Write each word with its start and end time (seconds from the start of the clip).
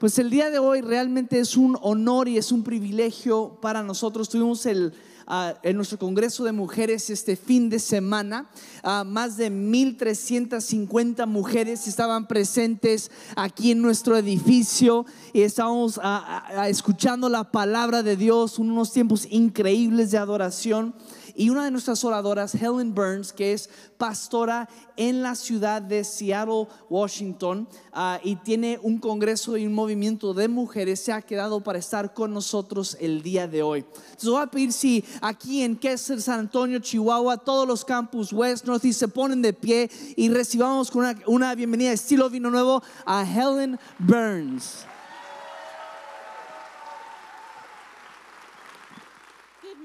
Pues 0.00 0.18
el 0.18 0.30
día 0.30 0.48
de 0.48 0.58
hoy 0.58 0.80
realmente 0.80 1.38
es 1.40 1.58
un 1.58 1.76
honor 1.82 2.26
y 2.26 2.38
es 2.38 2.52
un 2.52 2.62
privilegio 2.62 3.58
para 3.60 3.82
nosotros. 3.82 4.30
Tuvimos 4.30 4.64
el, 4.64 4.94
ah, 5.26 5.58
en 5.62 5.76
nuestro 5.76 5.98
Congreso 5.98 6.44
de 6.44 6.52
Mujeres 6.52 7.10
este 7.10 7.36
fin 7.36 7.68
de 7.68 7.78
semana. 7.78 8.48
ah, 8.82 9.04
más 9.04 9.36
de 9.36 9.50
1.350 9.50 11.26
mujeres 11.26 11.86
estaban 11.86 12.28
presentes 12.28 13.10
aquí 13.36 13.72
en 13.72 13.82
nuestro 13.82 14.16
edificio 14.16 15.04
y 15.34 15.42
estábamos 15.42 16.00
ah, 16.02 16.66
escuchando 16.68 17.28
la 17.28 17.50
palabra 17.50 18.02
de 18.02 18.16
Dios, 18.16 18.58
unos 18.58 18.92
tiempos 18.92 19.26
increíbles 19.30 20.12
de 20.12 20.18
adoración. 20.18 20.94
Y 21.40 21.48
una 21.48 21.64
de 21.64 21.70
nuestras 21.70 22.04
oradoras, 22.04 22.54
Helen 22.54 22.94
Burns, 22.94 23.32
que 23.32 23.54
es 23.54 23.70
pastora 23.96 24.68
en 24.94 25.22
la 25.22 25.34
ciudad 25.34 25.80
de 25.80 26.04
Seattle, 26.04 26.68
Washington, 26.90 27.66
ah, 27.94 28.20
y 28.22 28.36
tiene 28.36 28.78
un 28.82 28.98
congreso 28.98 29.56
y 29.56 29.66
un 29.66 29.72
movimiento 29.72 30.34
de 30.34 30.48
mujeres, 30.48 31.00
se 31.00 31.14
ha 31.14 31.22
quedado 31.22 31.62
para 31.62 31.78
estar 31.78 32.12
con 32.12 32.34
nosotros 32.34 32.94
el 33.00 33.22
día 33.22 33.48
de 33.48 33.62
hoy. 33.62 33.86
Entonces 34.10 34.28
voy 34.28 34.42
a 34.42 34.48
pedir 34.48 34.70
si 34.70 35.02
aquí 35.22 35.62
en 35.62 35.78
Kessler, 35.78 36.20
San 36.20 36.40
Antonio, 36.40 36.78
Chihuahua, 36.78 37.38
todos 37.38 37.66
los 37.66 37.86
campus 37.86 38.34
West, 38.34 38.66
North 38.66 38.84
y 38.84 38.92
se 38.92 39.08
ponen 39.08 39.40
de 39.40 39.54
pie 39.54 39.90
y 40.16 40.28
recibamos 40.28 40.90
con 40.90 41.06
una, 41.06 41.16
una 41.26 41.54
bienvenida 41.54 41.90
estilo 41.90 42.28
vino 42.28 42.50
nuevo 42.50 42.82
a 43.06 43.24
Helen 43.24 43.80
Burns. 43.98 44.89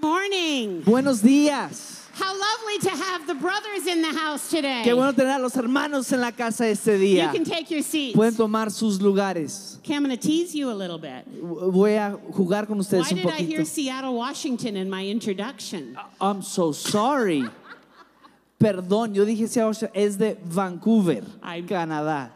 Morning. 0.06 0.82
Buenos 0.84 1.22
días. 1.22 2.04
How 2.14 2.32
lovely 2.32 2.80
to 2.80 2.92
have 2.92 3.28
the 3.28 3.34
brothers 3.34 3.88
in 3.88 4.02
the 4.02 4.14
house 4.14 4.50
today. 4.50 4.84
Qué 4.86 4.94
bueno 4.94 5.12
tener 5.14 5.36
a 5.36 5.40
los 5.40 5.54
hermanos 5.56 6.12
en 6.14 6.22
la 6.22 6.32
casa 6.32 6.68
este 6.68 6.98
día. 6.98 7.26
You 7.26 7.32
can 7.32 7.44
take 7.44 7.70
your 7.72 7.82
seats. 7.82 8.16
Pueden 8.16 8.38
tomar 8.38 8.70
sus 8.72 9.00
lugares. 9.00 9.80
Okay, 9.80 9.96
I'm 9.96 10.04
going 10.04 10.16
to 10.16 10.28
tease 10.28 10.56
you 10.56 10.70
a 10.70 10.74
little 10.74 11.00
bit. 11.00 11.26
Voy 11.28 11.96
a 11.96 12.18
jugar 12.32 12.68
con 12.68 12.78
Why 12.78 12.82
ustedes 12.82 13.12
un 13.12 13.18
did 13.18 13.28
I 13.28 13.42
hear. 13.42 13.66
Seattle, 13.66 14.14
Washington 14.16 14.78
in 14.78 14.90
my 14.90 15.06
introduction? 15.06 15.98
Uh, 15.98 16.04
I'm 16.22 16.42
so 16.42 16.72
sorry. 16.72 17.44
Perdón, 18.60 19.14
yo 19.14 19.26
dije 19.26 19.50
Seattle, 19.50 19.90
es 19.94 20.16
de 20.18 20.38
Vancouver, 20.46 21.24
I'm... 21.44 21.68
Canadá. 21.68 22.30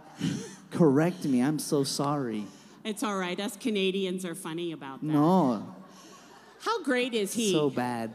Correct 0.72 1.24
me, 1.24 1.42
I'm 1.42 1.60
so 1.60 1.84
sorry. 1.84 2.46
It's 2.84 3.04
all 3.04 3.16
right. 3.16 3.40
Us 3.40 3.56
Canadians 3.56 4.26
are 4.26 4.36
funny 4.36 4.74
about 4.74 5.00
that. 5.02 5.08
No, 5.08 5.76
How 6.62 6.84
great 6.84 7.14
is 7.14 7.34
he? 7.34 7.52
so 7.52 7.70
bad. 7.70 8.14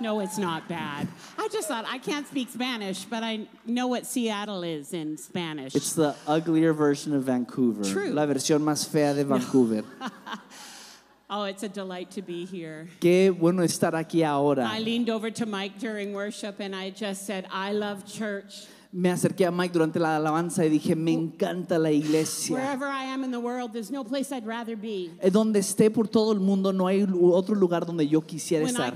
no, 0.00 0.20
it's 0.20 0.38
not 0.38 0.68
bad. 0.68 1.06
I 1.38 1.48
just 1.52 1.68
thought 1.68 1.84
I 1.86 1.98
can't 1.98 2.26
speak 2.26 2.48
Spanish, 2.50 3.04
but 3.04 3.22
I 3.22 3.46
know 3.66 3.86
what 3.86 4.06
Seattle 4.06 4.62
is 4.64 4.92
in 4.92 5.16
Spanish. 5.16 5.74
It's 5.74 5.92
the 5.94 6.14
uglier 6.26 6.72
version 6.72 7.14
of 7.14 7.24
Vancouver. 7.24 7.84
True. 7.84 8.10
La 8.10 8.26
versión 8.26 8.62
más 8.62 8.88
fea 8.88 9.14
de 9.14 9.24
Vancouver. 9.24 9.84
oh, 11.30 11.44
it's 11.44 11.62
a 11.62 11.68
delight 11.68 12.10
to 12.12 12.22
be 12.22 12.44
here. 12.44 12.88
Qué 13.00 13.30
bueno 13.30 13.62
estar 13.62 13.92
aquí 13.92 14.24
ahora. 14.24 14.68
I 14.68 14.80
leaned 14.80 15.08
over 15.08 15.30
to 15.30 15.46
Mike 15.46 15.78
during 15.78 16.12
worship 16.12 16.56
and 16.60 16.74
I 16.74 16.90
just 16.90 17.26
said, 17.26 17.46
I 17.52 17.72
love 17.72 18.04
church. 18.06 18.66
Me 18.94 19.10
acerqué 19.10 19.46
a 19.46 19.50
Mike 19.50 19.72
durante 19.72 19.98
la 19.98 20.16
alabanza 20.16 20.66
y 20.66 20.68
dije, 20.68 20.94
me 20.94 21.12
encanta 21.12 21.78
la 21.78 21.90
iglesia. 21.90 22.54
Wherever 22.54 22.86
I 22.86 23.06
am 23.06 23.24
in 23.24 23.30
the 23.30 23.38
world, 23.38 23.72
there's 23.72 23.90
no 23.90 24.04
place 24.04 24.30
I'd 24.30 24.46
rather 24.46 24.76
be. 24.76 25.10
Eh, 25.22 25.30
Donde 25.30 25.60
esté 25.60 25.90
por 25.90 26.08
todo 26.08 26.30
el 26.30 26.40
mundo, 26.40 26.74
no 26.74 26.86
hay 26.86 27.02
otro 27.02 27.54
lugar 27.54 27.86
donde 27.86 28.06
yo 28.06 28.20
quisiera 28.20 28.66
estar. 28.66 28.92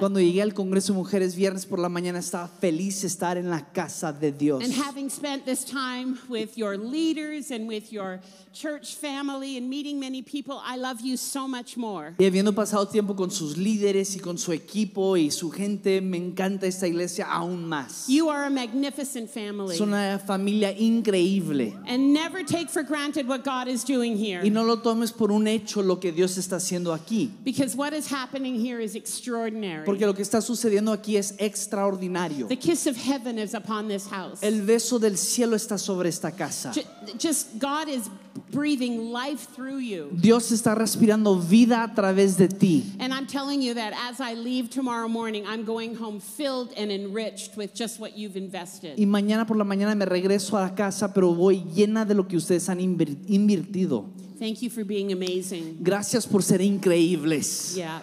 Cuando 0.00 0.18
llegué 0.18 0.42
al 0.42 0.52
Congreso 0.52 0.92
de 0.92 0.98
Mujeres 0.98 1.36
viernes 1.36 1.64
por 1.64 1.78
la 1.78 1.88
mañana, 1.88 2.18
estaba 2.18 2.48
feliz 2.48 3.02
de 3.02 3.06
estar 3.06 3.36
en 3.36 3.48
la 3.48 3.72
casa 3.72 4.12
de 4.12 4.32
Dios. 4.32 4.64
And 4.64 4.72
having 4.72 5.08
spent 5.08 5.44
this 5.44 5.64
time 5.64 6.18
with 6.28 6.56
your 6.56 6.76
leaders 6.76 7.52
and 7.52 7.68
with 7.68 7.92
your 7.92 8.20
church 8.52 8.96
family 8.96 9.56
and 9.58 9.68
meeting 9.70 10.00
many 10.00 10.22
people, 10.22 10.60
I 10.66 10.76
love 10.76 11.02
you 11.02 11.16
so 11.16 11.46
much 11.46 11.76
more. 11.76 12.16
Y 12.18 12.24
habiendo 12.24 12.52
pasado 12.52 12.88
tiempo 12.88 13.14
con 13.14 13.30
sus 13.30 13.56
líderes 13.56 14.16
y 14.16 14.18
con 14.18 14.38
su 14.38 14.50
equipo 14.52 15.03
y 15.16 15.30
su 15.30 15.50
gente, 15.50 16.00
me 16.00 16.16
encanta 16.16 16.66
esta 16.66 16.86
iglesia 16.86 17.26
aún 17.30 17.66
más. 17.68 18.06
You 18.08 18.28
are 18.30 18.46
a 18.46 18.50
magnificent 18.50 19.28
family. 19.30 19.74
Es 19.74 19.80
una 19.80 20.18
familia 20.18 20.72
increíble. 20.76 21.74
And 21.86 22.12
never 22.12 22.42
take 22.44 22.68
for 22.70 22.82
granted 22.82 23.28
what 23.28 23.44
God 23.44 23.68
is 23.68 23.84
doing 23.84 24.16
here. 24.16 24.40
Y 24.42 24.48
no 24.50 24.64
lo 24.64 24.76
tomes 24.80 25.12
por 25.12 25.30
un 25.30 25.46
hecho 25.46 25.82
lo 25.82 25.96
que 26.00 26.12
Dios 26.12 26.36
está 26.38 26.56
haciendo 26.56 26.92
aquí. 26.92 27.30
Because 27.44 27.76
what 27.76 27.92
is 27.92 28.06
happening 28.10 28.54
here 28.58 28.80
is 28.80 28.94
extraordinary. 28.94 29.84
Porque 29.84 30.06
lo 30.06 30.14
que 30.14 30.22
está 30.22 30.40
sucediendo 30.40 30.92
aquí 30.92 31.16
es 31.16 31.34
extraordinario. 31.38 32.48
The 32.48 32.56
kiss 32.56 32.86
of 32.86 32.96
heaven 32.96 33.38
is 33.38 33.54
upon 33.54 33.88
this 33.88 34.06
house. 34.06 34.42
El 34.42 34.62
beso 34.62 34.98
del 34.98 35.16
cielo 35.16 35.56
está 35.56 35.78
sobre 35.78 36.08
esta 36.08 36.30
casa. 36.32 36.72
Ju- 36.72 37.18
Just 37.18 37.58
God 37.58 37.88
is 37.88 38.08
breathing 38.50 39.12
life 39.12 39.48
through 39.54 39.78
you. 39.78 40.10
Dios 40.12 40.50
está 40.52 40.74
respirando 40.74 41.38
vida 41.38 41.84
a 41.84 41.94
través 41.94 42.36
de 42.36 42.48
ti. 42.48 42.84
And 43.00 43.12
I'm 43.12 43.26
telling 43.26 43.60
you 43.62 43.74
that 43.74 43.92
as 44.08 44.20
I 44.20 44.34
leave 44.34 44.70
tomorrow 44.70 45.08
morning, 45.08 45.44
I'm 45.46 45.64
going 45.64 45.94
home 45.94 46.20
filled 46.20 46.72
and 46.76 46.90
enriched 46.90 47.56
with 47.56 47.74
just 47.74 48.00
what 48.00 48.16
you've 48.16 48.36
invested. 48.36 48.98
Y 48.98 49.06
mañana 49.06 49.46
por 49.46 49.56
la 49.56 49.64
mañana 49.64 49.96
me 49.96 50.04
regreso 50.04 50.56
a 50.56 50.62
la 50.62 50.74
casa, 50.74 51.12
pero 51.12 51.34
voy 51.34 51.64
llena 51.74 52.04
de 52.04 52.14
lo 52.14 52.26
que 52.26 52.36
ustedes 52.36 52.68
han 52.68 52.80
invertido. 52.80 54.06
Thank 54.38 54.62
you 54.62 54.70
for 54.70 54.84
being 54.84 55.12
amazing. 55.12 55.78
Gracias 55.82 56.26
por 56.26 56.42
ser 56.42 56.60
increíbles. 56.60 57.74
Yeah. 57.76 58.02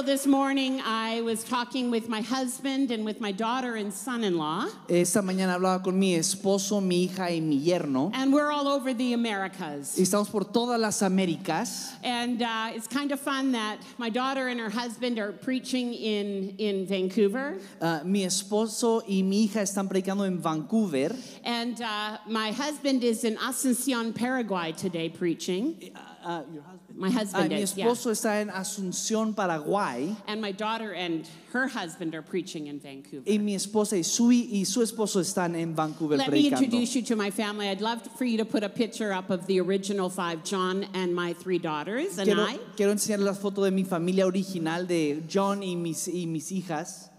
This 0.00 0.26
morning, 0.26 0.80
I 0.80 1.20
was 1.20 1.44
talking 1.44 1.90
with 1.90 2.08
my 2.08 2.22
husband 2.22 2.90
and 2.90 3.04
with 3.04 3.20
my 3.20 3.32
daughter 3.32 3.74
and 3.74 3.92
son 3.92 4.24
in 4.24 4.38
law, 4.38 4.66
Esta 4.88 5.20
mañana 5.20 5.54
hablaba 5.58 5.82
con 5.84 5.98
mi 5.98 6.14
esposo, 6.14 6.80
mi 6.80 7.08
hija 7.08 7.30
y 7.30 7.40
mi 7.40 7.58
yerno. 7.60 8.10
and 8.14 8.32
we're 8.32 8.50
all 8.50 8.68
over 8.68 8.94
the 8.94 9.12
Americas. 9.12 9.96
Y 9.98 10.02
estamos 10.04 10.30
por 10.30 10.44
todas 10.44 10.80
las 10.80 11.02
Américas. 11.02 11.92
And 12.02 12.40
uh, 12.42 12.70
it's 12.74 12.86
kind 12.86 13.12
of 13.12 13.20
fun 13.20 13.52
that 13.52 13.78
my 13.98 14.08
daughter 14.08 14.48
and 14.48 14.58
her 14.60 14.70
husband 14.70 15.18
are 15.18 15.32
preaching 15.32 15.92
in, 15.92 16.54
in 16.58 16.86
Vancouver. 16.86 17.58
Ah, 17.80 18.00
mi 18.04 18.24
esposo 18.24 19.02
y 19.06 19.22
mi 19.22 19.46
hija 19.48 19.60
están 19.62 19.88
predicando 19.88 20.26
en 20.26 20.38
Vancouver. 20.40 21.14
And 21.44 21.80
uh, 21.82 22.18
my 22.28 22.52
husband 22.52 23.02
is 23.04 23.24
in 23.24 23.36
Asuncion, 23.36 24.14
Paraguay 24.14 24.72
today 24.72 25.08
preaching. 25.10 25.92
Uh, 26.24 26.42
your 26.52 26.62
husband. 26.62 26.98
My 26.98 27.10
husband 27.10 27.52
uh, 27.52 27.56
mi 27.56 27.62
is, 27.62 27.76
yeah. 27.76 27.86
esposo 27.86 28.10
está 28.10 28.40
en 28.40 28.48
Asunción, 28.48 29.34
Paraguay. 29.34 30.14
And 30.28 30.40
my 30.40 30.52
daughter 30.52 30.92
and 30.92 31.28
her 31.52 31.66
husband 31.66 32.14
are 32.14 32.22
preaching 32.22 32.68
in 32.68 32.78
Vancouver. 32.78 33.24
Y 33.26 33.38
mi 33.38 33.54
esposa 33.54 33.96
y 33.96 34.02
su, 34.02 34.30
y 34.30 34.64
su 34.64 34.82
esposo 34.82 35.20
están 35.20 35.56
en 35.56 35.74
Vancouver 35.74 36.16
Let 36.18 36.30
me 36.30 36.46
introduce 36.46 36.94
you 36.94 37.02
to 37.02 37.16
my 37.16 37.30
family. 37.30 37.68
I'd 37.68 37.80
love 37.80 38.02
for 38.16 38.24
you 38.24 38.38
to 38.38 38.44
put 38.44 38.62
a 38.62 38.68
picture 38.68 39.12
up 39.12 39.30
of 39.30 39.46
the 39.46 39.60
original 39.60 40.08
five, 40.08 40.44
John 40.44 40.86
and 40.94 41.14
my 41.14 41.32
three 41.32 41.58
daughters 41.58 42.18
and 42.18 42.26
Quiero, 42.26 42.42
I. 42.42 42.58
quiero 42.76 42.92
enseñarles 42.92 43.24
la 43.24 43.34
foto 43.34 43.64
de 43.64 43.72
mi 43.72 43.82
familia 43.82 44.24
original 44.24 44.86
de 44.86 45.22
John 45.28 45.62
y 45.62 45.74
mis, 45.74 46.06
y 46.06 46.26
mis 46.26 46.52
hijas. 46.52 47.10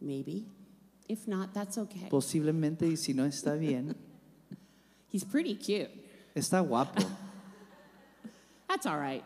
Maybe. 0.00 0.46
If 1.08 1.26
not, 1.26 1.54
that's 1.54 1.78
okay. 1.78 2.08
Posiblemente, 2.10 2.86
y 2.86 2.96
si 2.96 3.14
no 3.14 3.24
está 3.24 3.58
bien, 3.58 3.94
He's 5.10 5.24
pretty 5.24 5.54
cute. 5.54 5.90
Está 6.40 6.60
guapo. 6.66 7.02
That's 8.68 8.86
all 8.86 8.98
right. 8.98 9.24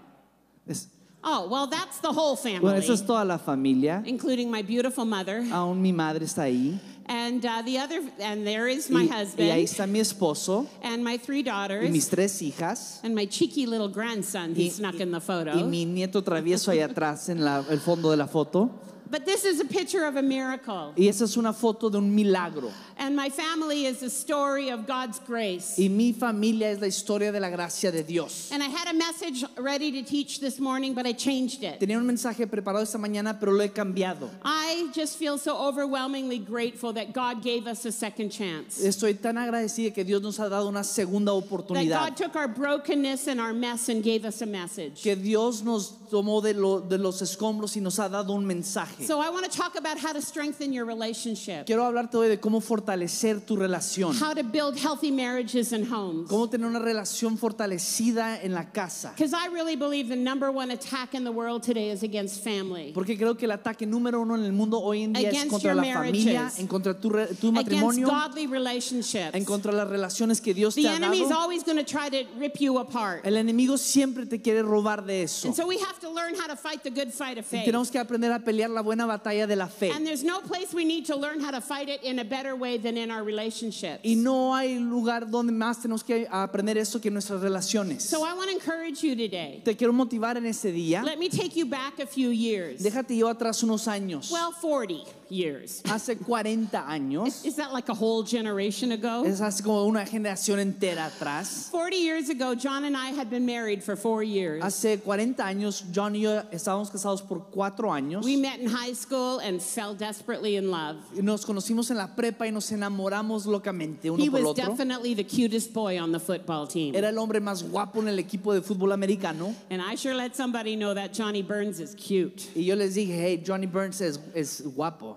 Es- 0.68 0.88
Oh, 1.24 1.46
well, 1.48 1.68
that's 1.68 2.00
the 2.00 2.08
whole 2.12 2.34
bueno, 2.34 2.58
family, 2.60 2.78
esa 2.78 2.94
es 2.94 3.02
toda 3.06 3.24
la 3.24 3.38
familia. 3.38 4.02
including 4.04 4.50
my 4.50 4.60
beautiful 4.60 5.04
mother. 5.04 5.40
Aún 5.52 5.80
mi 5.80 5.92
madre 5.92 6.24
está 6.24 6.42
ahí. 6.50 6.80
And 7.06 7.44
uh, 7.46 7.62
the 7.62 7.78
other, 7.78 8.00
and 8.18 8.44
there 8.44 8.66
is 8.66 8.90
my 8.90 9.02
Y, 9.02 9.06
y 9.06 9.08
ahí 9.08 9.22
husband 9.22 9.50
está 9.62 9.86
mi 9.88 10.00
esposo 10.00 10.66
and 10.82 11.04
my 11.04 11.16
three 11.18 11.44
y 11.44 11.88
mis 11.90 12.08
daughters 12.08 12.08
tres 12.08 12.42
hijas. 12.42 13.00
and 13.04 13.14
my 13.14 13.24
cheeky 13.26 13.66
little 13.66 13.88
grandson 13.88 14.52
he 14.56 14.64
Y, 14.66 14.70
snuck 14.70 14.98
in 14.98 15.12
the 15.12 15.20
photo. 15.20 15.52
y 15.56 15.62
mi 15.62 15.84
nieto 15.84 16.22
travieso 16.24 16.72
ahí 16.72 16.80
atrás 16.80 17.28
en 17.28 17.44
la- 17.44 17.64
el 17.70 17.78
fondo 17.78 18.10
de 18.10 18.16
la 18.16 18.26
foto. 18.26 18.70
But 19.12 19.26
this 19.26 19.44
is 19.44 19.60
a 19.60 19.66
picture 19.66 20.06
of 20.06 20.16
a 20.16 20.22
miracle. 20.22 20.94
Y 20.96 21.06
esa 21.06 21.24
es 21.24 21.36
una 21.36 21.52
foto 21.52 21.90
de 21.90 21.98
un 21.98 22.14
milagro. 22.14 22.72
And 22.96 23.14
my 23.14 23.28
family 23.28 23.84
is 23.84 24.02
a 24.02 24.08
story 24.08 24.70
of 24.70 24.86
God's 24.86 25.18
grace. 25.18 25.78
Y 25.78 25.88
mi 25.88 26.14
familia 26.14 26.70
es 26.70 26.80
la 26.80 26.86
historia 26.86 27.30
de 27.30 27.38
la 27.38 27.50
gracia 27.50 27.92
de 27.92 28.02
Dios. 28.02 28.48
And 28.50 28.62
I 28.62 28.68
had 28.70 28.88
a 28.88 28.94
message 28.94 29.44
ready 29.58 29.92
to 29.92 30.02
teach 30.02 30.40
this 30.40 30.58
morning, 30.58 30.94
but 30.94 31.04
I 31.06 31.12
changed 31.12 31.62
it. 31.62 31.78
Tenía 31.78 31.98
un 31.98 32.06
mensaje 32.06 32.46
preparado 32.46 32.80
esta 32.80 32.96
mañana, 32.96 33.38
pero 33.38 33.52
lo 33.52 33.62
he 33.62 33.68
cambiado. 33.68 34.30
I 34.46 34.88
just 34.94 35.18
feel 35.18 35.36
so 35.36 35.58
overwhelmingly 35.58 36.38
grateful 36.38 36.94
that 36.94 37.12
God 37.12 37.42
gave 37.42 37.66
us 37.66 37.84
a 37.84 37.92
second 37.92 38.30
chance. 38.30 38.82
Estoy 38.82 39.20
tan 39.20 39.36
agradecida 39.36 39.92
que 39.92 40.04
Dios 40.04 40.22
nos 40.22 40.38
ha 40.38 40.48
dado 40.48 40.68
una 40.68 40.84
segunda 40.84 41.32
That 41.32 41.46
oportunidad. 41.50 41.98
God 42.08 42.16
took 42.16 42.34
our 42.34 42.48
brokenness 42.48 43.26
and 43.26 43.42
our 43.42 43.52
mess 43.52 43.90
and 43.90 44.02
gave 44.02 44.24
us 44.24 44.40
a 44.40 44.46
message. 44.46 45.02
Que 45.02 45.16
Dios 45.16 45.62
nos 45.62 45.90
tomó 46.10 46.40
de, 46.42 46.54
lo- 46.54 46.80
de 46.80 46.96
los 46.96 47.20
escombros 47.20 47.76
y 47.76 47.80
nos 47.82 47.98
ha 47.98 48.08
dado 48.08 48.32
un 48.32 48.46
mensaje. 48.46 49.01
So 49.06 49.20
I 49.20 49.30
want 49.30 49.50
to 49.50 49.56
talk 49.56 49.76
about 49.76 49.98
how 49.98 50.12
to 50.12 50.20
strengthen 50.22 50.72
your 50.72 50.84
relationship, 50.84 51.66
Quiero 51.66 51.84
hablarte 51.84 52.14
hoy 52.16 52.28
de 52.28 52.38
cómo 52.38 52.60
fortalecer 52.60 53.44
tu 53.44 53.56
relación. 53.56 54.14
how 54.18 54.32
to 54.34 54.42
build 54.42 54.78
healthy 54.78 55.10
marriages 55.10 55.72
and 55.72 55.86
homes. 55.86 56.28
Cómo 56.28 56.48
tener 56.48 56.66
una 56.66 56.78
relación 56.78 57.36
fortalecida 57.38 58.42
en 58.42 58.52
la 58.54 58.64
casa. 58.72 59.10
Because 59.16 59.32
I 59.34 59.46
really 59.48 59.76
believe 59.76 60.08
the 60.08 60.16
number 60.16 60.50
one 60.50 60.70
attack 60.70 61.14
in 61.14 61.24
the 61.24 61.32
world 61.32 61.62
today 61.62 61.90
is 61.90 62.02
against 62.02 62.42
family, 62.44 62.92
Porque 62.94 63.16
creo 63.16 63.36
que 63.36 63.46
el 63.46 63.52
ataque 63.52 63.86
número 63.86 64.20
uno 64.20 64.34
en 64.34 64.44
el 64.44 64.52
mundo 64.52 64.78
hoy 64.80 65.02
en 65.02 65.12
día 65.14 65.28
es 65.28 65.34
Against 65.34 65.50
contra 65.50 65.74
your 65.74 65.82
la 65.84 65.92
familia, 65.94 66.52
en 66.58 66.66
contra 66.66 66.94
tu, 66.94 67.10
re- 67.10 67.26
tu 67.34 67.48
against 67.48 67.52
matrimonio, 67.54 68.06
godly 68.08 68.46
relationships. 68.46 69.34
en 69.34 69.44
contra 69.44 69.72
las 69.72 69.88
relaciones 69.88 70.40
que 70.40 70.54
Dios 70.54 70.74
The 70.74 70.82
te 70.82 70.88
ha 70.88 70.96
enemy 70.96 71.22
is 71.22 71.28
dado. 71.28 71.40
always 71.40 71.64
going 71.64 71.78
to 71.78 71.84
try 71.84 72.08
to 72.08 72.24
rip 72.38 72.60
you 72.60 72.78
apart. 72.78 73.24
El 73.26 73.34
enemigo 73.36 73.78
siempre 73.78 74.26
te 74.26 74.38
quiere 74.40 74.62
robar 74.62 75.04
de 75.04 75.22
eso. 75.22 75.48
And 75.48 75.56
so 75.56 75.66
we 75.66 75.78
have 75.78 75.98
to 76.00 76.10
learn 76.10 76.34
how 76.34 76.46
to 76.46 76.56
fight 76.56 76.82
the 76.82 76.90
good 76.90 77.12
fight 77.12 77.38
of 77.38 77.44
Y 77.52 77.58
faith. 77.58 77.64
tenemos 77.66 77.90
que 77.90 77.98
aprender 77.98 78.30
a 78.32 78.38
pelear 78.38 78.70
la 78.70 78.82
buena 78.82 78.91
batalla 79.00 79.46
de 79.46 79.56
la 79.56 79.66
fe. 79.66 79.90
And 79.90 80.06
there's 80.06 80.24
no 80.24 80.40
place 80.40 80.72
we 80.74 80.84
need 80.84 81.06
to 81.06 81.16
learn 81.16 81.40
how 81.40 81.50
to 81.50 81.60
fight 81.60 81.88
it 81.88 82.02
in 82.02 82.18
a 82.18 82.24
better 82.24 82.54
way 82.54 82.78
than 82.78 82.96
in 82.96 83.10
our 83.10 83.24
relationships. 83.24 84.00
Y 84.04 84.14
no 84.14 84.54
hay 84.54 84.78
lugar 84.78 85.30
donde 85.30 85.52
más 85.52 85.82
tenemos 85.82 86.04
que 86.04 86.26
aprender 86.30 86.76
eso 86.78 87.00
que 87.00 87.08
en 87.08 87.14
nuestras 87.14 87.40
relaciones. 87.40 88.02
So 88.02 88.24
I 88.24 88.34
want 88.34 88.50
to 88.50 88.56
encourage 88.56 89.02
you 89.02 89.16
today. 89.16 89.62
Te 89.64 89.74
quiero 89.74 89.92
motivar 89.92 90.36
en 90.36 90.46
este 90.46 90.72
día. 90.72 91.02
Let 91.04 91.18
me 91.18 91.28
take 91.28 91.56
you 91.56 91.66
back 91.66 91.98
a 91.98 92.06
few 92.06 92.30
years. 92.30 92.82
Déjate 92.82 93.16
yo 93.16 93.28
atrás 93.28 93.62
unos 93.62 93.86
años. 93.86 94.30
Well, 94.30 94.52
40 94.52 95.21
years. 95.32 95.82
Hace 95.86 96.16
40 96.16 96.78
años. 96.88 97.44
Is 97.44 97.56
that 97.56 97.72
like 97.72 97.88
a 97.88 97.94
whole 97.94 98.22
generation 98.22 98.92
ago? 98.92 99.24
Es 99.24 99.40
hace 99.40 99.62
como 99.62 99.84
una 99.86 100.04
generación 100.04 100.58
entera 100.58 101.06
atrás. 101.06 101.68
40 101.70 101.96
years 101.96 102.28
ago, 102.28 102.54
John 102.54 102.84
and 102.84 102.96
I 102.96 103.10
had 103.10 103.30
been 103.30 103.46
married 103.46 103.82
for 103.82 103.96
four 103.96 104.22
years. 104.22 104.62
Hace 104.62 104.98
40 104.98 105.42
años, 105.42 105.84
John 105.92 106.14
y 106.14 106.20
yo 106.22 106.42
estábamos 106.52 106.90
casados 106.90 107.26
por 107.26 107.40
cuatro 107.50 107.88
años. 107.90 108.24
We 108.24 108.36
met 108.36 108.60
in 108.60 108.68
high 108.68 108.92
school 108.92 109.38
and 109.40 109.60
fell 109.62 109.94
desperately 109.94 110.56
in 110.56 110.70
love. 110.70 110.96
Nos 111.20 111.44
conocimos 111.44 111.90
en 111.90 111.96
la 111.96 112.08
prepa 112.08 112.46
y 112.46 112.50
nos 112.50 112.70
enamoramos 112.70 113.46
locamente 113.46 114.10
uno 114.10 114.22
He 114.22 114.28
por 114.30 114.40
was 114.40 114.50
otro. 114.50 114.66
definitely 114.66 115.14
the 115.14 115.24
cutest 115.24 115.72
boy 115.72 115.98
on 115.98 116.12
the 116.12 116.20
football 116.20 116.66
team. 116.66 116.94
Era 116.94 117.08
el 117.08 117.18
hombre 117.18 117.40
más 117.40 117.62
guapo 117.62 118.00
en 118.00 118.08
el 118.08 118.18
equipo 118.18 118.52
de 118.52 118.60
fútbol 118.60 118.92
americano. 118.92 119.54
And 119.70 119.80
I 119.80 119.94
sure 119.94 120.14
let 120.14 120.36
somebody 120.36 120.76
know 120.76 120.94
that 120.94 121.12
Johnny 121.12 121.42
Burns 121.42 121.80
is 121.80 121.94
cute. 121.94 122.50
Y 122.54 122.62
yo 122.62 122.74
les 122.76 122.94
dije, 122.94 123.08
hey, 123.14 123.42
Johnny 123.44 123.66
Burns 123.66 124.00
es, 124.00 124.18
es 124.34 124.60
guapo. 124.60 125.16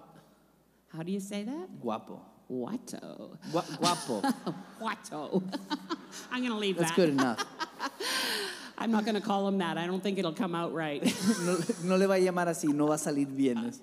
How 0.95 1.03
do 1.03 1.11
you 1.11 1.19
say 1.19 1.43
that? 1.43 1.67
Guapo. 1.81 2.21
Guato. 2.49 3.37
Gua- 3.51 3.65
guapo. 3.79 4.21
Guato. 4.79 5.43
I'm 6.31 6.39
going 6.41 6.51
to 6.53 6.57
leave 6.57 6.77
That's 6.77 6.91
that. 6.91 6.95
good 6.95 7.09
enough. 7.09 7.43
I'm 8.77 8.91
not 8.91 9.03
going 9.03 9.15
to 9.15 9.21
call 9.21 9.47
him 9.47 9.57
that. 9.59 9.77
I 9.77 9.87
don't 9.87 10.01
think 10.01 10.17
it'll 10.19 10.33
come 10.33 10.53
out 10.55 10.73
right. 10.73 11.01
No, 11.41 11.57
no 11.83 11.95
le 11.97 12.07
va 12.07 12.13
a 12.15 12.19
llamar 12.19 12.47
así, 12.47 12.67
no 12.73 12.87
va 12.87 12.95
a 12.95 12.97
salir 12.97 13.25
bien. 13.27 13.73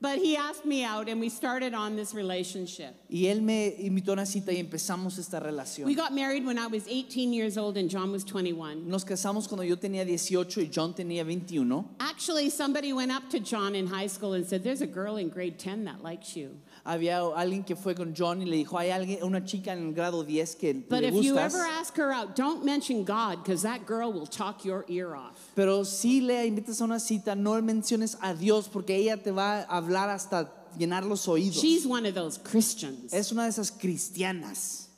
But 0.00 0.18
he 0.18 0.36
asked 0.36 0.64
me 0.64 0.82
out 0.82 1.08
and 1.08 1.20
we 1.20 1.28
started 1.28 1.74
on 1.74 1.94
this 1.94 2.14
relationship. 2.14 2.94
Y 3.10 3.26
él 3.26 3.42
me 3.42 3.74
invitó 3.78 4.10
a 4.10 4.12
una 4.12 4.26
cita 4.26 4.52
y 4.52 4.58
empezamos 4.58 5.18
esta 5.18 5.40
relación. 5.40 5.84
We 5.84 5.94
got 5.94 6.12
married 6.12 6.44
when 6.44 6.58
I 6.58 6.66
was 6.66 6.88
18 6.88 7.32
years 7.32 7.58
old 7.58 7.76
and 7.76 7.90
John 7.90 8.10
was 8.10 8.24
21. 8.24 8.88
Nos 8.88 9.04
casamos 9.04 9.46
cuando 9.46 9.62
yo 9.62 9.76
tenía 9.76 10.06
18 10.06 10.60
y 10.62 10.70
John 10.72 10.94
tenía 10.94 11.24
21. 11.24 11.84
Actually, 12.00 12.48
somebody 12.48 12.92
went 12.92 13.12
up 13.12 13.28
to 13.30 13.40
John 13.40 13.74
in 13.74 13.86
high 13.86 14.06
school 14.06 14.32
and 14.32 14.46
said, 14.46 14.64
There's 14.64 14.80
a 14.80 14.86
girl 14.86 15.16
in 15.16 15.28
grade 15.28 15.58
10 15.58 15.84
that 15.84 16.02
likes 16.02 16.34
you. 16.34 16.56
Había 16.90 17.20
alguien 17.36 17.62
que 17.62 17.76
fue 17.76 17.94
con 17.94 18.12
John 18.16 18.42
y 18.42 18.46
le 18.46 18.56
dijo, 18.56 18.76
hay 18.76 18.90
alguien, 18.90 19.22
una 19.22 19.44
chica 19.44 19.72
en 19.72 19.86
el 19.88 19.94
grado 19.94 20.24
10 20.24 20.56
que 20.56 20.74
But 20.74 21.02
le 21.02 21.08
if 21.08 21.14
you 21.14 21.34
gustas. 21.34 21.54
ever 21.54 21.64
ask 21.80 21.96
her 21.96 22.12
out, 22.12 22.34
don't 22.34 22.64
mention 22.64 23.04
God 23.04 23.44
because 23.44 23.62
that 23.62 23.86
girl 23.86 24.12
will 24.12 24.26
talk 24.26 24.64
your 24.64 24.84
ear 24.88 25.14
off. 25.14 25.38
Pero 25.54 25.84
si 25.84 26.20
le 26.20 26.44
invitas 26.48 26.80
a 26.80 26.84
una 26.84 26.98
cita, 26.98 27.36
no 27.36 27.52
menciones 27.62 28.16
a 28.20 28.34
Dios 28.34 28.68
porque 28.68 28.96
ella 28.96 29.16
te 29.16 29.30
va 29.30 29.60
a 29.68 29.76
hablar 29.76 30.08
hasta 30.08 30.50
llenar 30.76 31.04
los 31.04 31.28
oídos. 31.28 31.60
She's 31.62 31.86
one 31.86 32.06
of 32.06 32.14
those 32.16 32.38
Christians. 32.38 33.12
Es 33.12 33.30
una 33.30 33.44
de 33.44 33.50
esas 33.50 33.70
cristianas. 33.70 34.88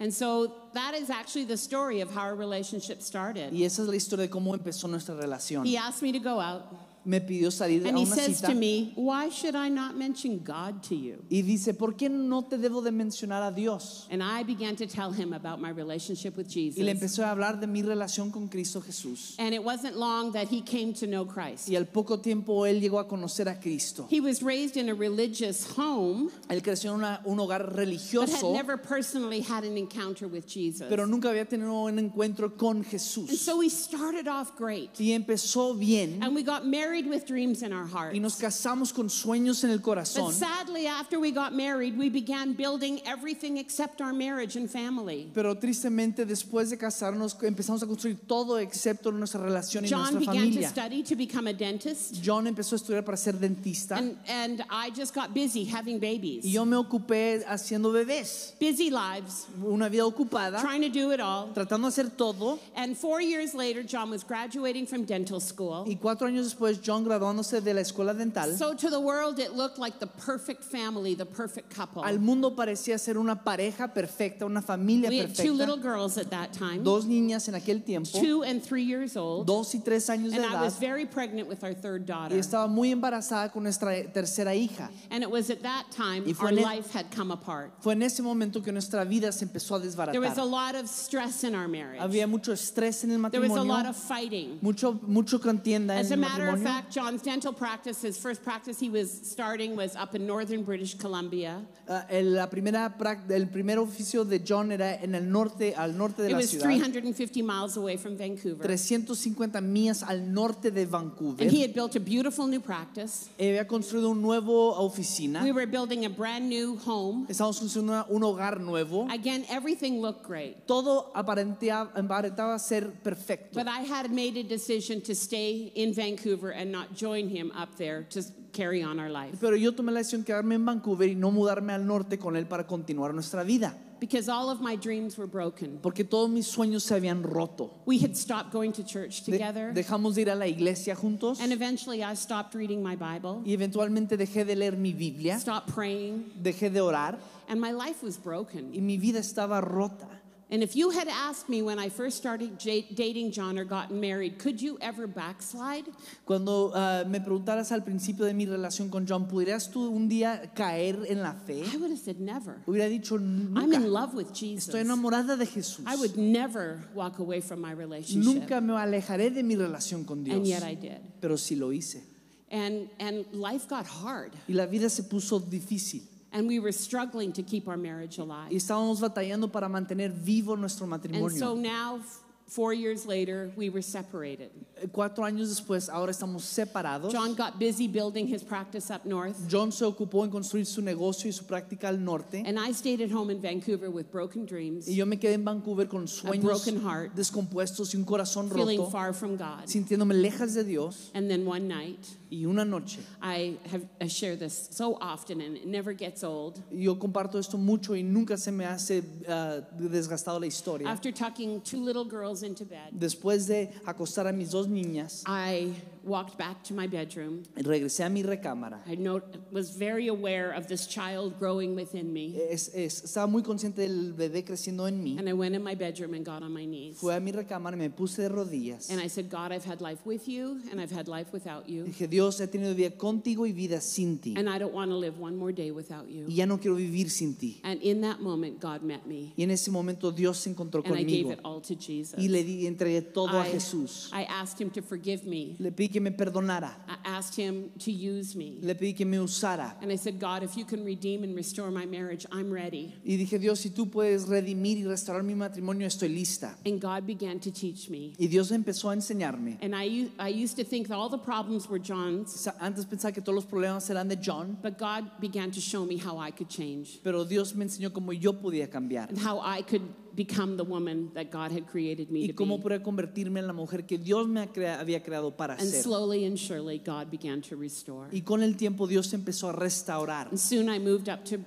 And 0.00 0.12
so 0.12 0.52
that 0.72 0.94
is 0.94 1.08
actually 1.08 1.44
the 1.44 1.56
story 1.56 2.00
of 2.00 2.10
how 2.10 2.22
our 2.22 2.34
relationship 2.34 3.00
started. 3.00 3.52
Y 3.52 3.62
esa 3.62 3.82
es 3.82 3.88
la 3.88 3.94
historia 3.94 4.26
de 4.26 4.30
cómo 4.30 4.52
empezó 4.52 4.88
nuestra 4.88 5.14
relación. 5.14 5.64
He 5.64 5.76
asked 5.76 6.02
me 6.02 6.10
to 6.10 6.18
go 6.18 6.40
out, 6.40 6.64
Me 7.06 7.20
pidió 7.20 7.50
salir 7.50 7.84
a 7.84 7.88
and 7.88 7.98
he 7.98 8.04
una 8.04 8.14
says 8.14 8.36
cita 8.38 8.48
to 8.48 8.54
me, 8.54 8.92
Why 8.96 9.28
should 9.28 9.54
I 9.54 9.68
not 9.68 9.96
mention 9.96 10.38
God 10.42 10.82
to 10.84 10.94
you? 10.94 11.22
y 11.30 11.42
dice, 11.42 11.74
¿por 11.74 11.92
qué 11.96 12.08
no 12.10 12.42
te 12.42 12.56
debo 12.56 12.82
de 12.82 12.90
mencionar 12.90 13.42
a 13.46 13.52
Dios? 13.54 14.06
And 14.10 14.22
I 14.22 14.42
began 14.42 14.74
to 14.76 14.86
tell 14.86 15.12
him 15.12 15.32
about 15.32 15.60
my 15.60 15.70
relationship 15.70 16.36
with 16.36 16.46
Y 16.56 16.70
le 16.82 16.94
Jesus. 16.94 17.00
empezó 17.18 17.24
a 17.24 17.30
hablar 17.34 17.60
de 17.60 17.66
mi 17.66 17.82
relación 17.82 18.30
con 18.32 18.48
Cristo 18.48 18.80
Jesús. 18.80 19.34
And 19.38 19.54
it 19.54 19.62
wasn't 19.62 19.96
long 19.96 20.32
that 20.32 20.48
he 20.48 20.62
came 20.62 20.92
to 20.94 21.06
know 21.06 21.24
Christ. 21.26 21.68
Y 21.68 21.76
al 21.76 21.84
poco 21.86 22.18
tiempo 22.18 22.64
él 22.64 22.80
llegó 22.80 22.98
a 22.98 23.04
conocer 23.06 23.48
a 23.48 23.54
Cristo. 23.60 24.06
He 24.08 24.20
was 24.20 24.42
raised 24.42 24.76
in 24.76 24.88
a 24.88 24.94
religious 24.94 25.64
home, 25.76 26.30
Él 26.48 26.62
creció 26.62 26.90
en 26.94 27.00
una- 27.00 27.20
un 27.26 27.38
hogar 27.38 27.60
but 27.64 27.70
had 27.70 27.78
religioso, 27.78 28.52
never 28.54 28.76
personally 28.76 29.40
had 29.40 29.64
an 29.64 29.76
encounter 29.76 30.26
with 30.26 30.46
Jesus. 30.46 30.86
pero 30.88 31.06
nunca 31.06 31.28
había 31.28 31.44
tenido 31.46 31.84
un 31.84 31.98
encuentro 31.98 32.56
con 32.56 32.78
And 32.78 32.86
Jesús. 32.86 33.38
so 33.38 33.58
we 33.58 33.68
started 33.68 34.26
off 34.28 34.56
great. 34.56 34.90
Y 34.98 35.12
empezó 35.12 35.74
bien 35.78 36.22
And 36.22 36.34
we 36.34 36.42
got 36.42 36.64
married 36.94 37.10
with 37.10 37.26
dreams 37.26 37.62
in 37.62 37.72
our 37.72 37.86
hearts. 37.86 38.14
y 38.14 38.20
nos 38.20 38.36
casamos 38.36 38.92
con 38.94 39.08
sueños 39.08 39.64
en 39.64 39.70
el 39.70 39.80
corazón. 39.80 40.26
But 40.26 40.34
sadly, 40.34 40.86
after 40.86 41.18
we 41.18 41.32
got 41.32 41.52
married, 41.52 41.98
we 41.98 42.08
began 42.08 42.52
building 42.52 43.00
everything 43.04 43.56
except 43.58 44.00
our 44.00 44.12
marriage 44.12 44.56
and 44.56 44.70
family. 44.70 45.28
Pero 45.34 45.54
tristemente 45.56 46.24
después 46.24 46.70
de 46.70 46.76
casarnos 46.76 47.36
empezamos 47.42 47.82
a 47.82 47.86
construir 47.86 48.18
todo 48.28 48.58
excepto 48.58 49.12
nuestra 49.12 49.40
relación 49.40 49.84
y 49.84 49.88
John 49.88 50.14
nuestra 50.14 50.32
began 50.32 50.52
to 50.52 50.68
study 50.68 51.02
to 51.02 51.16
become 51.16 51.48
a 51.48 51.52
dentist, 51.52 52.22
John 52.22 52.46
empezó 52.46 52.74
a 52.74 52.78
estudiar 52.78 53.04
para 53.04 53.16
ser 53.16 53.32
dentista 53.34 53.96
and, 53.96 54.16
and 54.28 54.64
I 54.70 54.90
just 54.90 55.14
got 55.14 55.34
busy 55.34 55.64
having 55.64 55.98
babies. 55.98 56.44
y 56.44 56.52
yo 56.52 56.64
me 56.64 56.76
ocupé 56.76 57.44
haciendo 57.46 57.90
bebés. 57.92 58.54
Busy 58.60 58.90
lives, 58.90 59.46
Una 59.64 59.88
vida 59.88 60.04
ocupada, 60.04 60.60
trying 60.60 60.82
to 60.82 60.88
do 60.88 61.10
it 61.10 61.20
all. 61.20 61.48
tratando 61.52 61.88
de 61.88 62.02
hacer 62.02 62.16
todo. 62.16 62.60
And 62.76 62.96
four 62.96 63.20
years 63.20 63.54
later, 63.54 63.82
John 63.82 64.10
was 64.10 64.22
graduating 64.22 64.86
from 64.86 65.04
dental 65.04 65.40
school. 65.40 65.84
Y 65.88 65.96
cuatro 66.00 66.28
años 66.28 66.44
después, 66.44 66.83
John 66.84 67.04
graduándose 67.04 67.60
de 67.62 67.72
la 67.74 67.80
escuela 67.80 68.12
dental, 68.14 68.56
So 68.56 68.74
to 68.74 68.90
the 68.90 69.00
world, 69.00 69.38
it 69.38 69.52
looked 69.54 69.78
like 69.78 69.98
the 69.98 70.06
perfect 70.06 70.62
family, 70.62 71.14
the 71.14 71.24
perfect 71.24 71.74
couple. 71.74 72.04
al 72.04 72.18
mundo 72.18 72.54
parecía 72.54 72.98
ser 72.98 73.16
una 73.18 73.42
pareja 73.42 73.92
perfecta, 73.94 74.44
una 74.44 74.60
familia 74.60 75.08
We 75.08 75.18
had 75.20 75.34
two 75.34 75.52
little 75.54 75.76
perfecta. 75.76 75.82
girls 75.82 76.18
at 76.18 76.30
that 76.30 76.52
time, 76.52 76.82
Dos 76.84 77.06
niñas 77.06 77.48
en 77.48 77.54
aquel 77.54 77.82
tiempo, 77.84 78.20
two 78.20 78.42
and 78.42 78.62
three 78.62 78.82
years 78.84 79.16
old. 79.16 79.46
dos 79.46 79.74
y 79.74 79.80
tres 79.84 80.08
años 80.10 80.30
de 80.32 80.36
And 80.36 80.44
I 80.44 80.48
edad. 80.50 80.60
was 80.62 80.78
very 80.78 81.06
pregnant 81.06 81.48
with 81.48 81.64
our 81.64 81.72
third 81.74 82.04
daughter. 82.06 82.34
Y 82.34 82.38
estaba 82.40 82.66
muy 82.68 82.90
embarazada 82.92 83.50
con 83.50 83.62
nuestra 83.62 83.90
tercera 84.12 84.54
hija. 84.54 84.90
And 85.10 85.22
it 85.22 85.30
was 85.30 85.48
at 85.50 85.62
that 85.62 85.86
time 85.90 86.24
Y 86.26 86.32
fue 86.34 86.48
our 86.50 86.52
en 86.52 86.58
e- 86.58 86.62
life 86.76 86.90
had 86.92 87.06
come 87.10 87.30
apart. 87.32 87.72
Fue 87.80 87.92
en 87.94 88.02
ese 88.02 88.20
momento 88.22 88.60
que 88.62 88.72
nuestra 88.72 89.04
vida 89.04 89.32
se 89.32 89.44
empezó 89.46 89.76
a 89.76 89.80
There 89.80 90.20
was 90.20 90.38
a 90.38 90.42
desbaratar. 90.42 90.50
lot 90.50 90.74
of 90.74 90.88
stress 90.88 91.44
in 91.44 91.54
our 91.54 91.68
marriage. 91.68 92.00
Había 92.00 92.26
mucho 92.28 92.52
estrés 92.52 93.04
en 93.04 93.10
el 93.12 93.30
There 93.30 93.40
was 93.40 93.50
a 93.52 93.62
lot 93.62 93.84
matrimonio, 93.86 93.90
of 93.90 93.96
fighting. 93.96 94.58
mucho, 94.60 94.98
mucho 95.06 95.38
contienda 95.40 95.98
As 95.98 96.10
en 96.10 96.22
el 96.22 96.28
matrimonio. 96.28 96.64
Fact, 96.74 96.92
John's 96.92 97.22
dental 97.22 97.52
practice, 97.52 98.02
his 98.02 98.18
first 98.18 98.42
practice 98.42 98.78
he 98.80 98.88
was 98.90 99.10
starting 99.10 99.76
was 99.76 99.94
up 99.96 100.14
in 100.14 100.26
northern 100.26 100.62
British 100.62 100.94
Columbia. 100.94 101.62
Ah, 101.88 102.04
el, 102.10 102.34
la 102.34 102.46
primera, 102.46 102.92
el 103.30 103.46
primer 103.46 103.78
oficio 103.78 104.24
de 104.24 104.38
John 104.38 104.72
era 104.72 104.98
en 105.02 105.14
el 105.14 105.22
norte, 105.30 105.74
al 105.76 105.92
norte 105.96 106.22
de 106.22 106.28
It 106.28 106.32
la 106.32 106.38
was 106.38 106.50
ciudad, 106.50 106.64
350 106.64 107.42
miles 107.42 107.76
away 107.76 107.96
from 107.98 108.16
Vancouver. 108.16 108.64
350 108.66 109.60
millas 109.60 110.02
al 110.02 110.20
norte 110.32 110.70
de 110.70 110.86
Vancouver. 110.86 111.42
And 111.42 111.50
he 111.52 111.60
had 111.62 111.74
built 111.74 111.94
a 111.96 112.00
beautiful 112.00 112.46
new 112.46 112.60
practice. 112.60 113.28
Había 113.38 113.66
construido 113.66 114.10
una 114.10 114.20
nueva 114.20 114.50
oficina. 114.80 115.42
We 115.42 115.52
were 115.52 115.66
building 115.66 116.04
a 116.06 116.08
brand 116.10 116.48
new 116.48 116.76
home. 116.86 117.26
Estábamos 117.28 117.60
construyendo 117.60 117.92
una- 117.92 118.06
un 118.08 118.22
hogar 118.22 118.60
nuevo. 118.60 119.06
Again, 119.10 119.44
everything 119.50 120.00
looked 120.00 120.24
great. 120.26 120.66
Todo 120.66 121.12
aparentea- 121.14 121.90
aparentaba 121.94 122.58
ser 122.58 122.90
perfecto. 123.02 123.54
But 123.54 123.68
I 123.68 123.80
had 123.82 124.10
made 124.10 124.36
a 124.38 124.42
decision 124.42 125.00
to 125.02 125.14
stay 125.14 125.70
in 125.74 125.92
Vancouver 125.92 126.50
and 126.64 126.72
not 126.72 126.94
join 126.96 127.28
him 127.28 127.52
up 127.54 127.76
there 127.76 128.04
to 128.10 128.22
carry 128.52 128.82
on 128.82 128.98
our 128.98 129.10
life. 129.10 129.36
Pero 129.40 129.54
yo 129.56 129.72
tomé 129.72 129.92
la 129.92 130.00
decisión 130.00 130.22
de 130.22 130.32
quedarme 130.32 130.54
en 130.54 130.64
Vancouver 130.64 131.08
y 131.08 131.14
no 131.14 131.30
mudarme 131.30 131.72
al 131.74 131.86
norte 131.86 132.18
con 132.18 132.36
él 132.36 132.46
para 132.46 132.66
continuar 132.66 133.12
nuestra 133.12 133.44
vida. 133.44 133.74
Because 134.00 134.28
all 134.28 134.50
of 134.50 134.60
my 134.60 134.76
dreams 134.76 135.16
were 135.16 135.26
broken. 135.26 135.78
Porque 135.80 136.04
todos 136.04 136.28
mis 136.28 136.46
sueños 136.46 136.82
se 136.82 136.94
habían 136.94 137.22
roto. 137.22 137.70
We 137.86 137.98
had 137.98 138.16
stopped 138.16 138.52
going 138.52 138.72
to 138.72 138.82
church 138.84 139.24
De- 139.24 139.32
together. 139.32 139.72
dejamos 139.72 140.14
de 140.16 140.22
ir 140.22 140.30
a 140.30 140.34
la 140.34 140.46
iglesia 140.46 140.94
juntos 140.94 141.40
And 141.40 141.52
eventually 141.52 142.02
I 142.02 142.14
stopped 142.14 142.54
reading 142.54 142.82
my 142.82 142.96
Bible, 142.96 143.40
y 143.46 143.52
eventualmente 143.54 144.16
dejé 144.18 144.44
de 144.44 144.56
leer 144.56 144.76
mi 144.76 144.92
Biblia, 144.92 145.38
stopped 145.38 145.72
praying, 145.74 146.32
dejé 146.42 146.70
de 146.70 146.80
orar 146.80 147.18
and 147.48 147.60
my 147.60 147.70
life 147.72 148.02
was 148.02 148.18
broken. 148.18 148.72
y 148.74 148.80
mi 148.80 148.98
vida 148.98 149.20
estaba 149.20 149.60
rota. 149.62 150.08
And 150.54 150.62
if 150.62 150.76
you 150.76 150.90
had 150.90 151.08
asked 151.08 151.48
me 151.48 151.62
when 151.62 151.80
I 151.80 151.88
first 151.88 152.16
started 152.16 152.58
dating 152.58 153.32
John 153.32 153.58
or 153.58 153.64
gotten 153.64 153.98
married, 153.98 154.38
could 154.38 154.62
you 154.62 154.78
ever 154.80 155.08
backslide? 155.08 155.84
Cuando 156.24 156.70
ah, 156.72 157.02
me 157.04 157.18
preguntaras 157.18 157.72
al 157.72 157.80
principio 157.80 158.24
de 158.24 158.34
mi 158.34 158.46
relación 158.46 158.88
con 158.88 159.04
John, 159.04 159.26
¿podrías 159.26 159.68
tú 159.68 159.88
un 159.90 160.08
día 160.08 160.52
caer 160.54 161.06
en 161.08 161.22
la 161.22 161.32
fe? 161.32 161.64
I 161.64 161.76
would 161.76 161.90
have 161.90 161.98
said 161.98 162.20
never. 162.20 162.62
Hubiera 162.68 162.88
dicho, 162.88 163.16
I'm 163.16 163.52
nunca. 163.52 163.74
in 163.78 163.92
love 163.92 164.14
with 164.14 164.32
Jesus. 164.32 164.68
Estoy 164.68 164.82
enamorada 164.82 165.36
de 165.36 165.44
Jesús. 165.44 165.82
I 165.88 165.96
would 165.96 166.16
never 166.16 166.88
walk 166.94 167.18
away 167.18 167.40
from 167.40 167.60
my 167.60 167.72
relationship. 167.72 168.22
Nunca 168.22 168.60
me 168.60 168.74
alejaré 168.74 169.34
de 169.34 169.42
mi 169.42 169.56
relación 169.56 170.06
con 170.06 170.22
Dios. 170.22 170.36
And 170.36 170.46
yet 170.46 170.62
I 170.62 170.76
did. 170.76 171.00
Pero 171.20 171.36
sí 171.36 171.58
lo 171.58 171.72
hice. 171.72 172.04
And, 172.52 172.88
and 173.00 173.26
life 173.32 173.66
got 173.66 173.86
hard. 173.86 174.30
Y 174.46 174.54
la 174.54 174.66
vida 174.66 174.88
se 174.88 175.02
puso 175.02 175.40
difícil. 175.40 176.13
And 176.34 176.48
we 176.48 176.58
were 176.58 176.72
struggling 176.72 177.32
to 177.32 177.42
keep 177.42 177.68
our 177.68 177.76
marriage 177.78 178.18
alive. 178.18 178.50
Y 178.50 178.56
estábamos 178.56 179.00
batallando 179.00 179.50
para 179.50 179.68
mantener 179.68 180.10
vivo 180.12 180.56
nuestro 180.56 180.86
matrimonio. 180.86 181.28
And 181.28 181.38
so 181.38 181.54
now, 181.54 182.00
four 182.46 182.74
years 182.74 183.06
later, 183.06 183.52
we 183.56 183.70
were 183.70 183.80
separated. 183.82 184.50
Eh, 184.76 184.88
Cuatro 184.92 185.24
años 185.24 185.48
después, 185.48 185.88
ahora 185.88 186.10
estamos 186.10 186.42
separados. 186.42 187.12
John 187.12 187.34
got 187.36 187.58
busy 187.60 187.86
building 187.86 188.26
his 188.26 188.42
practice 188.42 188.90
up 188.90 189.04
north. 189.06 189.36
John 189.48 189.70
se 189.70 189.84
ocupó 189.84 190.24
en 190.24 190.30
construir 190.30 190.66
su 190.66 190.82
negocio 190.82 191.28
y 191.28 191.32
su 191.32 191.44
práctica 191.44 191.84
al 191.88 191.98
norte. 191.98 192.42
And 192.44 192.58
I 192.58 192.72
stayed 192.72 193.00
at 193.00 193.10
home 193.12 193.30
in 193.30 193.40
Vancouver 193.40 193.88
with 193.90 194.10
broken 194.10 194.44
dreams, 194.44 194.88
Y 194.88 194.96
yo 194.96 195.06
me 195.06 195.16
quedé 195.16 195.34
en 195.34 195.44
Vancouver 195.44 195.86
con 195.86 196.06
sueños 196.08 196.42
broken 196.42 196.80
heart. 196.82 197.14
descompuestos 197.14 197.94
y 197.94 197.96
un 197.96 198.04
corazón 198.04 198.50
feeling 198.50 198.78
roto, 198.78 198.90
far 198.90 199.14
from 199.14 199.36
God. 199.36 199.66
sintiéndome 199.66 200.14
lejas 200.14 200.54
de 200.54 200.64
Dios. 200.64 201.12
And 201.14 201.30
then 201.30 201.46
one 201.46 201.68
night, 201.68 202.04
Y 202.34 202.46
una 202.46 202.64
noche, 202.64 202.98
I 203.22 203.56
have 203.72 203.86
I 204.00 204.08
share 204.08 204.36
this 204.36 204.68
so 204.72 204.98
often 205.00 205.40
and 205.40 205.56
it 205.56 205.66
never 205.66 205.94
gets 205.94 206.24
old. 206.24 206.60
yo 206.72 206.96
comparto 206.98 207.38
esto 207.38 207.56
mucho 207.56 207.94
y 207.94 208.02
nunca 208.02 208.36
se 208.36 208.50
me 208.50 208.64
hace 208.64 209.04
ah, 209.28 209.60
desgastado 209.78 210.40
la 210.40 210.46
historia. 210.46 210.88
After 210.88 211.12
tucking 211.12 211.60
two 211.60 211.78
little 211.80 212.04
girls 212.04 212.42
into 212.42 212.64
bed, 212.64 212.90
Después 212.92 213.46
de 213.46 213.70
acostar 213.86 214.26
a 214.26 214.32
mis 214.32 214.50
dos 214.50 214.66
niñas, 214.66 215.22
I 215.28 215.72
walked 216.04 216.36
back 216.38 216.62
to 216.64 216.74
my 216.74 216.86
bedroom. 216.86 217.42
regresé 217.56 218.04
a 218.04 218.08
mi 218.10 218.22
recámara. 218.22 218.80
I 218.86 218.94
know, 218.96 219.20
was 219.52 219.70
very 219.76 220.08
aware 220.08 220.52
of 220.52 220.66
this 220.68 220.86
child 220.86 221.38
growing 221.38 221.74
within 221.74 222.12
me. 222.12 222.34
Es- 222.50 222.70
es- 222.74 223.04
estaba 223.04 223.26
muy 223.26 223.42
consciente 223.42 223.76
del 223.82 224.12
bebé 224.12 224.44
creciendo 224.44 224.86
en 224.86 225.02
mí. 225.02 225.18
And 225.18 225.28
I 225.28 225.32
went 225.32 225.54
in 225.54 225.62
my 225.62 225.74
bedroom 225.74 226.14
and 226.14 226.24
got 226.24 226.42
on 226.42 226.52
my 226.52 226.64
knees. 226.66 226.96
Fui 226.98 227.14
a 227.14 227.20
mi 227.20 227.32
recámara, 227.32 227.76
me 227.76 227.88
puse 227.90 228.18
de 228.22 228.28
rodillas. 228.28 228.90
And 228.90 229.00
I 229.00 229.08
said, 229.08 229.28
God, 229.30 229.52
I've 229.52 229.64
had 229.64 229.80
life 229.80 230.00
with 230.04 230.28
you 230.28 230.60
and 230.70 230.80
I've 230.80 230.92
had 230.92 231.08
life 231.08 231.32
without 231.32 231.68
you. 231.68 231.84
Dije, 231.84 232.08
Dios, 232.08 232.38
he 232.38 232.46
tenido 232.46 232.74
vida 232.74 232.90
contigo 232.90 233.44
y 233.46 233.52
vida 233.52 233.80
sin 233.80 234.18
ti. 234.18 234.34
And 234.36 234.48
I 234.48 234.58
don't 234.58 234.74
want 234.74 234.90
to 234.90 234.96
live 234.96 235.18
one 235.18 235.36
more 235.36 235.52
day 235.52 235.70
without 235.70 236.08
you. 236.08 236.26
Y 236.28 236.34
ya 236.34 236.46
no 236.46 236.58
quiero 236.58 236.76
vivir 236.76 237.10
sin 237.10 237.34
ti. 237.34 237.60
And 237.64 237.80
in 237.82 238.00
that 238.02 238.20
moment, 238.20 238.60
God 238.60 238.82
met 238.82 239.06
me. 239.06 239.32
Y 239.36 239.42
en 239.44 239.50
ese 239.50 239.68
momento 239.70 240.10
Dios 240.10 240.38
se 240.38 240.50
encontró 240.50 240.82
And 240.84 240.94
I 240.96 241.02
gave 241.02 241.24
conmigo. 241.26 241.32
it 241.32 241.40
all 241.44 241.60
to 241.62 241.74
Jesus. 241.74 242.18
Y 242.18 242.28
le 242.28 242.42
di, 242.44 242.66
entregué 242.66 243.00
todo 243.12 243.38
a 243.38 243.46
I, 243.46 243.50
Jesús. 243.52 244.10
I 244.12 244.24
asked 244.24 244.60
him 244.60 244.70
to 244.70 244.82
forgive 244.82 245.24
me. 245.24 245.56
Le 245.58 245.70
pedí 245.70 245.93
que 245.94 246.00
me 246.00 246.10
perdonara. 246.10 246.72
I 246.88 246.96
asked 247.04 247.36
him 247.36 247.70
to 247.78 247.90
use 247.90 248.34
me. 248.36 248.58
Le 248.60 248.74
pedí 248.74 248.94
que 248.96 249.06
me 249.06 249.18
usara. 249.18 249.76
And 249.80 249.90
I 249.92 249.96
said, 249.96 250.18
God, 250.18 250.42
if 250.42 250.56
you 250.56 250.64
can 250.64 250.84
redeem 250.84 251.22
and 251.22 251.34
restore 251.36 251.70
my 251.70 251.86
marriage, 251.86 252.26
I'm 252.32 252.52
ready. 252.52 252.94
Y 253.06 253.16
dije, 253.16 253.38
Dios, 253.40 253.60
si 253.60 253.70
tú 253.70 253.90
puedes 253.90 254.26
redimir 254.26 254.78
y 254.78 254.84
restaurar 254.84 255.22
mi 255.22 255.34
matrimonio, 255.34 255.86
estoy 255.86 256.08
lista. 256.08 256.56
And 256.66 256.80
God 256.80 257.06
began 257.06 257.38
to 257.40 257.50
teach 257.50 257.88
me. 257.88 258.14
Y 258.18 258.26
Dios 258.26 258.50
empezó 258.50 258.90
a 258.90 258.96
enseñarme. 258.96 259.58
And 259.62 259.74
I, 259.74 260.10
I 260.18 260.28
used 260.28 260.56
to 260.56 260.64
think 260.64 260.88
that 260.88 260.96
all 260.96 261.08
the 261.08 261.18
problems 261.18 261.68
were 261.68 261.78
John's, 261.78 262.48
Antes 262.60 262.84
pensaba 262.84 263.14
que 263.14 263.22
todos 263.22 263.36
los 263.36 263.46
problemas 263.46 263.88
eran 263.88 264.08
de 264.08 264.16
John, 264.16 264.58
but 264.60 264.76
God 264.78 265.08
began 265.20 265.50
to 265.52 265.60
show 265.60 265.86
me 265.86 265.96
how 265.96 266.18
I 266.18 266.30
could 266.30 266.48
change 266.48 266.98
pero 267.02 267.24
Dios 267.24 267.54
me 267.54 267.64
enseñó 267.64 267.92
cómo 267.92 268.12
yo 268.12 268.32
podía 268.32 268.68
cambiar. 268.68 269.08
and 269.08 269.18
how 269.18 269.38
I 269.40 269.62
could 269.62 269.82
become 270.14 270.56
the 270.56 270.64
woman 270.64 271.10
that 271.14 271.30
God 271.30 271.50
had 271.52 271.66
created 271.66 272.10
me 272.10 272.24
Y 272.24 272.28
to 272.28 272.34
cómo 272.34 272.56
be. 272.58 272.62
podía 272.64 272.82
convertirme 272.82 273.40
en 273.40 273.46
la 273.46 273.52
mujer 273.52 273.84
que 273.86 273.98
Dios 273.98 274.28
me 274.28 274.48
crea- 274.48 274.80
había 274.80 275.02
creado 275.02 275.36
para 275.36 275.54
And 275.54 275.68
ser. 275.68 275.82
slowly 275.82 276.24
and 276.24 276.36
surely, 276.38 276.78
God 276.78 277.10
began 277.10 277.40
to 277.42 277.56
restore. 277.56 278.08
Y 278.12 278.20
con 278.22 278.42
el 278.42 278.56
tiempo 278.56 278.86
Dios 278.86 279.12
empezó 279.12 279.48
a 279.50 279.52
restaurar. 279.52 280.28
And 280.28 280.38
soon 280.38 280.68
I 280.68 280.78
moved 280.78 281.08
up 281.08 281.24
to, 281.24 281.38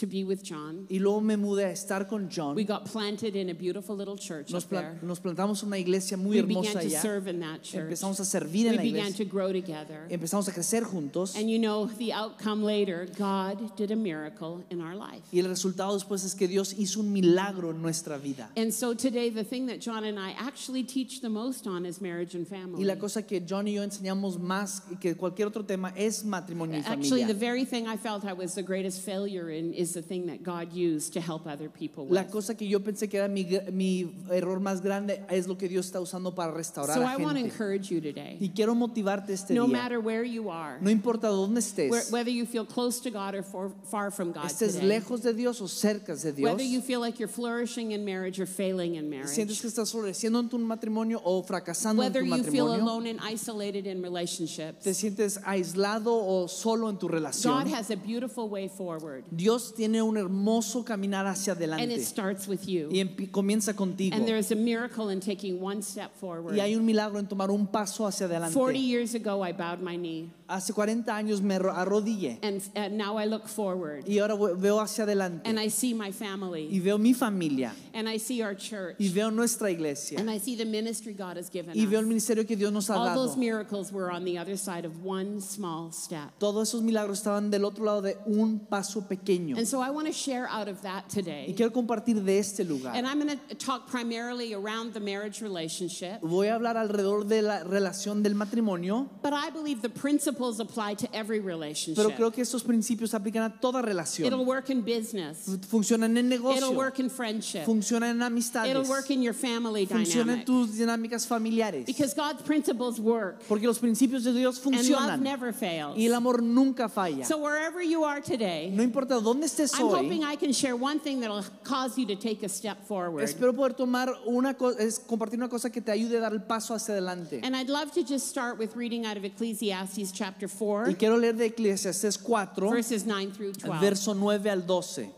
to 0.00 0.06
be 0.06 0.24
with 0.24 0.42
John. 0.42 0.86
Y 0.88 0.98
luego 0.98 1.20
me 1.20 1.36
mudé 1.36 1.64
a 1.66 1.70
estar 1.72 2.06
con 2.08 2.28
John. 2.30 2.54
We 2.56 2.64
got 2.64 2.84
planted 2.84 3.36
in 3.36 3.50
a 3.50 3.54
beautiful 3.54 3.96
little 3.96 4.16
church 4.16 4.50
Nos, 4.50 4.64
pla- 4.64 4.80
there. 4.82 4.98
nos 5.02 5.20
plantamos 5.20 5.62
en 5.62 5.68
una 5.68 5.78
iglesia 5.78 6.16
muy 6.16 6.36
We 6.40 6.42
began 6.42 6.64
hermosa 6.64 6.80
to 6.80 6.86
allá. 6.86 7.00
serve 7.02 7.28
in 7.28 7.40
that 7.40 7.62
church. 7.62 7.82
Empezamos 7.90 8.20
a 8.20 8.24
servir 8.24 8.66
en 8.66 8.72
We 8.72 8.76
la 8.76 8.82
began 8.82 8.98
iglesia. 9.08 9.24
to 9.24 9.30
grow 9.30 9.52
together. 9.52 10.06
Empezamos 10.10 10.48
a 10.48 10.52
crecer 10.52 10.84
juntos. 10.84 11.36
And 11.36 11.48
you 11.50 11.58
know, 11.58 11.86
the 11.98 12.12
outcome 12.12 12.62
later, 12.62 13.06
God 13.18 13.76
did 13.76 13.90
a 13.90 13.96
miracle 13.96 14.64
in 14.70 14.80
our 14.80 14.94
life. 14.94 15.22
Y 15.32 15.38
el 15.40 15.46
resultado 15.48 15.94
después 15.94 16.24
es 16.24 16.34
que 16.34 16.48
Dios 16.48 16.74
hizo 16.78 17.00
un 17.00 17.12
milagro 17.12 17.70
en 17.70 17.82
nuestra 17.82 18.18
vida. 18.18 18.50
And 18.56 18.72
so 18.72 18.94
today, 18.94 19.30
the 19.30 19.44
thing 19.44 19.66
that 19.66 19.80
John 19.80 20.04
and 20.04 20.18
I 20.18 20.32
actually 20.38 20.84
teach 20.84 21.20
the 21.20 21.28
most 21.28 21.66
on 21.66 21.84
is 21.84 22.00
marriage 22.00 22.34
and 22.34 22.46
family. 22.46 22.80
Y 22.82 22.84
la 22.86 22.96
cosa 22.96 23.22
que 23.22 23.40
John 23.48 23.66
y 23.68 23.72
yo 23.74 23.82
enseñamos 23.82 24.38
más 24.38 24.82
que 25.00 25.14
cualquier 25.16 25.48
otro 25.48 25.64
tema 25.64 25.92
es 25.96 26.24
matrimonio 26.24 26.78
y 26.78 26.82
Actually, 26.86 27.22
the 27.24 27.34
familia. 27.34 27.34
very 27.34 27.64
thing 27.64 27.86
I 27.86 27.96
felt 27.96 28.24
I 28.24 28.32
was 28.32 28.54
the 28.54 28.62
greatest 28.62 29.02
failure 29.04 29.50
in 29.50 29.72
is 29.74 29.87
the 29.94 30.02
thing 30.02 30.26
that 30.26 30.42
God 30.42 30.72
used 30.72 31.12
to 31.14 31.20
help 31.20 31.46
other 31.46 31.68
people 31.68 32.06
La 32.08 32.22
with. 32.22 32.30
cosa 32.30 32.54
que 32.54 32.66
yo 32.68 32.80
pensé 32.80 33.08
que 33.08 33.18
era 33.18 33.28
mi, 33.28 33.44
mi 33.72 34.10
error 34.30 34.60
más 34.60 34.80
grande 34.82 35.22
es 35.30 35.46
lo 35.46 35.56
que 35.56 35.68
Dios 35.68 35.86
está 35.86 36.00
usando 36.00 36.34
para 36.34 36.52
restaurar 36.52 36.94
So 36.96 37.02
a 37.02 37.12
I 37.12 37.16
want 37.16 37.36
to 37.36 37.42
gente. 37.42 37.52
encourage 37.52 37.90
you 37.90 38.00
today. 38.00 38.36
Y 38.40 38.50
quiero 38.54 38.74
motivarte 38.74 39.32
este 39.32 39.54
No 39.54 39.66
día. 39.66 39.72
matter 39.72 39.98
where 40.00 40.24
you 40.24 40.50
are, 40.50 40.78
No 40.80 40.90
importa 40.90 41.28
dónde 41.28 41.60
where, 41.60 42.00
estés, 42.00 42.10
whether 42.12 42.30
you 42.32 42.44
feel 42.46 42.64
close 42.66 43.00
to 43.00 43.10
God 43.10 43.34
or 43.34 43.42
for, 43.42 43.70
far 43.90 44.10
from 44.10 44.32
God 44.32 44.44
estés 44.46 44.74
today, 44.74 44.86
lejos 44.88 45.22
de 45.22 45.32
Dios 45.34 45.60
o 45.60 45.66
cerca 45.68 46.14
de 46.14 46.32
Dios, 46.32 46.44
whether 46.50 46.62
you 46.64 46.80
feel 46.80 47.00
like 47.00 47.18
you're 47.18 47.28
flourishing 47.32 47.92
in 47.92 48.04
marriage 48.04 48.40
or 48.40 48.46
failing 48.46 48.94
in 48.96 49.04
sientes 49.04 49.10
marriage, 49.10 49.60
que 49.60 49.68
estás 49.68 49.90
floreciendo 49.92 50.40
en 50.40 50.48
tu 50.48 50.58
matrimonio 50.58 51.20
o 51.24 51.42
fracasando 51.42 52.02
en 52.02 52.12
whether 52.12 52.22
tu 52.22 52.26
you 52.36 52.42
feel 52.44 52.66
matrimonio, 52.68 52.82
alone 52.82 53.06
and 53.06 53.20
isolated 53.22 53.86
in 53.86 54.02
relationships, 54.02 54.84
te 54.84 54.92
sientes 54.94 55.38
aislado 55.44 56.12
o 56.14 56.46
solo 56.48 56.88
en 56.88 56.96
tu 56.98 57.06
God 57.08 57.14
relación. 57.14 57.66
has 57.72 57.90
a 57.90 57.96
beautiful 57.96 58.48
way 58.48 58.68
forward. 58.68 59.24
Dios 59.30 59.72
tiene 59.78 60.02
un 60.02 60.16
hermoso 60.16 60.84
caminar 60.84 61.24
hacia 61.26 61.52
And 61.52 61.62
it 61.62 61.68
adelante 61.70 62.00
starts 62.04 62.48
with 62.48 62.66
you. 62.66 62.88
empi- 62.90 63.30
comienza 63.30 63.74
contigo. 63.74 64.16
And 64.16 64.26
there's 64.26 64.50
a 64.50 64.56
miracle 64.56 65.08
in 65.10 65.20
taking 65.20 65.62
one 65.62 65.82
step 65.82 66.10
forward. 66.16 66.56
Y 66.56 66.60
hay 66.60 66.74
un 66.74 66.84
milagro 66.84 67.20
en 67.20 67.28
tomar 67.28 67.50
un 67.52 67.66
paso 67.68 68.04
hacia 68.06 68.26
40 68.26 68.48
adelante. 68.48 68.78
years 68.78 69.14
ago, 69.14 69.40
I 69.44 69.52
bowed 69.52 69.80
my 69.80 69.96
knee. 69.96 70.30
Hace 70.48 70.72
40 70.72 71.14
años 71.14 71.42
me 71.42 71.56
arro- 71.58 71.74
arrodillé 71.76 72.38
And, 72.42 72.62
and 72.74 72.96
now 72.96 73.18
I 73.18 73.26
look 73.26 73.46
forward. 73.46 74.04
y 74.08 74.18
ahora 74.18 74.34
ve- 74.34 74.54
veo 74.56 74.80
hacia 74.80 75.04
adelante 75.04 75.46
And 75.48 75.58
I 75.60 75.68
see 75.68 75.92
my 75.92 76.08
y 76.08 76.12
family. 76.12 76.80
veo 76.80 76.96
mi 76.96 77.12
familia 77.12 77.72
And 77.92 78.08
I 78.08 78.18
see 78.18 78.42
our 78.42 78.54
church. 78.56 78.96
y 78.98 79.08
veo 79.10 79.30
nuestra 79.30 79.70
iglesia 79.70 80.18
And 80.18 80.30
I 80.30 80.38
see 80.38 80.56
the 80.56 80.64
ministry 80.64 81.12
God 81.12 81.36
has 81.36 81.50
given 81.50 81.76
y 81.76 81.84
veo 81.84 82.00
el 82.00 82.06
ministerio 82.06 82.46
que 82.46 82.56
Dios 82.56 82.72
nos 82.72 82.88
ha 82.88 82.94
All 82.96 83.04
dado. 83.06 83.26
those 83.26 83.36
miracles 83.36 83.92
were 83.92 84.10
on 84.10 84.24
the 84.24 84.38
other 84.38 84.56
side 84.56 84.86
of 84.86 85.04
one 85.04 85.40
small 85.42 85.92
step. 85.92 86.30
Todos 86.38 86.68
esos 86.70 86.82
milagros 86.82 87.18
estaban 87.18 87.50
del 87.50 87.64
otro 87.66 87.84
lado 87.84 88.00
de 88.00 88.16
un 88.26 88.58
paso 88.60 89.02
pequeño. 89.06 89.56
And 89.58 89.66
so 89.68 89.80
I 89.82 89.90
want 89.90 90.06
to 90.06 90.12
share 90.14 90.48
out 90.48 90.68
of 90.68 90.80
that 90.82 91.04
Y 91.10 91.14
today. 91.22 91.54
quiero 91.54 91.72
compartir 91.72 92.22
de 92.24 92.38
este 92.38 92.60
lugar. 92.64 92.94
And 92.96 93.06
I'm 93.06 93.20
going 93.20 93.38
to 93.48 93.54
talk 93.54 93.86
primarily 93.90 94.54
around 94.54 94.94
the 94.94 95.00
marriage 95.00 95.42
relationship. 95.42 96.20
Voy 96.22 96.46
a 96.48 96.54
hablar 96.54 96.76
alrededor 96.78 97.26
de 97.26 97.42
la 97.42 97.64
relación 97.64 98.22
del 98.22 98.34
matrimonio, 98.34 99.10
But 99.22 99.34
I 99.34 99.50
believe 99.50 99.82
the 99.82 99.90
principles 100.38 100.60
apply 100.60 100.94
to 100.94 101.08
every 101.12 101.38
pero 101.40 101.48
relationship. 101.48 102.16
creo 102.16 102.30
que 102.32 102.42
estos 102.42 102.62
principios 102.62 103.12
aplican 103.14 103.42
a 103.42 103.60
toda 103.60 103.80
It'll 103.80 103.88
relación. 103.88 104.46
work 104.46 104.70
in 104.70 104.82
business. 104.82 105.58
Funcionan 105.68 106.16
en 106.16 106.32
It'll 106.32 106.38
negocio, 106.54 106.70
work 106.72 106.98
in 107.00 107.10
friendship. 107.10 107.64
funcionan 107.64 108.10
en 108.10 108.16
It'll 108.16 108.26
amistades, 108.26 108.88
work 108.88 109.10
in 109.10 109.22
your 109.22 109.34
family 109.34 109.86
funcionan 109.86 110.40
en 110.40 110.44
tus 110.44 110.76
dinámicas 110.78 111.26
familiares. 111.26 111.86
Because 111.86 112.14
God's 112.14 112.42
principles 112.42 112.98
work. 113.00 113.42
Porque 113.48 113.66
los 113.66 113.78
principios 113.78 114.24
de 114.24 114.32
Dios 114.32 114.58
And 114.64 114.74
love 114.74 114.84
funcionan 114.84 115.22
never 115.22 115.52
fails. 115.52 115.96
y 115.96 116.06
el 116.06 116.14
amor 116.14 116.42
nunca 116.42 116.88
falla. 116.88 117.24
So 117.24 117.38
wherever 117.38 117.82
you 117.82 118.04
are 118.04 118.20
today, 118.20 118.70
No 118.70 118.82
importa 118.82 119.16
dónde 119.20 119.46
estés 119.46 119.74
I'm 119.78 119.88
hoping 119.88 120.22
hoy, 120.24 120.32
I 120.32 120.36
can 120.36 120.52
share 120.52 120.74
one 120.76 121.00
thing 121.00 121.20
that'll 121.20 121.44
cause 121.64 121.98
you 121.98 122.06
to 122.06 122.16
take 122.16 122.44
a 122.44 122.48
step 122.48 122.86
forward. 122.86 123.22
espero 123.24 123.52
poder 123.52 123.74
tomar 123.74 124.08
una 124.26 124.56
es 124.78 124.98
compartir 125.00 125.38
una 125.38 125.48
cosa 125.48 125.70
que 125.70 125.80
te 125.80 125.90
ayude 125.92 126.18
a 126.18 126.20
dar 126.20 126.32
el 126.32 126.42
paso 126.42 126.74
hacia 126.74 126.94
adelante. 126.94 127.40
And 127.42 127.56
I'd 127.56 127.68
love 127.68 127.92
to 127.92 128.02
just 128.02 128.28
start 128.28 128.58
with 128.58 128.74
reading 128.76 129.04
out 129.04 129.16
of 129.16 129.24
Ecclesiastes 129.24 130.12
chapter 130.12 130.27
Y 130.40 130.46
4, 130.46 130.96
quiero 130.98 131.16
leer 131.16 131.36
de 131.36 131.46
Eclesiastes 131.46 132.18
4, 132.18 132.70
verses 132.70 133.06
9 133.06 133.32
through 133.32 133.52
12. 133.52 133.80
verso 133.80 134.14
9 134.14 134.50
al 134.50 134.66
12. 134.66 135.10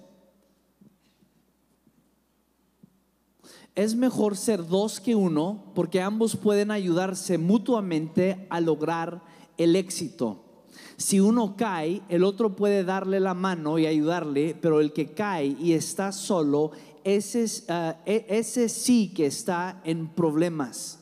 Es 3.75 3.95
mejor 3.95 4.37
ser 4.37 4.67
dos 4.67 5.01
que 5.01 5.15
uno 5.15 5.73
porque 5.75 6.01
ambos 6.03 6.37
pueden 6.37 6.71
ayudarse 6.71 7.39
mutuamente 7.39 8.47
a 8.51 8.61
lograr 8.61 9.23
el 9.57 9.77
éxito. 9.77 10.45
Si 10.97 11.19
uno 11.19 11.57
cae, 11.57 12.03
el 12.09 12.25
otro 12.25 12.57
puede 12.57 12.85
darle 12.85 13.21
la 13.21 13.33
mano 13.33 13.79
y 13.79 13.87
ayudarle, 13.87 14.55
pero 14.61 14.81
el 14.81 14.93
que 14.93 15.15
cae 15.15 15.57
y 15.59 15.73
está 15.73 16.13
solo, 16.13 16.73
ese, 17.05 17.45
es, 17.45 17.65
ah, 17.69 17.97
e- 18.05 18.27
ese 18.29 18.69
sí 18.69 19.13
que 19.15 19.25
está 19.27 19.81
en 19.85 20.09
problemas. 20.09 21.00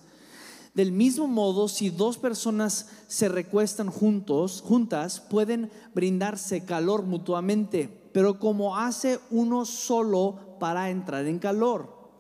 Del 0.78 0.92
mismo 0.92 1.26
modo, 1.26 1.66
si 1.66 1.90
dos 1.90 2.18
personas 2.18 2.86
se 3.08 3.28
recuestan 3.28 3.90
juntos, 3.90 4.62
juntas, 4.64 5.18
pueden 5.18 5.72
brindarse 5.92 6.64
calor 6.64 7.02
mutuamente, 7.02 7.88
pero 8.12 8.38
como 8.38 8.76
hace 8.76 9.18
uno 9.32 9.64
solo 9.64 10.38
para 10.60 10.90
entrar 10.90 11.26
en 11.26 11.40
calor. 11.40 12.12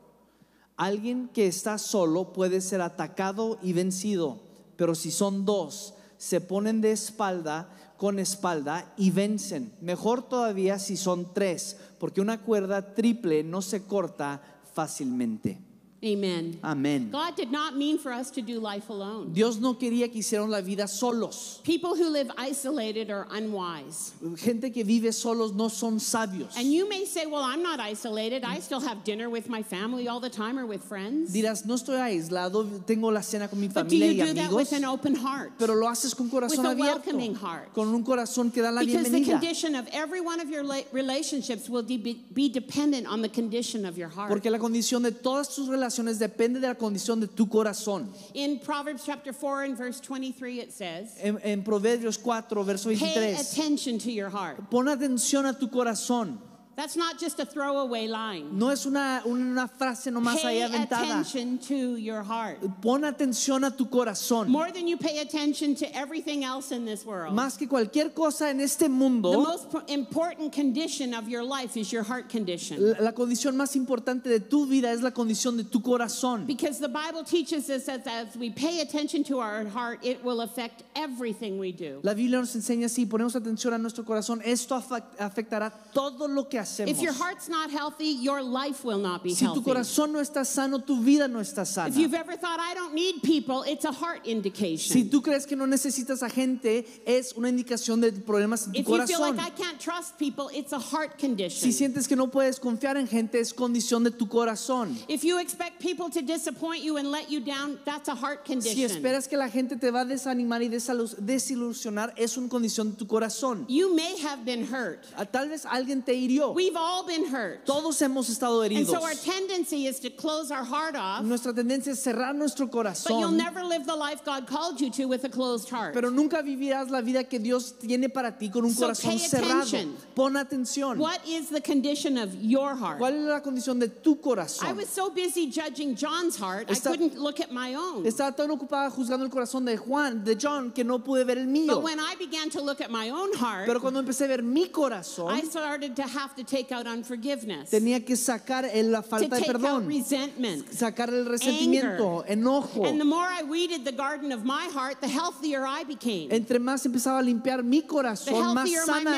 Alguien 0.76 1.28
que 1.32 1.46
está 1.46 1.78
solo 1.78 2.32
puede 2.32 2.60
ser 2.60 2.80
atacado 2.80 3.60
y 3.62 3.74
vencido, 3.74 4.40
pero 4.74 4.96
si 4.96 5.12
son 5.12 5.44
dos, 5.44 5.94
se 6.16 6.40
ponen 6.40 6.80
de 6.80 6.90
espalda 6.90 7.72
con 7.96 8.18
espalda 8.18 8.92
y 8.96 9.12
vencen. 9.12 9.72
Mejor 9.80 10.28
todavía 10.28 10.80
si 10.80 10.96
son 10.96 11.32
tres, 11.32 11.76
porque 12.00 12.20
una 12.20 12.42
cuerda 12.42 12.96
triple 12.96 13.44
no 13.44 13.62
se 13.62 13.84
corta 13.84 14.42
fácilmente. 14.74 15.67
Amen. 16.04 16.60
Amén. 16.62 17.10
God 17.10 17.34
did 17.34 17.50
not 17.50 17.76
mean 17.76 17.98
for 17.98 18.12
us 18.12 18.30
to 18.30 18.40
do 18.40 18.60
life 18.60 18.88
alone. 18.88 19.32
Dios 19.32 19.58
no 19.58 19.74
quería 19.74 20.06
que 20.08 20.20
hicieran 20.20 20.48
la 20.48 20.60
vida 20.60 20.86
solos. 20.86 21.60
People 21.64 21.96
who 21.96 22.08
live 22.08 22.30
isolated 22.38 23.10
are 23.10 23.26
unwise. 23.32 24.12
Gente 24.36 24.70
que 24.70 24.84
vive 24.84 25.12
solos 25.12 25.52
no 25.52 25.66
son 25.66 25.98
sabios. 25.98 26.56
And 26.56 26.72
you 26.72 26.88
may 26.88 27.04
say, 27.04 27.26
Well, 27.26 27.42
I'm 27.42 27.64
not 27.64 27.80
isolated. 27.80 28.44
I 28.44 28.60
still 28.60 28.78
have 28.78 29.02
dinner 29.02 29.28
with 29.28 29.48
my 29.48 29.60
family 29.64 30.06
all 30.06 30.20
the 30.20 30.30
time 30.30 30.56
or 30.56 30.66
with 30.66 30.84
friends. 30.84 31.34
Dirás, 31.34 31.66
no 31.66 31.74
estoy 31.74 31.98
aislado, 31.98 32.64
tengo 32.86 33.08
la 33.10 33.20
cena 33.22 33.48
con 33.48 33.58
mi 33.60 33.66
But 33.66 33.88
do 33.88 33.98
familia 33.98 34.12
you 34.12 34.22
y 34.22 34.26
do 34.28 34.34
that 34.34 34.40
amigos, 34.50 34.54
with 34.54 34.72
an 34.74 34.84
open 34.84 35.16
heart? 35.16 35.52
pero 35.58 35.74
lo 35.74 35.88
haces 35.88 36.14
con 36.16 36.30
corazón 36.30 36.58
With 36.58 36.66
a 36.66 36.74
abierto, 36.74 37.06
welcoming 37.06 37.34
heart. 37.34 37.74
con 37.74 37.88
un 37.92 38.04
corazón 38.04 38.52
que 38.54 38.62
da 38.62 38.70
la 38.70 38.82
Because 38.82 39.10
the 39.10 39.18
bienvenida. 39.18 39.40
condition 39.40 39.74
of 39.74 39.88
every 39.92 40.20
one 40.20 40.38
of 40.38 40.48
your 40.48 40.62
la- 40.62 40.82
relationships 40.92 41.68
will 41.68 41.82
de- 41.82 41.96
be 42.32 42.48
dependent 42.48 43.08
on 43.08 43.20
the 43.20 43.28
condition 43.28 43.84
of 43.84 43.98
your 43.98 44.08
heart. 44.08 44.28
Porque 44.30 44.48
la 44.48 44.58
condición 44.58 45.02
de 45.02 45.10
todas 45.10 45.56
tus 45.56 45.66
relaciones 45.68 45.87
depende 46.18 46.60
de 46.60 46.68
la 46.68 46.74
condición 46.74 47.20
de 47.20 47.26
tu 47.26 47.46
corazón. 47.46 48.08
In 48.34 48.58
Proverbs 48.60 49.04
chapter 49.04 49.32
4 49.32 49.64
and 49.64 49.76
verse 49.76 50.00
23, 50.00 50.58
it 50.58 50.72
says, 50.72 51.16
En, 51.22 51.38
en 51.42 51.62
Proverbios 51.62 52.18
4, 52.22 52.62
verso 52.64 52.88
Pay 52.90 52.96
23, 52.96 53.40
attention 53.40 53.98
to 53.98 54.10
your 54.10 54.30
heart. 54.30 54.70
pon 54.70 54.86
atención 54.86 55.46
a 55.46 55.58
tu 55.58 55.68
corazón. 55.68 56.38
That's 56.78 56.96
not 56.96 57.18
just 57.18 57.40
a 57.40 57.44
throwaway 57.44 58.06
line. 58.06 58.56
No 58.56 58.68
es 58.70 58.86
una, 58.86 59.20
una 59.26 59.66
frase 59.66 60.12
nomás 60.12 60.44
ahí 60.44 60.60
aventada. 60.62 61.02
attention 61.22 61.58
to 61.58 61.96
your 61.96 62.22
heart. 62.22 62.60
Pon 62.80 63.02
atención 63.02 63.64
a 63.66 63.72
tu 63.76 63.86
corazón. 63.86 64.46
More 64.46 64.70
than 64.70 64.86
you 64.86 64.96
pay 64.96 65.18
attention 65.18 65.74
to 65.74 65.86
everything 65.92 66.44
else 66.44 66.70
in 66.70 66.84
this 66.84 67.04
world. 67.04 67.34
Más 67.34 67.58
que 67.58 67.66
cualquier 67.66 68.14
cosa 68.14 68.48
en 68.50 68.60
este 68.60 68.84
The 68.84 68.90
mundo, 68.90 69.32
most 69.42 69.70
po- 69.70 69.82
important 69.88 70.52
condition 70.52 71.14
of 71.14 71.28
your 71.28 71.42
life 71.42 71.76
is 71.76 71.90
your 71.90 72.04
heart 72.04 72.28
condition. 72.30 72.78
la, 72.92 73.06
la 73.06 73.12
condición 73.12 73.56
más 73.56 73.74
importante 73.74 74.28
de 74.28 74.38
tu 74.38 74.64
vida 74.64 74.92
es 74.92 75.02
la 75.02 75.10
condición 75.10 75.56
de 75.56 75.64
tu 75.64 75.80
corazón. 75.80 76.46
Because 76.46 76.78
the 76.78 76.88
Bible 76.88 77.24
teaches 77.24 77.68
us 77.70 77.86
that 77.86 78.06
as 78.06 78.36
we 78.36 78.50
pay 78.50 78.82
attention 78.82 79.24
to 79.24 79.40
our 79.40 79.64
heart, 79.66 79.98
it 80.04 80.22
will 80.22 80.42
affect 80.42 80.84
everything 80.94 81.58
we 81.58 81.72
do. 81.72 81.98
La 82.04 82.14
Biblia 82.14 82.38
nos 82.38 82.54
enseña 82.54 82.88
si 82.88 83.04
ponemos 83.04 83.34
atención 83.34 83.74
a 83.74 83.78
nuestro 83.78 84.04
corazón, 84.04 84.40
esto 84.44 84.76
afectará 85.18 85.72
todo 85.92 86.28
lo 86.28 86.44
que 86.48 86.56
hacemos. 86.60 86.67
If 86.80 87.00
your 87.00 87.12
heart's 87.12 87.48
not 87.48 87.70
healthy, 87.70 88.06
your 88.20 88.42
life 88.42 88.84
will 88.84 88.98
not 88.98 89.22
be 89.22 89.34
Si 89.34 89.44
tu 89.46 89.62
corazón 89.62 90.12
no 90.12 90.20
está 90.20 90.44
sano, 90.44 90.78
tu 90.80 91.00
vida 91.02 91.28
no 91.28 91.40
está 91.40 91.64
sana. 91.66 91.88
If 91.88 91.96
you've 91.96 92.14
ever 92.14 92.36
thought, 92.36 92.60
I 92.60 92.74
don't 92.74 92.94
need 92.94 93.22
people, 93.22 93.62
it's 93.64 93.84
a 93.84 93.92
heart 93.92 94.24
Si 94.24 94.30
indication. 94.32 95.08
tú 95.10 95.22
crees 95.22 95.46
que 95.46 95.56
no 95.56 95.66
necesitas 95.66 96.22
a 96.22 96.28
gente, 96.30 96.84
es 97.06 97.32
una 97.36 97.48
indicación 97.48 98.00
de 98.00 98.12
problemas 98.12 98.66
en 98.66 98.72
tu 98.72 98.80
If 98.80 98.86
you 98.88 99.06
feel 99.06 99.18
corazón. 99.18 99.36
like 99.36 99.40
I 99.46 99.50
can't 99.50 99.80
trust 99.80 100.18
people, 100.18 100.50
it's 100.54 100.72
a 100.72 100.78
heart 100.78 101.20
Si 101.20 101.26
condition. 101.26 101.70
sientes 101.72 102.06
que 102.08 102.16
no 102.16 102.28
puedes 102.28 102.58
confiar 102.60 102.96
en 102.96 103.06
gente, 103.06 103.38
es 103.40 103.52
condición 103.52 104.04
de 104.04 104.10
tu 104.10 104.26
corazón. 104.28 104.96
If 105.08 105.24
you 105.24 105.38
expect 105.38 105.80
people 105.80 106.10
to 106.10 106.22
disappoint 106.22 106.82
you 106.82 106.96
and 106.96 107.10
let 107.10 107.30
you 107.30 107.40
down, 107.40 107.78
that's 107.84 108.08
a 108.08 108.14
heart 108.14 108.46
Si 108.46 108.52
condition. 108.54 108.90
esperas 108.90 109.28
que 109.28 109.36
la 109.36 109.48
gente 109.48 109.76
te 109.76 109.90
va 109.90 110.00
a 110.00 110.04
desanimar 110.04 110.62
y 110.62 110.68
desilusionar, 110.68 112.12
es 112.16 112.36
una 112.36 112.48
condición 112.48 112.90
de 112.90 112.96
tu 112.96 113.06
corazón. 113.06 113.64
You 113.68 113.94
may 113.94 114.16
have 114.22 114.44
been 114.44 114.64
hurt. 114.64 115.04
Ah, 115.16 115.24
Tal 115.24 115.48
vez 115.48 115.64
alguien 115.66 116.02
te 116.04 116.14
hirió. 116.14 116.54
We've 116.58 116.74
all 116.76 117.04
been 117.06 117.26
hurt. 117.26 117.64
Todos 117.64 118.00
hemos 118.00 118.28
estado 118.28 118.62
And 118.64 118.72
heridos. 118.72 118.86
so 118.90 119.00
our 119.04 119.14
tendency 119.14 119.86
is 119.86 120.00
to 120.00 120.10
close 120.10 120.50
our 120.50 120.64
heart 120.64 120.96
off, 120.96 121.22
Nuestra 121.24 121.52
tendencia 121.52 121.92
es 121.92 122.02
cerrar 122.02 122.34
nuestro 122.34 122.66
but 122.66 122.74
you'll 122.74 122.82
corazón. 123.30 123.36
never 123.36 123.62
live 123.62 123.86
the 123.86 123.94
life 123.94 124.24
God 124.24 124.48
called 124.48 124.80
you 124.80 124.90
to 124.90 125.04
with 125.06 125.22
a 125.22 125.28
closed 125.28 125.68
heart. 125.70 125.94
Pero 125.94 126.10
nunca 126.10 126.42
vivirás 126.42 126.90
la 126.90 127.00
vida 127.00 127.22
que 127.22 127.38
Dios 127.38 127.70
tiene 127.78 128.08
para 128.12 128.32
ti 128.36 128.48
con 128.50 128.64
un 128.64 128.72
So 128.72 128.86
corazón 128.88 129.10
pay 129.10 129.18
cerrado. 129.20 129.62
attention. 129.68 129.96
Pon 130.16 130.32
atención. 130.34 130.96
What 130.98 131.20
is 131.28 131.48
the 131.48 131.60
condition 131.60 132.18
of 132.18 132.34
your 132.42 132.74
heart? 132.74 132.98
¿Cuál 132.98 133.14
es 133.14 133.22
la 133.24 133.40
condición 133.40 133.78
de 133.78 133.86
tu 133.86 134.14
I 134.14 134.16
corazón? 134.16 134.76
was 134.76 134.88
so 134.88 135.10
busy 135.10 135.48
judging 135.48 135.94
John's 135.94 136.36
heart, 136.36 136.68
I 136.68 136.74
couldn't 136.74 137.16
look 137.16 137.38
at 137.38 137.52
my 137.52 137.74
own. 137.74 138.02
Estaba 138.04 138.34
tan 138.34 138.50
ocupada 138.50 138.90
juzgando 138.90 139.22
el 139.24 139.30
corazón 139.30 139.64
de 139.64 139.76
Juan, 139.76 140.24
de 140.24 140.34
John, 140.34 140.72
que 140.72 140.82
no 140.82 140.98
pude 140.98 141.24
ver 141.24 141.38
el 141.38 141.46
mío. 141.46 141.68
But 141.68 141.84
when 141.84 142.00
I 142.00 142.16
began 142.18 142.50
to 142.50 142.60
look 142.60 142.80
at 142.80 142.90
my 142.90 143.10
own 143.10 143.32
heart, 143.34 143.66
Pero 143.66 143.78
cuando 143.78 144.02
empecé 144.02 144.24
a 144.24 144.26
ver 144.28 144.42
mi 144.42 144.66
corazón, 144.70 145.30
I 145.32 145.42
started 145.42 145.94
to 145.94 146.02
have 146.02 146.34
to 146.38 146.44
take 146.44 146.72
out 146.72 146.86
unforgiveness, 146.86 147.70
tenía 147.70 148.04
que 148.04 148.16
sacar 148.16 148.64
el- 148.72 148.90
la 148.90 149.02
falta 149.02 149.36
de 149.36 149.44
perdón, 149.44 149.86
resentment. 149.86 150.66
sacar 150.72 151.10
el 151.10 151.26
resentimiento, 151.26 152.24
enojo. 152.26 152.86
And 152.86 152.98
the 152.98 153.04
more 153.04 153.26
I 153.28 153.42
weeded 153.42 153.84
the 153.84 153.92
garden 153.92 154.32
of 154.32 154.44
my 154.44 154.68
heart, 154.72 155.00
the 155.00 155.08
healthier 155.08 155.66
I 155.66 155.84
became. 155.84 156.28
Entre 156.30 156.58
más 156.58 156.84
empezaba 156.86 157.18
a 157.18 157.22
limpiar 157.22 157.62
mi 157.62 157.82
corazón, 157.82 158.54
más 158.54 158.68
sana 158.86 159.14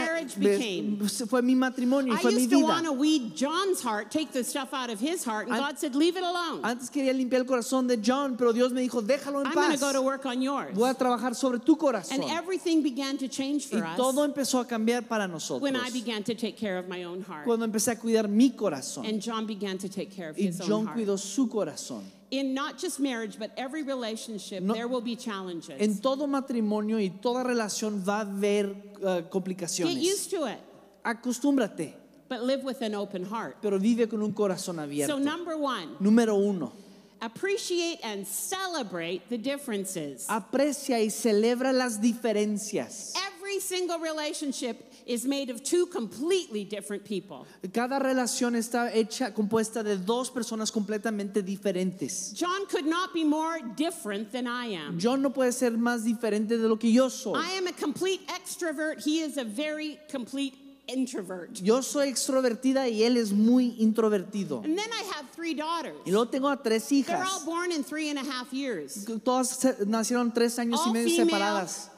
fue 1.28 1.42
mi 1.42 1.54
matrimonio 1.54 2.12
y 2.14 2.16
I 2.16 2.20
fue 2.20 2.30
mi 2.32 2.38
used 2.42 2.50
to 2.50 2.56
vida. 2.56 2.66
want 2.68 2.84
to 2.86 2.92
weed 2.92 3.34
John's 3.36 3.80
heart, 3.82 4.10
take 4.10 4.32
the 4.32 4.42
stuff 4.44 4.72
out 4.72 4.90
of 4.90 5.00
his 5.00 5.24
heart, 5.24 5.46
and 5.48 5.56
An- 5.56 5.60
God 5.62 5.78
said, 5.78 5.94
Leave 5.94 6.16
it 6.16 6.22
alone. 6.24 6.60
Antes 6.64 6.90
quería 6.90 7.12
limpiar 7.12 7.40
el 7.42 7.46
corazón 7.46 7.86
de 7.86 7.98
John, 8.02 8.36
pero 8.36 8.52
Dios 8.52 8.72
me 8.72 8.80
dijo, 8.80 9.02
déjalo 9.02 9.40
en 9.40 9.46
I'm 9.46 9.54
going 9.54 9.72
to 9.72 9.78
paz. 9.78 9.80
go 9.80 9.92
to 9.92 10.02
work 10.02 10.24
on 10.26 10.40
yours. 10.40 10.74
Voy 10.74 10.88
a 10.88 10.94
trabajar 10.94 11.34
sobre 11.34 11.58
tu 11.60 11.76
corazón. 11.76 12.12
And 12.22 12.24
everything 12.30 12.82
began 12.82 13.18
to 13.18 13.28
change 13.28 13.66
Y 13.72 13.78
for 13.78 13.84
us 13.84 13.96
todo 13.96 14.24
empezó 14.26 14.60
a 14.60 14.66
cambiar 14.66 15.06
para 15.08 15.26
nosotros. 15.28 15.60
when 15.62 15.76
I 15.76 15.90
began 15.90 16.22
to 16.24 16.34
take 16.34 16.56
care 16.56 16.78
of 16.78 16.88
my 16.88 17.04
own 17.04 17.09
heart. 17.22 17.44
Cuando 17.46 17.66
empecé 17.66 17.92
a 17.92 17.96
cuidar 17.96 18.28
mi 18.28 18.50
corazón. 18.52 19.04
And 19.06 19.20
John 19.20 19.46
began 19.46 19.76
to 19.78 19.88
take 19.88 20.10
care 20.10 20.28
of 20.30 20.36
Y 20.38 20.44
his 20.46 20.60
own 20.60 20.68
John 20.68 20.86
heart. 20.86 20.96
cuidó 20.98 21.18
su 21.18 21.48
corazón. 21.48 22.02
In 22.30 22.54
not 22.54 22.78
just 22.78 23.00
marriage, 23.00 23.36
but 23.38 23.50
every 23.56 23.82
relationship, 23.82 24.62
No- 24.62 24.72
there 24.74 24.86
will 24.86 25.00
be 25.00 25.16
challenges. 25.16 25.74
En 25.80 25.98
todo 25.98 26.28
matrimonio 26.28 26.98
y 26.98 27.08
toda 27.20 27.42
relación 27.42 28.04
va 28.06 28.18
a 28.20 28.24
haber 28.24 28.66
uh, 29.02 29.16
Get 29.16 29.30
complicaciones. 29.30 30.00
used 30.00 30.30
to 30.30 30.44
it, 30.46 30.58
Acostúmbrate, 31.04 31.92
but 32.28 32.42
live 32.44 32.62
with 32.62 32.82
an 32.82 32.94
open 32.94 33.24
heart. 33.24 33.56
pero 33.60 33.78
vive 33.80 34.08
con 34.08 34.22
un 34.22 34.32
corazón 34.32 34.78
abierto. 34.78 35.08
So, 35.08 35.18
number 35.18 35.56
one, 35.56 35.96
Número 36.00 36.36
uno, 36.36 36.72
appreciate 37.20 37.98
and 38.04 38.24
celebrate 38.26 39.28
the 39.28 39.36
differences. 39.38 40.26
aprecia 40.28 41.00
y 41.00 41.08
celebra 41.10 41.72
las 41.72 41.98
diferencias. 42.00 43.14
Every 43.16 43.39
single 43.58 43.98
relationship 43.98 44.92
is 45.06 45.24
made 45.26 45.50
of 45.50 45.62
two 45.64 45.86
completely 45.86 46.64
different 46.64 47.04
people. 47.04 47.46
Cada 47.72 47.98
relación 47.98 48.54
está 48.54 48.92
hecha, 48.94 49.32
compuesta 49.34 49.82
de 49.82 49.96
dos 49.96 50.30
personas 50.30 50.70
completamente 50.70 51.42
diferentes. 51.42 52.32
John 52.34 52.66
could 52.66 52.86
not 52.86 53.12
be 53.12 53.24
more 53.24 53.58
different 53.76 54.30
than 54.30 54.46
I 54.46 54.66
am. 54.74 54.98
Yo 55.00 55.16
no 55.16 55.30
puede 55.30 55.52
ser 55.52 55.72
más 55.72 56.04
diferente 56.04 56.56
de 56.58 56.68
lo 56.68 56.76
que 56.76 56.92
yo 56.92 57.08
soy. 57.08 57.34
I 57.40 57.52
am 57.58 57.66
a 57.66 57.72
complete 57.72 58.20
extrovert. 58.28 59.02
He 59.04 59.20
is 59.20 59.38
a 59.38 59.44
very 59.44 59.98
complete 60.10 60.54
introvert. 60.86 61.60
Yo 61.62 61.82
soy 61.82 62.08
extrovertida 62.08 62.88
y 62.88 63.02
él 63.04 63.16
es 63.16 63.32
muy 63.32 63.76
introvertido. 63.78 64.64
And 64.64 64.76
then 64.76 64.90
I 64.92 65.02
have 65.14 65.30
three 65.30 65.54
daughters. 65.54 65.96
Y 66.04 66.10
luego 66.10 66.26
tengo 66.28 66.48
a 66.48 66.56
tres 66.56 66.88
They're 66.88 67.16
all 67.16 67.22
hijas. 67.22 67.44
born 67.44 67.72
in 67.72 67.84
three 67.84 68.10
and 68.10 68.18
a 68.18 68.24
half 68.24 68.52
years. 68.52 69.04
Todas 69.24 69.64
nacieron 69.86 70.34
tres 70.34 70.58
años 70.58 70.80
y 70.86 70.92
medio 70.92 71.08
female. 71.16 71.30
separadas. 71.30 71.90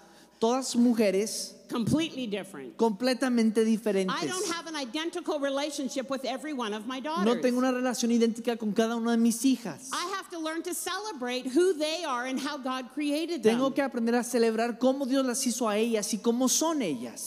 Todas 0.42 0.74
mujeres 0.74 1.54
Completely 1.70 2.26
different. 2.26 2.76
completamente 2.76 3.60
I 3.62 3.64
diferentes. 3.64 4.26
don't 4.28 4.50
have 4.52 4.66
an 4.66 4.74
identical 4.74 5.38
relationship 5.38 6.10
with 6.10 6.24
every 6.24 6.52
one 6.52 6.74
of 6.74 6.84
my 6.84 6.98
No 6.98 7.14
daughters. 7.24 7.42
tengo 7.42 7.58
una 7.60 7.70
relación 7.70 8.10
idéntica 8.10 8.58
con 8.58 8.72
cada 8.72 8.96
una 8.96 9.12
de 9.12 9.18
mis 9.18 9.44
hijas. 9.44 9.88
I 9.92 10.04
have 10.16 10.28
to 10.30 10.40
learn 10.40 10.62
to 10.64 10.74
celebrate 10.74 11.46
who 11.46 11.74
they 11.74 12.02
are 12.04 12.26
and 12.26 12.40
how 12.40 12.58
God 12.58 12.90
created 12.92 13.44
them. 13.44 13.56
Tengo 13.56 13.70
que 13.72 13.84
aprender 13.84 14.16
a 14.16 14.24
celebrar 14.24 14.78
cómo 14.80 15.06
Dios 15.06 15.24
las 15.24 15.46
hizo 15.46 15.68
a 15.68 15.76
ellas 15.78 16.12
y 16.12 16.18
cómo 16.18 16.48
son 16.50 16.82
ellas. 16.82 17.20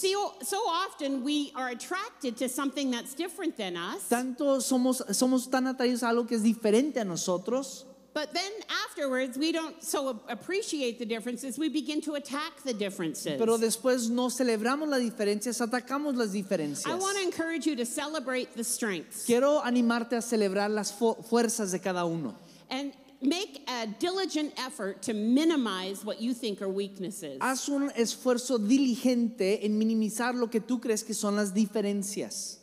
So 0.44 0.58
often 0.68 1.24
we 1.24 1.54
are 1.56 1.70
attracted 1.70 2.36
to 2.40 2.50
something 2.50 2.92
that's 2.92 3.16
different 3.16 3.56
than 3.56 3.78
us, 3.78 4.10
Tanto 4.10 4.60
somos, 4.60 5.02
somos 5.16 5.50
tan 5.50 5.68
atraídos 5.68 6.04
a 6.04 6.10
algo 6.10 6.28
que 6.28 6.36
es 6.36 6.44
diferente 6.44 7.00
a 7.00 7.06
nosotros, 7.06 7.86
but 8.16 8.34
then 8.34 8.52
afterwards 8.90 9.38
we 9.38 9.52
don't 9.52 9.84
so 9.84 10.20
appreciate 10.30 10.98
the 10.98 11.06
differences. 11.06 11.60
We 11.60 11.70
begin 11.70 12.02
to 12.02 12.16
attack 12.16 12.64
the 12.64 12.74
differences. 12.74 13.38
pero 13.38 13.58
después 13.60 14.10
no 14.10 14.30
celebramos 14.30 14.88
las 14.90 15.02
diferencias, 15.02 15.60
atacamos 15.62 16.16
las 16.16 16.32
diferencias. 16.34 16.88
I 16.88 16.96
want 16.96 17.18
to 17.18 17.24
encourage 17.24 17.68
you 17.68 17.76
to 17.76 17.86
celebrate 17.86 18.56
the 18.56 18.64
strengths 18.64 19.26
Quiero 19.26 19.62
animarte 19.62 20.14
a 20.14 20.22
celebrar 20.22 20.70
las 20.72 20.92
fu- 20.92 21.16
fuerzas 21.30 21.72
de 21.74 21.80
cada 21.80 22.06
uno. 22.08 22.34
and 22.72 22.94
make 23.22 23.62
a 23.68 23.86
diligent 24.00 24.54
effort 24.60 25.02
to 25.02 25.14
minimize 25.14 26.06
what 26.06 26.22
you 26.22 26.34
think 26.34 26.62
are 26.62 26.70
weaknesses. 26.70 27.38
Haz 27.42 27.68
un 27.70 27.90
esfuerzo 27.98 28.58
diligente 28.60 29.66
en 29.66 29.78
minimizar 29.78 30.36
lo 30.36 30.48
que 30.48 30.60
tú 30.62 30.80
crees 30.82 31.04
que 31.04 31.14
son 31.14 31.36
las 31.36 31.52
diferencias. 31.54 32.58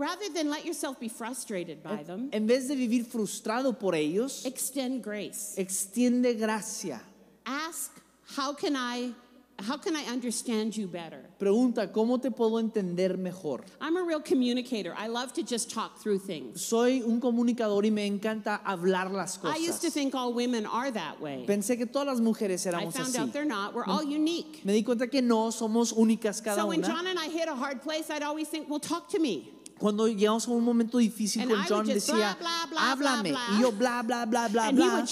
Rather 0.00 0.30
than 0.34 0.48
let 0.48 0.64
yourself 0.64 0.98
be 0.98 1.10
frustrated 1.10 1.82
by 1.82 2.02
them, 2.02 2.30
En 2.32 2.46
vez 2.46 2.68
de 2.68 2.74
vivir 2.74 3.04
frustrado 3.04 3.78
por 3.78 3.94
ellos, 3.94 4.46
extend 4.46 5.02
grace. 5.02 5.54
extiende 5.58 6.38
gracia. 6.38 7.02
Ask, 7.44 7.90
how 8.34 8.54
can 8.54 8.74
I 8.76 9.12
how 9.58 9.76
can 9.76 9.94
I 9.94 10.04
understand 10.10 10.74
you 10.74 10.86
better? 10.86 11.20
Pregunta, 11.38 11.92
¿cómo 11.92 12.18
te 12.18 12.30
puedo 12.30 12.58
entender 12.58 13.18
mejor? 13.18 13.62
I'm 13.78 13.98
a 13.98 14.02
real 14.02 14.22
communicator. 14.22 14.94
I 14.96 15.08
love 15.08 15.34
to 15.34 15.42
just 15.42 15.70
talk 15.70 15.98
through 15.98 16.20
things. 16.20 16.64
Soy 16.64 17.02
un 17.02 17.20
comunicador 17.20 17.84
y 17.84 17.90
me 17.90 18.06
encanta 18.06 18.62
hablar 18.64 19.10
las 19.12 19.38
I 19.44 19.58
used 19.58 19.82
to 19.82 19.88
cosas. 19.88 19.92
think 19.92 20.14
all 20.14 20.32
women 20.32 20.64
are 20.64 20.90
that 20.90 21.20
way. 21.20 21.44
Pensé 21.46 21.76
que 21.76 21.84
todas 21.84 22.06
las 22.06 22.20
mujeres 22.20 22.66
I 22.66 22.70
found 22.70 22.94
así. 22.94 23.18
out 23.18 23.34
they're 23.34 23.44
not. 23.44 23.74
We're 23.74 23.84
all 23.84 24.02
unique. 24.02 24.64
Me 24.64 24.72
di 24.72 24.82
cuenta 24.82 25.10
que 25.10 25.20
no, 25.20 25.50
somos 25.50 25.92
únicas 25.92 26.42
cada 26.42 26.56
So 26.62 26.68
when 26.68 26.78
una. 26.78 26.88
John 26.88 27.06
and 27.06 27.18
I 27.18 27.28
hit 27.28 27.48
a 27.48 27.54
hard 27.54 27.82
place, 27.82 28.08
I'd 28.08 28.22
always 28.22 28.48
think, 28.48 28.70
well, 28.70 28.80
talk 28.80 29.10
to 29.10 29.18
me. 29.18 29.52
Cuando 29.80 30.06
llegamos 30.06 30.46
a 30.46 30.50
un 30.50 30.62
momento 30.62 30.98
difícil 30.98 31.40
And 31.42 31.50
con 31.52 31.64
John 31.66 31.86
decía, 31.86 32.36
blah, 32.38 32.66
blah, 32.66 32.66
blah, 32.70 32.92
háblame. 32.92 33.30
blah. 33.30 33.56
Y 33.56 33.60
yo 33.62 33.72
bla, 33.72 34.02
bla, 34.02 34.26
bla, 34.26 34.48
bla, 34.48 34.70
bla. 34.70 35.04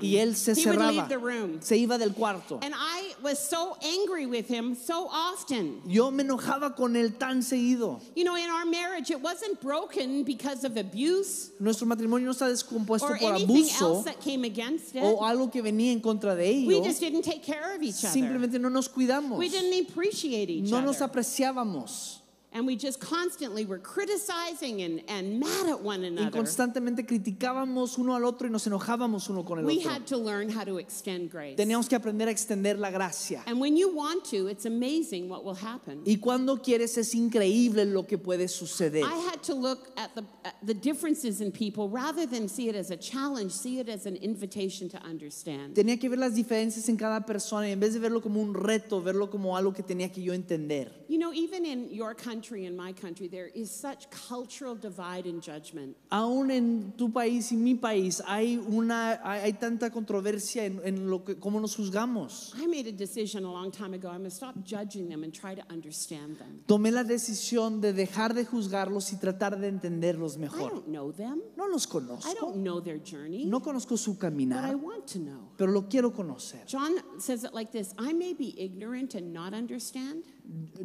Y 0.00 0.16
él 0.16 0.36
se 0.36 0.52
He 0.52 0.54
cerraba. 0.54 1.08
Se 1.60 1.76
iba 1.76 1.98
del 1.98 2.12
cuarto. 2.14 2.60
And 2.62 2.72
I 2.72 3.14
was 3.20 3.38
so 3.38 3.76
angry 3.82 4.26
with 4.26 4.46
him 4.48 4.76
so 4.76 5.08
often. 5.10 5.82
Yo 5.86 6.12
me 6.12 6.22
enojaba 6.22 6.76
con 6.76 6.94
él 6.94 7.18
tan 7.18 7.42
seguido. 7.42 8.00
You 8.14 8.24
know, 8.24 8.36
in 8.36 8.48
our 8.48 8.64
marriage, 8.64 9.10
it 9.10 9.20
wasn't 9.20 9.60
broken 9.60 10.22
because 10.22 10.64
of 10.64 10.76
abuse 10.76 11.50
Nuestro 11.58 11.86
matrimonio 11.86 12.26
no 12.26 12.32
está 12.32 12.48
descompuesto 12.48 13.10
or 13.10 13.18
por 13.18 13.32
abuso 13.34 13.96
else 13.96 14.04
that 14.04 14.20
came 14.20 14.44
against 14.44 14.94
it. 14.94 15.02
o 15.02 15.24
algo 15.24 15.50
que 15.50 15.62
venía 15.62 15.90
en 15.92 16.00
contra 16.00 16.36
de 16.36 16.64
We 16.64 16.76
ello. 16.76 16.84
just 16.84 17.00
didn't 17.00 17.22
take 17.22 17.42
care 17.42 17.74
of 17.74 17.82
each 17.82 18.04
other. 18.04 18.12
Simplemente 18.12 18.60
no 18.60 18.68
nos 18.68 18.88
cuidamos. 18.88 19.36
We 19.38 19.48
didn't 19.48 19.88
appreciate 19.90 20.48
each 20.48 20.70
No 20.70 20.80
nos 20.80 21.00
apreciábamos. 21.00 22.20
And 22.56 22.66
we 22.66 22.74
just 22.74 23.00
constantly 23.00 23.66
were 23.66 23.78
criticizing 23.78 24.80
and, 24.80 25.02
and 25.08 25.38
mad 25.38 25.66
at 25.68 25.78
one 25.82 26.00
Y 26.00 26.06
another. 26.06 26.30
constantemente 26.30 27.04
criticábamos 27.04 27.98
uno 27.98 28.14
al 28.14 28.24
otro 28.24 28.48
y 28.48 28.50
nos 28.50 28.66
enojábamos 28.66 29.28
uno 29.28 29.42
con 29.44 29.58
el 29.58 29.66
We 29.66 29.80
otro. 29.80 29.90
had 29.90 30.06
to 30.06 30.16
learn 30.16 30.48
how 30.48 30.64
to 30.64 30.78
extend 30.78 31.30
grace. 31.30 31.56
Teníamos 31.58 31.86
que 31.86 31.98
aprender 31.98 32.28
a 32.28 32.30
extender 32.30 32.78
la 32.78 32.90
gracia. 32.90 33.42
And 33.46 33.60
when 33.60 33.76
you 33.76 33.94
want 33.94 34.24
to, 34.30 34.46
it's 34.46 34.64
amazing 34.64 35.28
what 35.28 35.44
will 35.44 35.54
happen. 35.54 36.00
Y 36.06 36.16
cuando 36.16 36.56
quieres 36.56 36.96
es 36.96 37.14
increíble 37.14 37.84
lo 37.84 38.04
que 38.04 38.16
puede 38.16 38.48
suceder. 38.48 39.04
I 39.04 39.16
had 39.30 39.42
to 39.42 39.54
look 39.54 39.90
at 39.98 40.14
the, 40.14 40.24
at 40.46 40.54
the 40.64 40.72
differences 40.72 41.42
in 41.42 41.52
people 41.52 41.90
rather 41.90 42.24
than 42.24 42.48
see 42.48 42.70
it 42.70 42.74
as 42.74 42.90
a 42.90 42.96
challenge, 42.96 43.52
see 43.52 43.80
it 43.80 43.90
as 43.90 44.06
an 44.06 44.16
invitation 44.16 44.88
to 44.88 44.98
understand. 45.04 45.74
Tenía 45.74 46.00
que 46.00 46.08
ver 46.08 46.18
las 46.18 46.34
diferencias 46.34 46.88
en 46.88 46.96
cada 46.96 47.20
persona 47.26 47.68
y 47.68 47.72
en 47.72 47.80
vez 47.80 47.92
de 47.92 48.00
verlo 48.00 48.22
como 48.22 48.40
un 48.40 48.54
reto, 48.54 49.02
verlo 49.02 49.28
como 49.30 49.58
algo 49.58 49.74
que 49.74 49.82
tenía 49.82 50.10
que 50.10 50.22
yo 50.22 50.32
entender. 50.32 50.90
You 51.10 51.18
know, 51.18 51.34
even 51.34 51.66
in 51.66 51.90
your 51.92 52.14
country 52.14 52.45
and 52.54 52.76
my 52.76 52.92
country, 52.92 53.26
there 53.28 53.48
is 53.54 53.70
such 53.70 54.08
cultural 54.28 54.74
divide 54.76 55.26
and 55.26 55.42
judgment. 55.42 55.96
Aún 56.12 56.50
en 56.50 56.92
tu 56.96 57.08
país 57.10 57.50
y 57.50 57.56
mi 57.56 57.74
país 57.74 58.22
hay 58.26 58.56
una 58.56 59.20
hay, 59.24 59.40
hay 59.40 59.52
tanta 59.54 59.90
controversia 59.90 60.64
en, 60.64 60.80
en 60.84 61.10
lo 61.10 61.24
que 61.24 61.34
cómo 61.36 61.60
nos 61.60 61.74
juzgamos. 61.76 62.54
I 62.56 62.66
made 62.66 62.86
a 62.86 62.92
decision 62.92 63.44
a 63.44 63.50
long 63.52 63.70
time 63.72 63.94
ago. 63.94 64.08
I'm 64.08 64.18
going 64.20 64.30
to 64.30 64.36
stop 64.36 64.54
judging 64.64 65.08
them 65.08 65.24
and 65.24 65.32
try 65.34 65.54
to 65.54 65.62
understand 65.70 66.38
them. 66.38 66.62
Tomé 66.68 66.92
la 66.92 67.02
decisión 67.02 67.80
de 67.80 67.92
dejar 67.92 68.34
de 68.34 68.44
juzgarlos 68.44 69.12
y 69.12 69.16
tratar 69.16 69.58
de 69.58 69.68
entenderlos 69.68 70.36
I 70.36 70.40
mejor. 70.40 70.70
don't 70.70 70.86
know 70.88 71.10
them. 71.12 71.40
No 71.56 71.66
los 71.66 71.86
I 71.86 71.90
conozco, 71.90 72.34
don't 72.40 72.62
know 72.62 72.80
their 72.80 72.98
journey, 72.98 73.44
no 73.46 73.60
conozco 73.60 73.96
su 73.98 74.12
but 74.14 74.18
I 74.18 74.30
caminar, 74.30 74.76
want 74.76 75.06
to 75.08 75.18
know. 75.18 75.48
pero 75.56 75.72
lo 75.72 75.82
quiero 75.88 76.12
conocer. 76.12 76.64
John 76.66 76.96
says 77.18 77.44
it 77.44 77.52
like 77.54 77.72
this 77.72 77.92
I 77.98 78.12
may 78.12 78.32
be 78.34 78.54
ignorant 78.58 79.14
and 79.14 79.32
not 79.32 79.54
understand, 79.54 80.22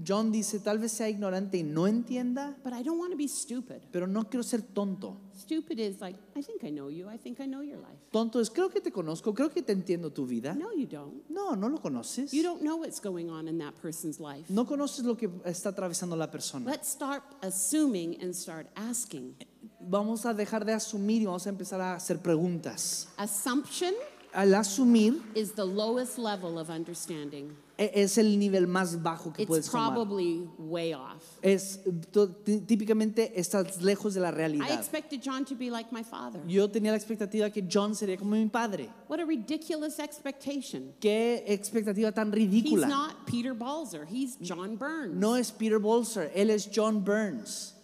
John 0.04 0.32
dice, 0.32 0.60
tal 0.60 0.80
vez 0.80 0.92
sea 0.92 1.10
ignorante 1.10 1.58
y 1.58 1.64
no 1.64 1.86
entienda, 1.86 2.58
but 2.64 2.74
I 2.74 2.82
don't 2.82 2.98
want 2.98 3.12
to 3.12 3.18
be 3.18 3.28
stupid. 3.28 3.82
pero 3.92 4.08
no 4.08 4.28
quiero 4.28 4.44
ser 4.44 4.62
tonto. 4.62 5.18
Stupid 5.36 5.80
is 5.80 6.02
like, 6.02 6.18
I 6.36 6.42
think 6.42 6.64
I 6.64 6.72
know 6.72 6.90
you, 6.90 7.08
I 7.08 7.18
think 7.18 7.40
I 7.40 7.46
know 7.46 7.62
your 7.62 7.78
life. 7.78 8.00
Tonto 8.12 8.40
es, 8.40 8.50
creo 8.50 8.70
que 8.70 8.82
te 8.82 8.92
conozco, 8.92 9.34
creo 9.34 9.50
que 9.52 9.62
te 9.62 9.74
entiendo 9.74 10.12
tu 10.12 10.26
vida. 10.26 10.56
No, 10.56 10.74
you 10.74 10.88
don't. 10.88 11.30
No, 11.30 11.56
no 11.56 11.70
lo 11.70 11.78
conoces. 11.80 12.32
You 12.34 12.42
don't 12.42 12.62
know 12.62 12.78
what's 12.78 13.00
going 13.00 13.30
on 13.30 13.48
in 13.48 13.60
that 13.60 13.76
person's 13.82 14.20
life. 14.20 14.46
No 14.50 14.66
conoces 14.66 15.06
lo 15.06 15.16
que 15.16 15.30
está 15.46 15.70
atravesando 15.70 16.16
la 16.16 16.32
persona. 16.32 16.70
Let's 16.70 16.90
start 16.90 17.24
assuming 17.42 18.22
and 18.22 18.34
start 18.34 18.68
asking. 18.76 19.36
Vamos 19.80 20.26
a 20.26 20.34
dejar 20.34 20.66
de 20.66 20.74
asumir 20.74 21.22
y 21.22 21.26
vamos 21.26 21.46
a 21.46 21.50
empezar 21.50 21.82
a 21.82 21.96
hacer 21.96 22.20
preguntas. 22.20 23.08
Assumption 23.18 23.94
Al 24.34 24.56
asumir 24.56 25.22
is 25.36 25.52
the 25.54 25.66
lowest 25.66 26.18
level 26.18 26.58
of 26.58 26.70
understanding. 26.70 27.56
E- 27.82 27.92
es 28.04 28.18
el 28.18 28.38
nivel 28.38 28.68
más 28.68 29.02
bajo 29.02 29.34
que 29.34 29.42
It's 29.44 29.48
puedes 29.48 29.70
tomar. 29.70 29.94
probably 29.94 30.48
way 30.60 30.94
off. 30.94 31.24
Es 31.42 31.80
to- 32.12 32.28
tí- 32.44 32.62
típicamente 32.66 33.34
estás 33.40 33.82
lejos 33.82 34.14
de 34.14 34.20
la 34.22 34.30
I 34.30 34.32
realidad. 34.32 34.72
expected 34.80 35.20
John 35.24 35.44
to 35.46 35.56
be 35.56 35.70
like 35.70 35.92
my 35.92 36.04
father. 36.04 36.40
Yo 36.48 36.70
tenía 36.70 36.92
la 36.92 36.98
expectativa 36.98 37.50
que 37.52 37.62
John 37.68 37.96
sería 37.96 38.18
como 38.18 38.32
mi 38.36 38.48
padre. 38.50 38.90
What 39.10 39.20
a 39.20 39.26
ridiculous 39.26 40.00
expectation. 40.00 40.94
Qué 41.00 41.44
expectativa 41.48 42.12
tan 42.12 42.28
He's 42.32 42.36
ridícula. 42.50 42.88
not 42.88 43.26
Peter 43.26 43.54
Balzer, 43.54 44.06
he's 44.06 44.38
John 44.42 44.78
Burns. 44.78 45.16
No 45.16 45.36
es 45.36 45.52
Peter 45.52 45.80
Bolser, 45.80 46.32
él 46.36 46.50
es 46.50 46.70
John 46.74 47.04
Burns. 47.04 47.76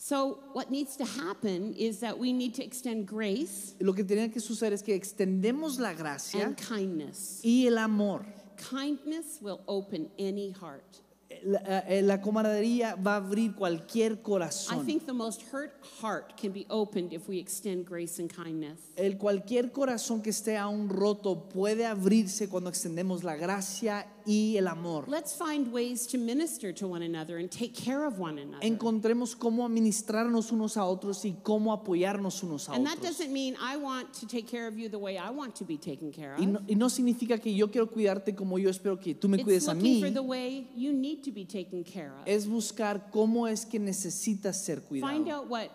So, 0.00 0.38
what 0.54 0.70
needs 0.70 0.96
to 0.96 1.04
happen 1.04 1.74
is 1.76 1.98
that 2.00 2.16
we 2.18 2.32
need 2.32 2.54
to 2.54 2.62
extend 2.62 3.04
grace 3.06 3.74
Lo 3.80 3.92
que 3.94 4.04
tenía 4.04 4.32
que 4.32 4.40
suceder 4.40 4.72
es 4.72 4.82
que 4.82 4.94
extendemos 4.94 5.78
la 5.80 5.92
gracia 5.92 6.46
and 6.46 6.56
kindness. 6.56 7.40
y 7.42 7.66
el 7.66 7.76
amor. 7.78 8.24
Kindness 8.70 9.40
will 9.40 9.60
open 9.66 10.10
any 10.18 10.50
heart. 10.52 11.02
La, 11.42 11.60
eh, 11.86 12.00
la 12.02 12.20
camaradería 12.22 12.94
va 12.96 13.12
a 13.12 13.16
abrir 13.16 13.54
cualquier 13.54 14.12
I 14.12 14.16
corazón. 14.22 14.86
think 14.86 15.04
the 15.04 15.12
most 15.12 15.42
hurt 15.52 15.74
heart 16.00 16.34
can 16.40 16.52
be 16.52 16.64
opened 16.70 17.12
if 17.12 17.28
we 17.28 17.38
extend 17.38 17.84
grace 17.86 18.18
and 18.18 18.32
kindness. 18.32 18.78
El 18.96 19.18
cualquier 19.18 19.70
corazón 19.70 20.22
que 20.22 20.30
esté 20.30 20.56
aún 20.56 20.88
roto 20.88 21.48
puede 21.48 21.84
abrirse 21.86 22.48
cuando 22.48 22.70
extendemos 22.70 23.24
la 23.24 23.36
gracia 23.36 24.06
y 24.28 24.56
el 24.58 24.68
amor. 24.68 25.04
Let's 25.08 25.32
find 25.34 25.72
ways 25.72 26.06
to 26.08 26.18
minister 26.18 26.72
to 26.74 26.86
one 26.86 27.02
another 27.02 27.38
and 27.38 27.50
take 27.50 27.72
care 27.74 28.04
of 28.06 28.18
one 28.18 28.38
another. 28.38 28.60
Encontremos 28.66 29.34
cómo 29.34 29.64
administrarnos 29.66 30.52
unos 30.52 30.76
a 30.76 30.84
otros 30.84 31.24
y 31.24 31.36
cómo 31.42 31.72
apoyarnos 31.72 32.42
unos 32.42 32.68
a 32.68 32.74
And 32.74 32.84
that 32.86 32.98
otros. 32.98 33.16
doesn't 33.18 33.32
mean 33.32 33.56
I 33.60 33.76
want 33.78 34.12
to 34.20 34.26
take 34.26 34.46
care 34.46 34.66
of 34.68 34.78
you 34.78 34.88
the 34.90 34.98
way 34.98 35.16
I 35.16 35.30
want 35.30 35.54
to 35.56 35.64
be 35.64 35.78
taken 35.78 36.12
care 36.12 36.34
Y 36.38 36.44
of. 36.44 36.50
no, 36.50 36.60
y 36.68 36.74
no 36.74 36.88
significa 36.90 37.38
que 37.40 37.54
yo 37.54 37.68
quiero 37.70 37.86
cuidarte 37.90 38.34
como 38.36 38.58
yo 38.58 38.68
espero 38.68 39.00
que 39.00 39.14
tú 39.14 39.28
me 39.28 39.38
It's 39.38 39.44
cuides 39.44 39.68
a 39.68 39.74
looking 39.74 39.94
mí. 39.96 40.00
for 40.00 40.10
the 40.12 40.22
way 40.22 40.68
you 40.76 40.92
need 40.92 41.22
to 41.24 41.32
be 41.32 41.46
taken 41.46 41.82
care 41.82 42.12
of. 42.12 42.26
Es 42.26 42.46
buscar 42.46 43.10
cómo 43.10 43.48
es 43.48 43.64
que 43.64 43.78
necesitas 43.80 44.56
ser 44.62 44.80
Find 44.82 45.02
cuidado. 45.24 45.30
out 45.32 45.48
what 45.48 45.70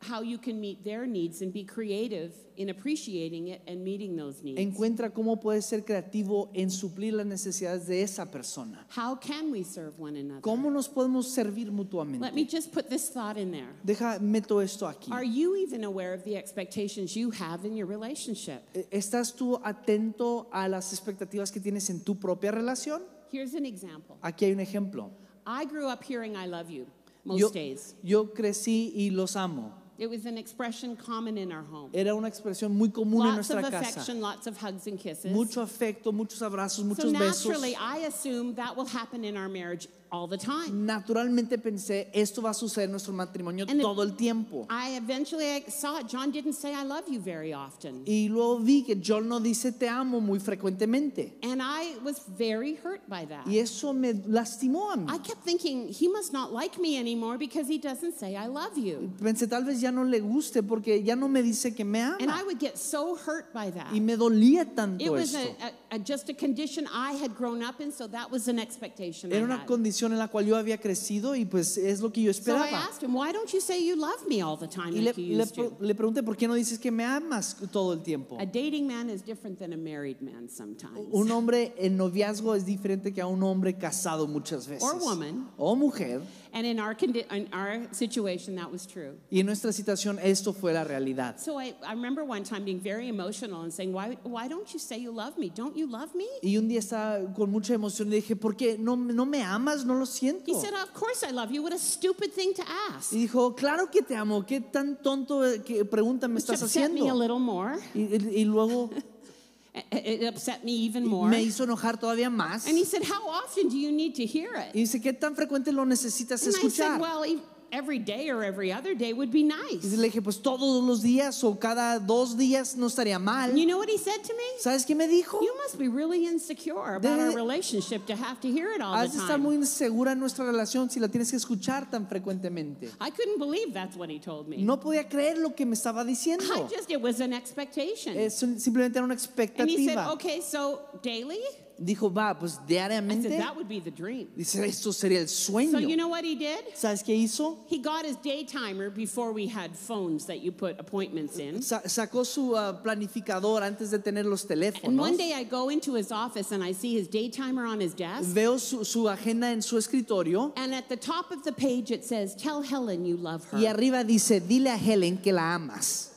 how 0.00 0.22
you 0.22 0.38
can 0.38 0.60
meet 0.60 0.84
their 0.84 1.06
needs 1.06 1.42
and 1.42 1.52
be 1.52 1.64
creative 1.64 2.32
in 2.56 2.68
appreciating 2.68 3.48
it 3.48 3.60
and 3.66 3.82
meeting 3.82 4.16
those 4.16 4.42
needs. 4.42 4.60
Encuentra 4.60 5.10
cómo 5.12 5.40
puedes 5.40 5.64
ser 5.66 5.84
creativo 5.84 6.50
en 6.54 6.70
suplir 6.70 7.14
las 7.14 7.26
necesidades 7.26 7.86
de 7.86 8.02
esa 8.02 8.26
persona. 8.26 8.86
How 8.96 9.16
can 9.16 9.50
we 9.50 9.64
serve 9.64 9.98
one 9.98 10.16
another? 10.16 10.40
¿Cómo 10.40 10.70
nos 10.72 10.88
podemos 10.88 11.26
servir 11.26 11.66
Let 11.66 11.72
me 11.72 11.84
mutuamente? 11.84 12.48
just 12.48 12.72
put 12.72 12.88
this 12.88 13.08
thought 13.10 13.36
in 13.36 13.50
there. 13.50 13.74
Deja, 13.84 14.18
meto 14.20 14.60
esto 14.62 14.86
aquí. 14.86 15.10
Are 15.10 15.24
you 15.24 15.56
even 15.56 15.84
aware 15.84 16.14
of 16.14 16.22
the 16.24 16.36
expectations 16.36 17.16
you 17.16 17.30
have 17.32 17.64
in 17.64 17.76
your 17.76 17.86
relationship? 17.86 18.62
¿Estás 18.92 19.34
tú 19.34 19.60
atento 19.64 20.46
a 20.52 20.68
las 20.68 20.92
expectativas 20.92 21.50
que 21.50 21.60
tienes 21.60 21.90
en 21.90 22.00
tu 22.04 22.14
propia 22.14 22.52
relación? 22.52 23.02
Here's 23.32 23.54
an 23.54 23.66
example. 23.66 24.16
Aquí 24.22 24.44
hay 24.46 24.52
un 24.52 24.60
ejemplo. 24.60 25.10
I 25.46 25.64
grew 25.64 25.88
up 25.88 26.04
hearing 26.04 26.36
I 26.36 26.46
love 26.46 26.70
you 26.70 26.86
most 27.24 27.40
Yo, 27.40 27.50
days. 27.50 27.94
yo 28.02 28.32
crecí 28.32 28.92
y 28.94 29.10
los 29.10 29.34
amo. 29.36 29.72
It 29.98 30.08
was 30.08 30.26
an 30.26 30.38
expression 30.38 30.96
common 30.96 31.36
in 31.36 31.50
our 31.50 31.64
home. 31.64 31.90
Era 31.92 32.14
una 32.14 32.28
expresión 32.28 32.70
muy 32.70 32.88
común 32.90 33.26
en 33.26 33.34
Lots 33.36 33.50
of 33.50 33.56
nuestra 33.56 33.70
casa. 33.70 33.90
affection, 33.90 34.20
lots 34.20 34.46
of 34.46 34.56
hugs 34.56 34.86
and 34.86 34.96
kisses. 34.98 35.32
Mucho 35.32 35.60
afecto, 35.60 36.12
muchos 36.12 36.40
abrazos, 36.40 36.76
so 36.76 36.84
muchos 36.84 37.12
besos. 37.12 37.46
naturally, 37.46 37.74
I 37.74 37.98
assume 38.06 38.54
that 38.54 38.76
will 38.76 38.86
happen 38.86 39.24
in 39.24 39.36
our 39.36 39.48
marriage 39.48 39.88
all 40.10 40.26
the 40.28 40.38
time. 40.38 40.86
Naturalmente 40.86 41.58
pensé, 41.58 42.08
esto 42.12 42.40
va 42.42 42.50
a 42.50 42.54
suceder 42.54 42.86
en 42.86 42.92
nuestro 42.92 43.12
matrimonio 43.12 43.64
And 43.68 43.80
it- 43.80 43.82
todo 43.82 44.02
el 44.02 44.14
tiempo. 44.16 44.66
I 44.70 44.96
eventually 44.96 45.64
saw 45.68 45.98
it. 46.00 46.06
John 46.08 46.30
didn't 46.30 46.54
say 46.54 46.72
I 46.72 46.84
love 46.84 47.04
you 47.08 47.20
very 47.20 47.52
often. 47.52 48.02
Y 48.06 48.28
luego 48.28 48.58
vi 48.60 48.82
que 48.82 48.96
John 49.04 49.28
no 49.28 49.40
dice 49.40 49.72
te 49.72 49.88
amo 49.88 50.20
muy 50.20 50.38
frecuentemente. 50.40 51.34
And 51.42 51.60
I 51.62 51.96
was 52.04 52.22
very 52.28 52.74
hurt 52.82 53.02
by 53.08 53.26
that. 53.26 53.46
Y 53.46 53.58
eso 53.58 53.92
me 53.92 54.14
lastimó 54.14 54.92
a 54.92 54.96
mí. 54.96 55.06
I 55.08 55.18
kept 55.18 55.44
thinking 55.44 55.88
he 55.88 56.08
must 56.08 56.32
not 56.32 56.52
like 56.52 56.78
me 56.80 56.98
anymore 56.98 57.38
because 57.38 57.68
he 57.68 57.78
doesn't 57.78 58.14
say 58.18 58.34
I 58.36 58.46
love 58.46 58.76
you. 58.76 59.10
Pensé 59.20 59.46
tal 59.48 59.64
vez 59.64 59.80
ya 59.80 59.90
no 59.90 60.04
le 60.04 60.20
guste 60.20 60.62
porque 60.62 61.02
ya 61.02 61.16
no 61.16 61.28
me 61.28 61.42
dice 61.42 61.74
que 61.74 61.84
me 61.84 62.00
And 62.00 62.22
I 62.30 62.40
ama. 62.40 62.44
would 62.46 62.58
get 62.60 62.78
so 62.78 63.14
hurt 63.16 63.52
by 63.52 63.70
that. 63.72 63.92
Y 63.92 64.00
me 64.00 64.16
dolía 64.16 64.62
It 64.62 64.74
tanto 64.74 65.12
was 65.12 65.34
esto. 65.34 65.54
a, 65.60 65.66
a- 65.66 65.87
just 66.04 66.28
a 66.28 66.34
condition 66.34 66.86
I 66.92 67.12
had 67.12 67.34
grown 67.34 67.62
up 67.62 67.80
in, 67.80 67.90
so 67.92 68.06
that 68.08 68.30
was 68.30 68.48
an 68.48 68.58
expectation 68.58 69.32
I 69.32 69.36
Era 69.36 69.44
una 69.46 69.58
had. 69.58 69.66
condición 69.66 70.12
en 70.12 70.18
la 70.18 70.28
cual 70.28 70.44
yo 70.46 70.54
había 70.56 70.78
crecido 70.78 71.34
y 71.34 71.44
pues 71.44 71.78
es 71.78 72.00
lo 72.00 72.10
que 72.10 72.22
yo 72.24 72.32
So 72.32 72.38
I 72.56 72.68
esperaba. 72.68 72.88
asked 72.88 73.02
him, 73.02 73.14
Why 73.14 73.32
don't 73.32 73.52
you 73.52 73.60
say 73.60 73.78
you 73.82 73.96
love 73.96 74.26
me 74.28 74.42
all 74.42 74.56
the 74.56 74.66
time 74.66 74.88
Y 74.94 75.00
le, 75.00 75.06
like 75.12 75.18
you 75.18 75.36
le 75.36 75.42
used 75.44 75.54
pre- 75.54 75.68
to? 75.68 75.76
le 75.80 75.94
pregunté, 75.94 76.22
¿por 76.22 76.36
qué 76.36 76.46
no 76.46 76.54
dices 76.54 76.78
que 76.78 76.90
me 76.90 77.04
amas 77.04 77.56
todo 77.72 77.92
el 77.92 78.00
tiempo? 78.02 78.36
A 78.38 78.44
dating 78.46 78.86
man 78.86 79.08
is 79.08 79.22
different 79.22 79.58
than 79.58 79.72
a 79.72 79.76
married 79.76 80.20
man 80.20 80.48
sometimes. 80.48 81.08
Un 81.12 81.30
hombre 81.30 81.72
en 81.78 81.96
noviazgo 81.96 82.54
es 82.54 82.64
diferente 82.66 83.14
que 83.14 83.22
a 83.22 83.26
un 83.26 83.42
hombre 83.42 83.74
casado 83.78 84.26
muchas 84.28 84.66
veces. 84.66 84.82
Or 84.82 84.96
woman. 84.98 85.48
O 85.58 85.74
mujer. 85.74 86.20
And 86.52 86.66
in 86.66 86.80
our, 86.80 86.94
condi- 86.94 87.30
in 87.30 87.48
our 87.52 87.86
situation, 87.92 88.56
that 88.56 88.70
was 88.70 88.86
true. 88.86 89.16
Y 89.30 89.38
en 89.40 89.46
nuestra 89.46 89.70
situación 89.72 90.18
esto 90.22 90.52
fue 90.52 90.72
la 90.72 90.82
realidad. 90.84 91.38
So 91.38 91.58
I, 91.58 91.74
I 91.86 91.92
remember 91.92 92.24
one 92.24 92.42
time 92.42 92.64
being 92.64 92.80
very 92.80 93.08
emotional 93.08 93.62
and 93.62 93.72
saying, 93.72 93.92
why, 93.92 94.16
why 94.22 94.48
don't 94.48 94.72
you 94.72 94.78
say 94.78 94.96
you 94.98 95.10
love 95.12 95.36
me? 95.38 95.50
Don't 95.50 95.76
you 95.78 95.86
love 95.86 96.14
me? 96.14 96.24
Y 96.42 96.56
un 96.58 96.68
día 96.68 96.80
estaba 96.80 97.32
con 97.32 97.50
mucha 97.50 97.72
emoción 97.74 98.08
y 98.12 98.16
dije, 98.16 98.36
¿por 98.36 98.56
qué 98.56 98.76
no, 98.78 98.96
no 98.96 99.24
me 99.24 99.42
amas? 99.42 99.84
No 99.84 99.94
lo 99.94 100.04
siento. 100.06 100.50
He 100.50 100.54
said, 100.54 100.74
Of 100.74 100.92
course 100.92 101.24
I 101.26 101.32
love 101.32 101.50
you. 101.50 101.62
What 101.62 101.72
a 101.72 101.78
stupid 101.78 102.32
thing 102.32 102.52
to 102.54 102.62
ask. 102.94 103.12
Y 103.12 103.18
dijo, 103.26 103.54
claro 103.54 103.90
que 103.90 104.02
te 104.02 104.14
amo. 104.16 104.44
¿Qué 104.44 104.60
tan 104.60 105.00
tonto 105.02 105.44
eh, 105.46 105.62
que 105.62 105.84
pregunta 105.84 106.26
me 106.28 106.34
Which 106.34 106.44
estás 106.44 106.62
upset 106.62 106.90
me 106.92 107.00
a 107.00 107.04
haciendo? 107.12 107.18
little 107.20 107.38
more. 107.38 107.76
Y, 107.94 108.00
y- 108.02 108.40
y 108.40 108.44
luego 108.44 108.90
It 109.92 110.28
upset 110.28 110.64
me 110.64 110.72
even 110.72 111.06
more. 111.06 111.30
me 111.30 111.40
hizo 111.40 111.62
enojar 111.64 112.00
todavía 112.00 112.30
más. 112.30 112.66
And 112.66 112.76
he 112.76 112.84
said, 112.84 113.02
How 113.04 113.28
often 113.28 113.68
do 113.68 113.76
you 113.76 113.92
need 113.92 114.14
to 114.16 114.24
hear 114.26 114.50
it? 114.56 114.74
Y 114.74 114.80
dice, 114.80 115.00
¿qué 115.00 115.12
tan 115.12 115.36
frecuente 115.36 115.70
lo 115.70 115.84
necesitas 115.84 116.42
And 116.44 116.50
I 116.56 116.58
said, 116.58 116.64
escuchar? 116.68 117.00
Well, 117.00 117.24
e- 117.24 117.38
every 117.72 117.98
day 117.98 118.30
or 118.30 118.42
every 118.44 118.72
other 118.72 118.94
day 118.94 119.12
would 119.12 119.30
be 119.30 119.40
Y 119.40 119.48
nice. 119.48 119.96
le 119.96 120.08
dije, 120.08 120.22
pues 120.22 120.40
todos 120.42 120.82
los 120.84 121.02
días 121.02 121.42
o 121.44 121.54
cada 121.58 121.98
dos 121.98 122.36
días 122.36 122.76
no 122.76 122.86
estaría 122.86 123.18
mal. 123.18 123.50
And 123.50 123.58
you 123.58 123.66
know 123.66 123.78
what 123.78 123.88
he 123.88 123.98
said 123.98 124.22
to 124.24 124.34
me? 124.34 124.44
¿Sabes 124.60 124.84
qué 124.86 124.94
me 124.96 125.06
dijo? 125.06 125.40
You 125.42 125.54
must 125.62 125.78
be 125.78 125.88
really 125.88 126.26
insecure 126.26 126.96
about 126.96 127.18
our 127.20 127.34
relationship 127.34 128.06
to 128.06 128.16
have 128.16 128.40
to 128.40 128.48
hear 128.48 128.70
it 128.72 128.80
all 128.80 128.94
Has 128.94 129.12
the 129.12 129.18
de 129.18 129.22
estar 129.24 129.36
time. 129.36 129.42
muy 129.42 129.54
insegura 129.56 130.12
en 130.12 130.20
nuestra 130.20 130.44
relación 130.44 130.90
si 130.90 130.98
la 131.00 131.08
tienes 131.08 131.30
que 131.30 131.36
escuchar 131.36 131.90
tan 131.90 132.06
frecuentemente. 132.08 132.90
I 133.00 133.10
couldn't 133.10 133.38
believe 133.38 133.72
that's 133.72 133.96
what 133.96 134.08
he 134.10 134.18
told 134.18 134.48
me. 134.48 134.58
No 134.58 134.78
podía 134.80 135.08
creer 135.08 135.38
lo 135.38 135.54
que 135.54 135.66
me 135.66 135.74
estaba 135.74 136.04
diciendo. 136.04 136.44
I 136.54 136.62
just, 136.74 136.90
it 136.90 137.00
was 137.00 137.20
an 137.20 137.32
expectation. 137.32 138.16
Es 138.16 138.34
simplemente 138.38 138.96
era 138.98 139.04
una 139.04 139.14
expectativa. 139.14 139.62
And 139.62 139.70
he 139.70 139.84
said. 139.86 139.98
Okay, 140.14 140.40
so 140.40 140.80
daily? 141.02 141.40
Dijo, 141.80 142.12
va, 142.12 142.36
pues 142.38 142.54
I 142.54 142.56
said, 142.56 142.66
diariamente. 142.68 143.38
That 143.38 143.54
would 143.54 143.68
be 143.68 143.78
the 143.80 143.90
dream. 143.92 144.28
Dice, 144.36 144.56
esto 144.66 144.90
sería 144.92 145.20
el 145.20 145.28
So 145.28 145.58
you 145.60 145.68
sueño. 145.70 145.96
know 145.96 146.08
what 146.08 146.24
he 146.24 146.34
did? 146.34 146.58
¿Sabes 146.74 147.04
qué 147.04 147.14
hizo? 147.14 147.58
He 147.68 147.78
got 147.78 148.04
his 148.04 148.16
day 148.16 148.42
timer 148.44 148.90
before 148.90 149.32
we 149.32 149.46
had 149.46 149.76
phones 149.76 150.26
that 150.26 150.40
you 150.40 150.50
put 150.50 150.78
appointments 150.80 151.38
in. 151.38 151.62
Sa- 151.62 151.82
sacó 151.86 152.24
su 152.26 152.56
ah, 152.56 152.80
planificador 152.82 153.62
antes 153.62 153.90
de 153.90 153.98
tener 154.00 154.24
los 154.24 154.42
And 154.42 154.50
teléfonos. 154.60 154.98
one 154.98 155.16
day 155.16 155.32
I 155.34 155.44
go 155.44 155.68
into 155.68 155.94
his 155.94 156.10
office 156.10 156.50
and 156.52 156.64
I 156.64 156.72
see 156.72 156.94
his 156.98 157.06
day 157.08 157.28
timer 157.28 157.64
on 157.64 157.80
his 157.80 157.94
desk. 157.94 158.24
Veo 158.34 158.56
su, 158.58 158.84
su 158.84 159.08
agenda 159.08 159.52
en 159.52 159.62
su 159.62 159.76
escritorio 159.76 160.52
And 160.56 160.74
at 160.74 160.88
the 160.88 160.96
top 160.96 161.30
of 161.30 161.44
the 161.44 161.52
page 161.52 161.90
it 161.92 162.04
says, 162.04 162.34
Tell 162.34 162.62
Helen 162.62 163.04
you 163.04 163.16
love 163.16 163.44
her. 163.50 163.58
y 163.58 163.66
arriba 163.66 164.02
dice, 164.04 164.40
dile 164.40 164.70
a 164.72 164.76
Helen 164.76 165.18
que 165.18 165.32
la 165.32 165.54
amas. 165.54 166.07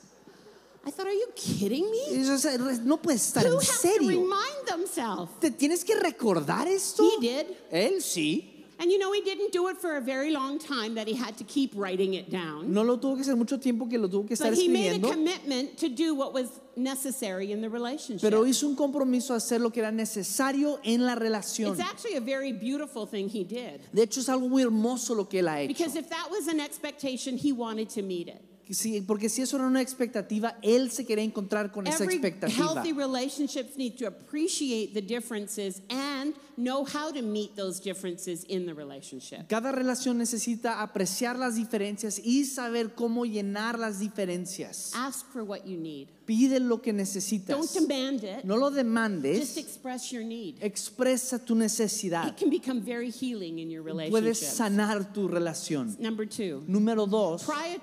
I 0.86 0.89
thought, 0.91 1.06
Are 1.08 1.13
you 1.13 1.28
kidding 1.36 1.89
me? 1.91 2.17
Y 2.17 2.24
yo, 2.26 2.34
o 2.34 2.38
sea, 2.38 2.58
re- 2.58 2.80
no 2.84 2.98
puedes 2.98 3.22
estar 3.28 3.44
Who 3.46 3.54
en 3.54 3.58
has 3.60 3.67
to 3.67 3.88
serio. 3.88 4.08
remind 4.10 4.65
themselves? 4.67 5.32
¿Te 5.39 5.52
tienes 5.52 5.84
que 5.86 5.96
recordar 5.96 6.67
esto? 6.67 7.04
He 7.04 7.20
did. 7.22 7.46
Él 7.72 8.02
sí. 8.02 8.48
And 8.80 8.89
you 8.89 8.98
know, 8.98 9.12
he 9.13 9.22
didn't 9.22 9.52
do 9.54 9.67
it 9.70 9.78
for 9.78 9.98
a 9.98 10.02
very 10.02 10.32
long 10.32 10.58
time 10.58 10.96
that 10.96 11.08
he 11.08 11.13
had 11.13 11.38
to 11.38 11.44
keep 11.44 11.72
writing 11.76 12.15
it 12.15 12.32
down. 12.32 12.74
No 12.74 12.82
lo 12.82 12.98
tuvo 12.98 13.13
que 13.13 13.22
hacer 13.22 13.36
mucho 13.36 13.60
tiempo 13.60 13.88
que 13.88 14.00
lo 14.00 14.08
tuvo 14.08 14.26
que 14.28 14.34
estar 14.34 14.50
But 14.50 14.58
he 14.58 14.67
made 14.70 14.94
a 14.94 14.96
escribiendo. 14.96 15.12
commitment 15.12 15.78
to 15.78 15.88
do 15.89 16.15
what 16.15 16.34
was 16.34 16.48
necessary 16.76 17.52
in 17.52 17.62
the 17.62 17.70
relationship. 17.70 18.22
Pero 18.28 18.44
hizo 18.44 18.65
un 18.67 18.76
compromiso 18.76 19.36
a 19.36 19.38
hacer 19.38 19.62
lo 19.62 19.70
que 19.70 19.82
era 19.82 19.91
necesario 19.91 20.80
en 20.84 21.06
la 21.06 21.13
relación. 21.13 21.74
It's 21.78 21.80
actually 21.80 22.15
a 22.15 22.22
very 22.22 22.54
beautiful 22.54 23.06
thing 23.06 23.30
he 23.30 23.44
did. 23.44 23.82
De 23.94 24.02
hecho, 24.02 24.20
es 24.20 24.30
algo 24.30 24.50
muy 24.50 24.63
hermoso 24.63 25.13
lo 25.13 25.30
que 25.30 25.41
él 25.41 25.48
ha 25.48 25.62
hecho. 25.62 25.67
Because 25.67 25.96
if 25.96 26.10
that 26.10 26.32
was 26.32 26.48
an 26.48 26.60
expectation, 26.60 27.38
he 27.38 27.52
wanted 27.52 27.88
to 27.89 28.02
meet 28.02 28.30
it. 28.30 28.41
Sí, 28.72 29.02
porque 29.02 29.28
si 29.30 29.42
eso 29.42 29.58
era 29.58 29.68
una 29.68 29.82
expectativa, 29.82 30.58
él 30.62 30.92
se 30.92 31.06
quería 31.06 31.24
encontrar 31.24 31.72
con 31.72 31.88
esa 31.88 32.04
Every 32.04 32.16
expectativa. 32.16 32.56
healthy 32.74 32.94
relationships 32.94 33.76
need 33.78 33.98
to 33.98 34.08
appreciate 34.08 34.94
the 34.94 35.02
differences 35.02 35.82
and 35.90 36.34
know 36.58 36.86
how 36.86 37.12
to 37.12 37.22
meet 37.22 37.56
those 37.56 37.80
differences 37.82 38.46
in 38.48 38.66
the 38.66 38.74
relationship. 38.74 39.48
Cada 39.48 39.72
relación 39.72 40.18
necesita 40.18 40.82
apreciar 40.82 41.38
las 41.38 41.56
diferencias 41.56 42.20
y 42.24 42.46
saber 42.46 42.94
cómo 42.96 43.26
llenar 43.26 43.78
las 43.78 44.00
diferencias. 44.00 44.92
Ask 44.96 45.26
for 45.32 45.44
what 45.44 45.66
you 45.66 45.78
need. 45.78 46.08
Pide 46.26 46.60
lo 46.62 46.82
que 46.82 46.94
Don't 46.94 47.00
necesitas. 47.02 47.74
demand 47.74 48.24
it. 48.24 48.46
No 48.46 48.56
lo 48.56 48.68
Just 48.70 48.78
demandes. 48.78 49.58
express 49.58 50.12
your 50.12 50.24
need. 50.24 50.56
Expresa 50.62 51.40
tu 51.44 51.56
necesidad. 51.56 52.28
It 52.28 52.38
can 52.38 52.50
become 52.50 52.80
very 52.82 53.10
healing 53.12 53.60
in 53.60 53.70
your 53.70 53.84
Puedes 53.84 54.14
relationship. 54.14 54.48
sanar 54.56 55.14
tu 55.14 55.28
relación. 55.28 55.98
Number 56.00 56.26
two, 56.26 56.64
Número 56.68 57.06
dos, 57.10 57.44
prior- 57.44 57.82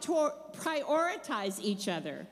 prioritize 0.58 1.60
each 1.62 1.88
other. 1.88 2.26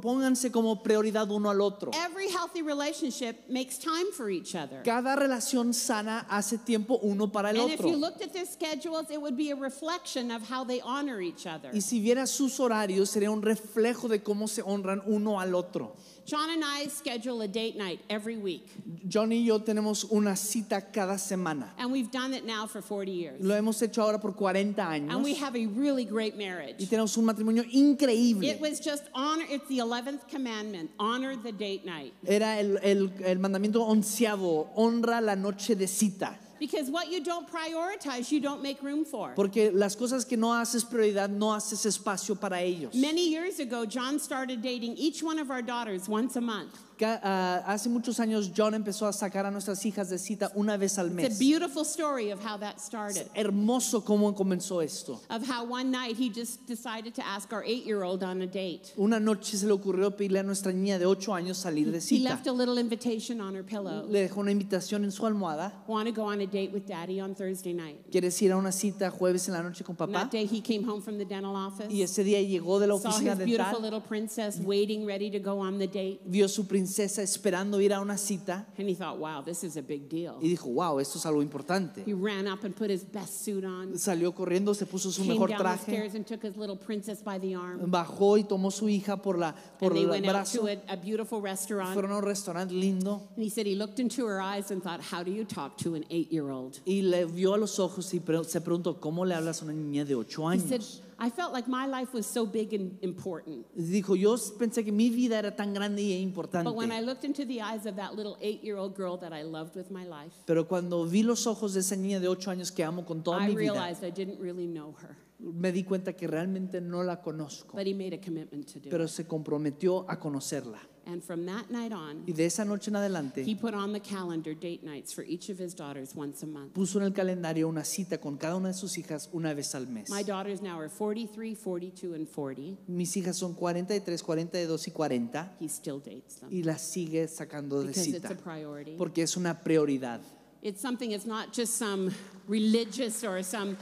pónganse 0.00 0.50
como 0.50 0.82
prioridad 0.82 1.30
uno 1.30 1.50
al 1.50 1.60
otro. 1.60 1.90
Every 1.94 2.28
healthy 2.28 2.62
relationship 2.62 3.36
makes 3.48 3.78
time 3.78 4.12
for 4.12 4.30
each 4.30 4.54
other. 4.54 4.82
Cada 4.84 5.16
relación 5.16 5.74
sana 5.74 6.26
hace 6.28 6.58
tiempo 6.58 6.98
uno 7.02 7.28
para 7.28 7.50
el 7.50 7.60
And 7.60 7.70
if 7.72 7.80
you 7.80 7.88
otro. 7.88 7.98
looked 7.98 8.22
at 8.22 8.32
their 8.32 8.46
schedules, 8.46 9.10
it 9.10 9.20
would 9.20 9.36
be 9.36 9.50
a 9.50 9.56
reflection 9.56 10.30
of 10.30 10.42
how 10.48 10.64
they 10.64 10.80
honor 10.80 11.20
each 11.20 11.46
other. 11.46 11.70
Y 11.72 11.80
si 11.80 12.00
vieras 12.00 12.30
sus 12.30 12.58
horarios, 12.60 13.10
sería 13.10 13.30
un 13.30 13.42
reflejo 13.42 14.08
de 14.08 14.22
cómo 14.22 14.48
se 14.48 14.62
honran 14.62 15.02
uno 15.06 15.40
al 15.40 15.54
otro. 15.54 15.94
John 16.30 16.48
and 16.50 16.62
I 16.64 16.86
schedule 16.86 17.42
a 17.42 17.48
date 17.48 17.76
night 17.76 17.98
every 18.08 18.36
week, 18.36 18.64
Johnny 19.08 19.38
y 19.40 19.46
yo 19.46 19.58
tenemos 19.58 20.04
una 20.12 20.36
cita 20.36 20.80
cada 20.92 21.18
semana. 21.18 21.70
and 21.76 21.90
we've 21.90 22.10
done 22.12 22.32
it 22.34 22.44
now 22.46 22.66
for 22.68 22.80
40 22.80 23.10
years. 23.10 23.40
Lo 23.44 23.54
hemos 23.56 23.82
hecho 23.82 24.00
ahora 24.02 24.20
por 24.20 24.32
40 24.34 24.80
And 24.80 25.24
we 25.24 25.34
años 25.34 25.38
have 25.40 25.56
a 25.56 25.66
really 25.66 26.04
great 26.04 26.34
y 26.34 26.38
marriage. 26.38 26.88
tenemos 26.88 27.16
un 27.18 27.24
matrimonio 27.24 27.64
increíble. 27.72 28.44
It 28.48 28.60
was 28.60 28.78
just 28.78 29.02
honor, 29.12 29.44
it's 29.50 29.66
the 29.68 29.78
11th 29.78 30.28
commandment 30.28 30.90
honor 31.00 31.34
the 31.34 31.50
date 31.52 31.84
night. 31.84 32.12
Era 32.24 32.60
el, 32.60 32.78
el- 32.82 33.10
el 33.24 33.38
mandamiento 33.38 33.82
onceavo, 33.84 34.68
honra 34.76 35.20
la 35.20 35.34
noche 35.34 35.74
de 35.74 35.88
cita. 35.88 36.38
Because 36.60 36.90
what 36.90 37.10
you 37.10 37.24
don't 37.24 37.50
prioritize, 37.50 38.30
you 38.30 38.38
don't 38.38 38.62
make 38.62 38.82
room 38.82 39.04
for. 39.06 39.32
Porque 39.34 39.72
las 39.72 39.96
cosas 39.96 40.28
que 40.28 40.36
no 40.36 40.48
haces 40.48 40.84
prioridad, 40.84 41.30
no 41.30 41.46
haces 41.56 41.86
espacio 41.86 42.38
para 42.38 42.60
ellos. 42.60 42.94
Many 42.94 43.30
years 43.30 43.58
ago, 43.58 43.86
John 43.86 44.18
started 44.18 44.60
dating 44.60 44.96
each 44.96 45.22
one 45.22 45.38
of 45.38 45.50
our 45.50 45.62
daughters 45.62 46.06
once 46.06 46.36
a 46.36 46.40
month. 46.40 46.78
Ah, 47.02 47.62
hace 47.66 47.88
muchos 47.88 48.20
años 48.20 48.50
John 48.56 48.74
empezó 48.74 49.06
a 49.06 49.12
sacar 49.12 49.46
a 49.46 49.50
nuestras 49.50 49.84
hijas 49.86 50.10
de 50.10 50.18
cita 50.18 50.50
una 50.54 50.76
vez 50.76 50.98
al 50.98 51.06
It's 51.06 51.12
a 51.12 51.28
mes. 51.28 51.38
beautiful 51.38 51.84
story 51.84 52.30
of 52.30 52.40
how 52.44 52.58
that 52.58 52.78
started. 52.80 53.26
Hermoso 53.34 54.04
cómo 54.04 54.34
comenzó 54.34 54.82
esto. 54.82 55.20
Of 55.30 55.48
how 55.48 55.64
one 55.64 55.90
night 55.90 56.16
he 56.18 56.28
just 56.30 56.66
decided 56.66 57.14
to 57.14 57.22
ask 57.26 57.52
our 57.52 57.64
eight 57.64 57.84
year 57.86 58.02
old 58.02 58.22
on 58.22 58.42
a 58.42 58.46
date. 58.46 58.92
Una 58.98 59.18
noche 59.18 59.56
se 59.56 59.66
le 59.66 59.72
ocurrió 59.72 60.10
pedirle 60.16 60.40
a 60.40 60.42
nuestra 60.42 60.72
niña 60.72 60.98
de 60.98 61.06
8 61.06 61.32
años 61.34 61.56
salir 61.56 61.90
de 61.90 61.98
He 61.98 62.00
cita. 62.00 62.30
left 62.30 62.46
a 62.46 62.52
little 62.52 62.78
invitation 62.78 63.40
on 63.40 63.54
her 63.54 63.62
pillow. 63.64 64.06
Le 64.08 64.28
dejó 64.28 64.40
una 64.40 64.50
invitación 64.52 65.04
en 65.04 65.10
su 65.12 65.24
almohada. 65.26 65.72
Want 65.86 66.06
to 66.08 66.12
go 66.14 66.24
on 66.24 66.40
a 66.40 66.46
date 66.46 66.70
with 66.72 66.86
daddy 66.86 67.20
on 67.20 67.34
Thursday 67.34 67.72
night. 67.72 67.98
¿Quieres 68.10 68.40
ir 68.42 68.52
a 68.52 68.56
una 68.56 68.72
cita 68.72 69.10
jueves 69.10 69.48
en 69.48 69.54
la 69.54 69.62
noche 69.62 69.84
con 69.84 69.96
papá? 69.96 70.12
that 70.12 70.30
day 70.30 70.44
he 70.46 70.60
came 70.60 70.82
home 70.84 71.00
from 71.00 71.18
the 71.18 71.24
dental 71.24 71.54
office. 71.56 71.88
Y 71.90 72.02
ese 72.02 72.24
día 72.24 72.40
llegó 72.42 72.78
de 72.78 72.86
la 72.86 72.98
Saw 72.98 73.08
oficina 73.10 73.32
his 73.34 73.44
beautiful 73.44 73.80
little 73.80 74.00
princess 74.00 74.58
waiting, 74.60 75.06
ready 75.06 75.30
to 75.30 75.38
go 75.38 75.58
on 75.60 75.78
the 75.78 75.86
date. 75.86 76.20
vio 76.26 76.46
su 76.48 76.64
princesa 76.66 76.89
esperando 76.98 77.80
ir 77.80 77.92
a 77.92 78.00
una 78.00 78.16
cita 78.18 78.66
And 78.78 78.88
he 78.88 78.94
thought, 78.94 79.18
wow, 79.18 79.42
this 79.42 79.62
is 79.64 79.76
a 79.76 79.82
big 79.82 80.08
deal. 80.08 80.38
y 80.42 80.48
dijo, 80.48 80.66
wow, 80.74 80.98
esto 80.98 81.18
es 81.18 81.26
algo 81.26 81.42
importante. 81.42 82.02
He 82.06 82.12
ran 82.14 82.46
up 82.48 82.64
and 82.64 82.74
put 82.74 82.90
his 82.90 83.04
best 83.04 83.44
suit 83.44 83.64
on, 83.64 83.96
Salió 83.98 84.34
corriendo, 84.34 84.74
se 84.74 84.86
puso 84.86 85.10
su 85.12 85.22
came 85.22 85.34
mejor 85.34 85.48
down 85.48 85.58
the 85.58 85.64
traje, 85.64 85.82
stairs 85.82 86.14
and 86.14 86.26
took 86.26 86.42
his 86.42 86.56
little 86.56 86.76
princess 86.76 87.22
by 87.22 87.38
the 87.38 87.54
arm. 87.54 87.80
bajó 87.90 88.36
y 88.38 88.44
tomó 88.44 88.70
su 88.72 88.88
hija 88.88 89.16
por, 89.22 89.38
la, 89.38 89.54
por 89.78 89.92
And 89.92 89.96
they 89.98 90.04
el 90.04 90.10
went 90.10 90.26
out 90.26 90.32
brazo. 90.46 90.60
to 90.62 90.68
a, 90.68 90.94
a 90.94 90.96
beautiful 90.96 91.40
restaurant. 91.40 91.94
Fueron 91.94 92.12
a 92.12 92.16
un 92.16 92.22
restaurante 92.24 92.72
lindo 92.72 93.28
And 93.36 93.44
he 93.44 93.50
said 93.50 93.66
he 93.66 93.74
looked 93.74 94.00
into 94.00 94.26
her 94.26 94.40
eyes 94.40 94.70
and 94.70 94.82
thought, 94.82 95.00
how 95.00 95.22
do 95.22 95.30
you 95.30 95.44
talk 95.44 95.76
to 95.78 95.94
an 95.94 96.04
eight 96.10 96.32
year 96.32 96.50
old? 96.50 96.80
y 96.86 97.02
le 97.02 97.24
vio 97.26 97.54
a 97.54 97.58
los 97.58 97.78
ojos 97.78 98.12
y 98.14 98.20
pre- 98.20 98.44
se 98.44 98.60
preguntó, 98.60 98.98
¿cómo 99.00 99.24
le 99.26 99.34
hablas 99.34 99.62
a 99.62 99.64
una 99.66 99.74
niña 99.74 100.04
de 100.04 100.14
8 100.14 100.52
He 100.52 100.58
said, 100.60 100.72
años? 100.80 101.02
I 101.22 101.28
felt 101.28 101.52
like 101.52 101.68
my 101.68 101.86
life 101.86 102.14
was 102.14 102.26
so 102.26 102.46
big 102.46 102.72
and 102.72 102.98
important. 103.02 103.66
Dijo, 103.76 104.16
yo 104.16 104.36
pensé 104.58 104.82
que 104.82 104.90
mi 104.90 105.10
vida 105.10 105.36
era 105.36 105.54
tan 105.54 105.74
grande 105.74 106.00
y 106.00 106.22
importante. 106.22 106.64
But 106.64 106.76
when 106.76 106.90
I 106.90 107.00
looked 107.02 107.24
into 107.24 107.44
the 107.44 107.60
eyes 107.60 107.84
of 107.84 107.96
that 107.96 108.14
little 108.14 108.38
eight 108.40 108.64
year 108.64 108.78
old 108.78 108.96
girl 108.96 109.18
that 109.18 109.32
I 109.32 109.42
loved 109.42 109.76
with 109.76 109.90
my 109.90 110.04
life, 110.06 110.32
Pero 110.46 110.64
cuando 110.66 111.04
vi 111.04 111.22
los 111.22 111.46
ojos 111.46 111.74
de 111.74 111.80
esa 111.80 111.94
niña 111.94 112.20
de 112.20 112.28
8 112.28 112.50
años 112.50 112.72
que 112.72 112.82
amo 112.82 113.04
con 113.04 113.22
toda 113.22 113.38
I 113.38 113.48
mi 113.48 113.54
vida, 113.54 113.74
realized 113.74 114.02
I 114.02 114.10
didn't 114.10 114.40
really 114.40 114.66
know 114.66 114.94
her. 115.02 115.16
Me 115.42 115.72
di 115.72 115.84
cuenta 115.84 116.12
que 116.14 116.26
realmente 116.26 116.80
no 116.80 117.02
la 117.02 117.20
conozco, 117.20 117.76
But 117.76 117.86
he 117.86 117.94
made 117.94 118.14
a 118.14 118.20
commitment 118.20 118.66
to 118.72 118.78
do 118.80 118.90
pero 118.90 119.04
it. 119.04 119.10
se 119.10 119.24
comprometió 119.26 120.04
a 120.08 120.18
conocerla. 120.18 120.78
And 121.06 121.22
from 121.24 121.46
that 121.46 121.70
night 121.70 121.92
on, 121.92 122.24
Y 122.26 122.32
de 122.34 122.44
esa 122.44 122.62
noche 122.64 122.90
en 122.90 122.96
adelante 122.96 123.42
he 123.44 123.56
put 123.56 123.72
on 123.74 123.92
the 123.94 124.00
calendar 124.00 124.54
date 124.54 124.84
nights 124.84 125.12
for 125.14 125.24
each 125.24 125.48
of 125.48 125.58
his 125.58 125.74
daughters 125.74 126.14
once 126.14 126.42
a 126.44 126.46
month. 126.46 126.74
puso 126.74 126.98
en 127.00 127.06
el 127.06 127.12
calendario 127.12 127.68
una 127.68 127.84
cita 127.84 128.18
con 128.20 128.36
cada 128.36 128.54
una 128.56 128.68
de 128.68 128.74
sus 128.74 128.96
hijas 128.98 129.28
una 129.32 129.54
vez 129.54 129.74
al 129.74 129.86
mes. 129.86 130.10
My 130.10 130.22
daughters 130.22 130.60
now 130.60 130.78
are 130.78 130.90
43, 130.90 131.54
42, 131.56 132.14
and 132.14 132.28
40. 132.28 132.76
Mis 132.86 133.16
hijas 133.16 133.36
son 133.38 133.54
43, 133.54 134.22
42 134.22 134.86
y 134.86 134.90
40 134.92 135.56
He 135.58 135.68
still 135.68 135.98
dates 136.00 136.36
them 136.36 136.50
y 136.52 136.62
las 136.62 136.82
sigue 136.82 137.26
sacando 137.28 137.80
de 137.80 137.88
because 137.88 138.06
it's 138.06 138.16
cita 138.20 138.34
a 138.34 138.36
priority. 138.36 138.96
porque 138.98 139.22
es 139.22 139.36
una 139.38 139.58
prioridad. 139.58 140.20
It's 140.62 140.82
something, 140.82 141.10
it's 141.12 141.24
not 141.26 141.54
just 141.56 141.72
some 141.78 142.10
religious 142.46 143.24
or 143.24 143.42
some, 143.42 143.78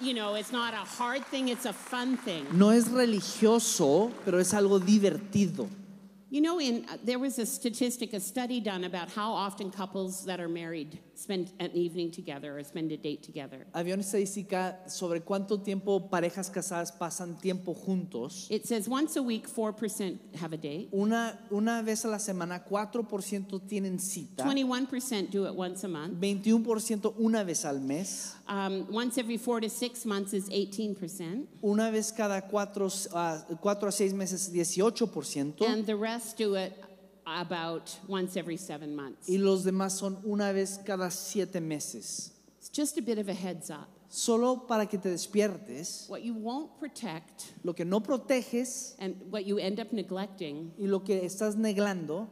you 0.00 0.14
know, 0.14 0.34
it's 0.34 0.52
not 0.52 0.74
a 0.74 0.78
hard 0.78 1.24
thing, 1.26 1.48
it's 1.48 1.66
a 1.66 1.72
fun 1.72 2.16
thing. 2.16 2.46
No 2.52 2.70
es 2.70 2.88
religioso, 2.88 4.12
pero 4.24 4.38
es 4.38 4.52
algo 4.52 4.78
divertido. 4.80 5.68
You 6.30 6.40
know, 6.40 6.58
in, 6.60 6.84
uh, 6.88 6.96
there 7.04 7.18
was 7.18 7.38
a 7.38 7.46
statistic, 7.46 8.12
a 8.12 8.18
study 8.18 8.58
done 8.58 8.84
about 8.84 9.08
how 9.08 9.32
often 9.32 9.70
couples 9.70 10.24
that 10.24 10.40
are 10.40 10.48
married 10.48 10.98
spend 11.16 11.52
an 11.58 11.70
evening 11.72 12.10
together 12.10 12.58
or 12.58 12.64
spend 12.64 12.92
a 12.92 12.96
date 12.96 13.22
together. 13.22 13.66
Había 13.72 13.94
una 13.94 14.02
estadística 14.02 14.88
sobre 14.88 15.20
cuánto 15.22 15.62
tiempo 15.62 16.08
parejas 16.10 16.50
casadas 16.50 16.92
pasan 16.92 17.38
tiempo 17.40 17.74
juntos. 17.74 18.46
It 18.50 18.66
says 18.66 18.88
once 18.88 19.16
a 19.16 19.22
week, 19.22 19.48
4% 19.48 20.18
have 20.36 20.52
a 20.52 20.56
date, 20.56 20.88
Una, 20.92 21.38
una 21.50 21.82
vez 21.82 22.04
a 22.04 22.08
la 22.08 22.18
semana, 22.18 22.64
4% 22.64 23.66
tienen 23.66 23.98
cita, 23.98 24.44
21% 24.44 25.30
do 25.30 25.46
it 25.46 25.54
once 25.54 25.84
a 25.84 25.88
month, 25.88 26.20
21% 26.20 27.14
una 27.18 27.44
vez 27.44 27.64
al 27.64 27.80
mes, 27.80 28.34
um, 28.48 28.86
once 28.90 29.18
every 29.18 29.36
four 29.36 29.60
to 29.60 29.68
six 29.68 30.04
months 30.04 30.32
is 30.32 30.48
18%, 30.48 31.46
una 31.62 31.90
vez 31.90 32.12
cada 32.12 32.42
4 32.42 33.88
a 33.88 33.92
6 33.92 34.12
meses, 34.12 34.50
18%, 34.50 35.60
and 35.66 35.86
the 35.86 35.96
rest 35.96 36.36
do 36.36 36.54
it 36.54 36.72
about 37.26 37.90
once 38.08 38.36
every 38.36 38.56
seven 38.56 38.94
months. 38.94 39.28
y 39.28 39.38
los 39.38 39.64
demás 39.64 39.92
son 39.92 40.18
una 40.24 40.52
vez 40.52 40.78
cada 40.84 41.10
7 41.10 41.60
meses. 41.60 42.32
It's 42.58 42.70
just 42.70 42.98
a 42.98 43.02
bit 43.02 43.18
of 43.18 43.28
a 43.28 43.34
heads 43.34 43.70
up. 43.70 43.88
Solo 44.08 44.66
para 44.68 44.86
que 44.86 44.96
te 44.98 45.08
despiertes, 45.08 46.06
What 46.08 46.22
you 46.22 46.34
won't 46.34 46.78
protect 46.78 47.52
lo 47.64 47.72
que 47.72 47.84
no 47.84 48.00
proteges 48.00 48.94
and 49.00 49.16
what 49.30 49.44
you 49.44 49.58
end 49.58 49.80
up 49.80 49.92
neglecting 49.92 50.72
y 50.78 50.86
lo 50.86 51.00
que 51.00 51.24
estás 51.24 51.56
neglando, 51.56 52.28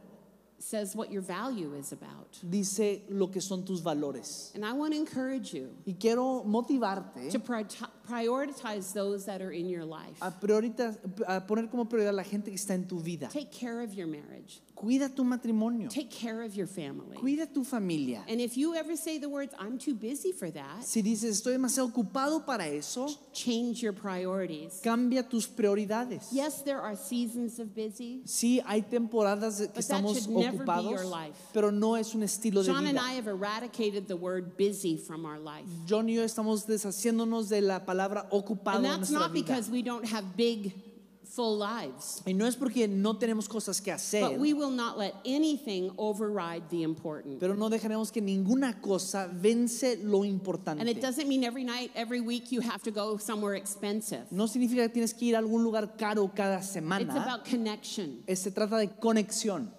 says 0.63 0.95
what 0.95 1.11
your 1.11 1.21
value 1.21 1.73
is 1.75 1.91
about. 1.91 2.39
dice 2.49 3.01
lo 3.09 3.27
que 3.27 3.41
son 3.41 3.63
tus 3.65 3.81
valores. 3.81 4.51
And 4.55 4.63
I 4.65 4.71
want 4.73 4.93
to 4.93 4.99
encourage 4.99 5.53
you 5.53 5.69
Y 5.85 5.93
quiero 5.99 6.43
motivarte 6.45 7.29
to 7.31 7.39
pri- 7.39 7.65
prioritize 8.07 8.93
those 8.93 9.25
that 9.25 9.41
are 9.41 9.51
in 9.51 9.67
your 9.67 9.83
life. 9.85 10.17
a, 10.21 10.31
priorita- 10.31 10.97
a 11.27 11.41
poner 11.41 11.69
como 11.69 11.85
prioridad 11.85 12.13
la 12.13 12.23
gente 12.23 12.49
que 12.51 12.55
está 12.57 12.73
en 12.73 12.85
tu 12.87 12.99
vida. 12.99 13.27
Take 13.31 13.51
care 13.51 13.81
of 13.81 13.93
your 13.93 14.07
marriage. 14.07 14.61
Cuida 14.75 15.07
tu 15.13 15.23
matrimonio, 15.23 15.87
Take 15.89 16.09
care 16.09 16.41
of 16.43 16.55
your 16.55 16.67
family. 16.67 17.17
cuida 17.17 17.45
tu 17.53 17.63
familia. 17.63 18.23
And 18.27 18.41
if 18.41 18.57
you 18.57 18.73
ever 18.75 18.97
say 18.97 19.17
the 19.17 19.29
words, 19.29 19.53
I'm 19.57 19.77
too 19.77 19.93
busy 19.95 20.31
for 20.33 20.49
that, 20.51 20.83
Si 20.83 21.01
dices, 21.01 21.41
estoy 21.41 21.53
demasiado 21.53 21.87
ocupado 21.93 22.45
para 22.45 22.67
eso, 22.67 23.07
change 23.33 23.81
your 23.81 23.93
priorities. 23.93 24.81
cambia 24.83 25.23
tus 25.23 25.47
prioridades. 25.47 26.27
Yes, 26.33 26.63
there 26.63 26.81
are 26.81 26.95
seasons 26.97 27.59
of 27.59 27.73
busy. 27.73 28.23
Sí, 28.25 28.61
hay 28.65 28.81
temporadas 28.81 29.57
que 29.59 29.67
But 29.67 29.73
that 29.75 29.79
estamos 29.79 30.15
should 30.15 30.29
never 30.35 30.52
ocupados, 30.55 31.01
pero 31.53 31.71
no 31.71 31.95
es 31.97 32.13
un 32.15 32.23
estilo 32.23 32.63
de 32.63 32.71
John 32.71 32.85
and 32.85 32.97
vida. 32.97 33.01
I 33.01 33.13
have 33.15 33.27
eradicated 33.27 34.07
the 34.07 34.15
word 34.15 34.57
busy 34.57 34.97
from 34.97 35.25
our 35.25 35.39
life. 35.39 35.67
John 35.87 36.07
y 36.09 36.15
yo 36.15 36.23
estamos 36.23 36.65
deshaciéndonos 36.65 37.49
de 37.49 37.61
la 37.61 37.85
palabra 37.85 38.27
ocupado 38.31 38.77
And 38.77 38.85
en 38.85 38.91
that's 38.99 39.09
nuestra 39.11 39.19
not 39.27 39.31
vida. 39.33 39.45
because 39.45 39.69
we 39.71 39.81
don't 39.81 40.05
have 40.05 40.35
big, 40.37 40.73
full 41.25 41.57
lives. 41.57 42.21
Y 42.27 42.33
no 42.33 42.45
es 42.45 42.55
porque 42.55 42.87
no 42.87 43.15
tenemos 43.17 43.47
cosas 43.49 43.81
que 43.81 43.91
hacer, 43.91 44.21
But 44.21 44.39
we 44.39 44.53
will 44.53 44.69
not 44.69 44.99
let 44.99 45.15
anything 45.25 45.91
override 45.97 46.69
the 46.69 46.83
important. 46.83 47.39
pero 47.39 47.55
no 47.55 47.69
dejaremos 47.71 48.11
que 48.11 48.21
ninguna 48.21 48.79
cosa 48.81 49.27
vence 49.33 49.97
lo 50.03 50.21
And 50.21 50.25
it 50.27 50.29
importante. 50.31 51.01
doesn't 51.01 51.27
mean 51.27 51.43
every 51.43 51.63
night, 51.63 51.89
every 51.95 52.21
week 52.21 52.51
you 52.51 52.61
have 52.61 52.83
to 52.83 52.91
go 52.91 53.17
somewhere 53.17 53.55
expensive. 53.55 54.25
No 54.29 54.45
significa 54.45 54.83
que 54.83 54.89
tienes 54.89 55.11
que 55.15 55.25
ir 55.29 55.35
a 55.35 55.39
algún 55.39 55.63
lugar 55.63 55.97
caro 55.97 56.29
cada 56.35 56.57
It's 56.59 56.69
semana. 56.69 57.11
about 57.15 57.45
connection. 57.45 58.21
Eh, 58.27 58.35
Se 58.35 58.51
trata 58.51 58.77
de 58.77 58.89
conexión. 58.89 59.71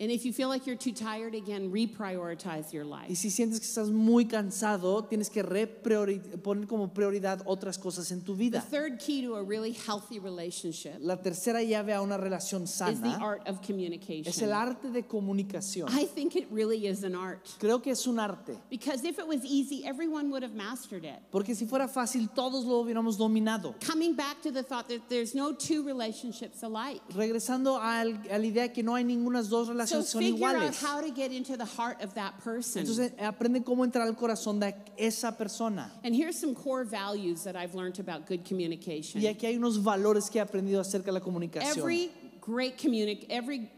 And 0.00 0.12
if 0.12 0.24
you 0.24 0.32
feel 0.32 0.48
like 0.48 0.64
you're 0.64 0.76
too 0.78 0.92
tired, 0.92 1.34
again, 1.34 1.72
reprioritize 1.72 2.72
your 2.72 2.84
Y 2.84 3.06
life. 3.08 3.16
si 3.16 3.30
sientes 3.30 3.58
que 3.58 3.66
estás 3.66 3.90
muy 3.90 4.26
cansado, 4.26 5.02
tienes 5.08 5.28
que 5.28 5.42
poner 5.42 6.68
como 6.68 6.88
prioridad 6.94 7.42
otras 7.46 7.78
cosas 7.78 8.12
en 8.12 8.20
tu 8.22 8.34
The 8.36 8.38
vida. 8.44 8.60
third 8.60 9.00
key 9.00 9.22
to 9.22 9.34
a 9.34 9.42
really 9.42 9.72
healthy 9.72 10.20
relationship 10.20 10.98
La 11.00 11.16
tercera 11.16 11.62
llave 11.64 11.92
a 11.92 12.00
una 12.00 12.16
relación 12.16 12.62
is 12.62 12.78
the 12.78 12.94
sana 12.94 13.18
art 13.20 13.40
of 13.48 13.56
es 13.56 13.60
el 13.60 13.66
communication. 13.66 14.52
arte 14.52 14.90
de 14.90 15.02
comunicación. 15.02 15.88
I 15.90 16.04
think 16.06 16.36
it 16.36 16.46
really 16.52 16.86
is 16.86 17.02
an 17.02 17.16
art. 17.16 17.48
Creo 17.58 17.82
que 17.82 17.90
es 17.90 18.06
un 18.06 18.20
arte, 18.20 18.56
Because 18.70 19.04
if 19.04 19.18
it 19.18 19.26
was 19.26 19.44
easy, 19.44 19.84
everyone 19.84 20.30
would 20.30 20.44
have 20.44 20.54
mastered 20.54 21.04
it. 21.04 21.18
porque 21.32 21.56
si 21.56 21.66
fuera 21.66 21.88
fácil 21.88 22.28
todos 22.32 22.64
lo 22.64 22.84
hubiéramos 22.84 23.16
dominado. 23.18 23.74
Coming 23.84 24.14
back 24.14 24.40
to 24.42 24.52
the 24.52 24.62
thought 24.62 24.86
that 24.88 25.08
there's 25.08 25.34
no 25.34 25.52
two 25.52 25.82
relationships 25.82 26.62
alike. 26.62 27.00
Regresando 27.14 27.80
al- 27.80 28.16
a 28.30 28.38
la 28.38 28.44
idea 28.46 28.72
que 28.72 28.84
no 28.84 28.94
hay 28.94 29.02
ninguna 29.02 29.42
dos 29.42 29.66
relaciones 29.68 29.87
que 29.96 30.02
son 30.02 30.20
figure 30.22 30.46
out 30.46 30.56
iguales. 30.56 30.82
how 30.82 31.00
to 31.00 31.10
get 31.10 31.32
into 31.32 31.56
the 31.56 31.64
heart 31.64 32.02
of 32.02 32.14
that 32.14 32.38
person. 32.42 32.82
Entonces 32.84 33.12
aprende 33.18 33.64
cómo 33.64 33.84
entrar 33.84 34.06
al 34.06 34.14
corazón 34.14 34.60
de 34.60 34.74
esa 34.96 35.32
persona. 35.32 35.90
And 36.04 36.14
here's 36.14 36.38
some 36.38 36.54
core 36.54 36.84
values 36.84 37.44
that 37.44 37.56
I've 37.56 37.74
learned 37.74 37.98
about 38.00 38.26
good 38.26 38.44
communication. 38.44 39.20
Y 39.20 39.26
aquí 39.28 39.46
hay 39.46 39.56
unos 39.56 39.78
valores 39.78 40.30
que 40.30 40.40
he 40.40 40.44
aprendido 40.44 40.80
acerca 40.80 41.06
de 41.06 41.12
la 41.12 41.20
comunicación. 41.20 41.76
Every 41.78 42.10
great 42.40 42.78
communi- 42.78 43.26
every 43.30 43.70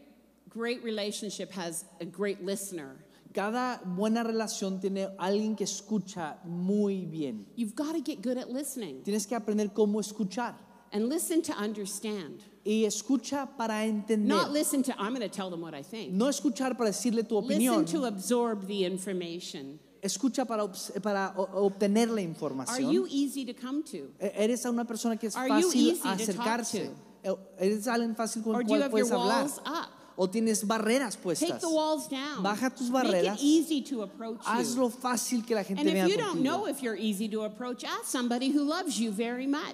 great 0.49 0.83
relationship 0.83 1.51
has 1.53 1.85
a 1.99 2.05
great 2.05 2.43
listener. 2.43 2.95
Cada 3.33 3.79
buena 3.85 4.23
relación 4.25 4.81
tiene 4.81 5.07
alguien 5.17 5.55
que 5.55 5.63
escucha 5.65 6.35
muy 6.43 7.05
bien. 7.05 7.45
You've 7.55 7.75
got 7.75 7.93
to 7.93 8.01
get 8.01 8.21
good 8.21 8.37
at 8.37 8.49
listening 8.49 9.03
Tienes 9.03 9.25
que 9.25 9.37
aprender 9.37 9.69
cómo 9.73 10.01
escuchar. 10.01 10.55
and 10.91 11.07
listen 11.07 11.41
to 11.43 11.53
understand. 11.53 12.43
Y 12.63 12.85
escucha 12.85 13.47
para 13.57 13.85
entender. 13.85 14.27
Not 14.27 14.51
listen 14.51 14.83
to 14.83 14.91
I'm 14.99 15.13
going 15.15 15.27
to 15.27 15.35
tell 15.35 15.49
them 15.49 15.61
what 15.61 15.73
I 15.73 15.81
think. 15.83 16.13
No 16.13 16.27
escuchar 16.27 16.77
para 16.77 16.91
decirle 16.91 17.23
tu 17.27 17.35
opinión. 17.37 17.81
Listen 17.81 18.01
to 18.01 18.05
absorb 18.05 18.67
the 18.67 18.85
information. 18.85 19.79
Escucha 20.03 20.45
para, 20.45 20.63
obtener 20.65 22.07
la 22.09 22.13
Are 22.15 22.21
información. 22.23 22.91
you 22.91 23.07
easy 23.09 23.45
to 23.45 23.53
come 23.53 23.83
to? 23.83 24.11
E- 24.19 24.31
Eres 24.35 24.65
una 24.65 24.85
persona 24.85 25.15
que 25.17 25.27
es 25.27 25.35
Are 25.35 25.47
you 25.49 25.67
fácil 25.69 25.75
easy 25.89 26.01
to 26.01 26.03
talk 26.03 26.19
acercarse. 26.19 26.89
to? 27.23 27.37
E- 27.59 27.65
Eres 27.67 27.87
alguien 27.87 28.15
fácil 28.15 28.43
con 28.43 28.55
Or 28.55 28.61
el 28.61 28.67
do 28.67 28.73
you 28.73 28.79
cual 28.79 28.83
have 28.83 28.97
your 28.97 29.07
puedes 29.07 29.11
hablar. 29.11 29.45
up? 29.65 29.89
O 30.23 30.29
tienes 30.29 30.67
barreras 30.67 31.15
Take 31.15 31.23
puestas. 31.23 31.61
the 31.61 31.67
walls 31.67 32.07
down. 32.07 32.43
Baja 32.43 32.69
tus 32.69 32.91
barreras. 32.91 33.39
Hazlo 34.45 34.91
fácil 34.91 35.43
que 35.43 35.55
la 35.55 35.63
gente 35.63 35.83
vea. 35.83 36.05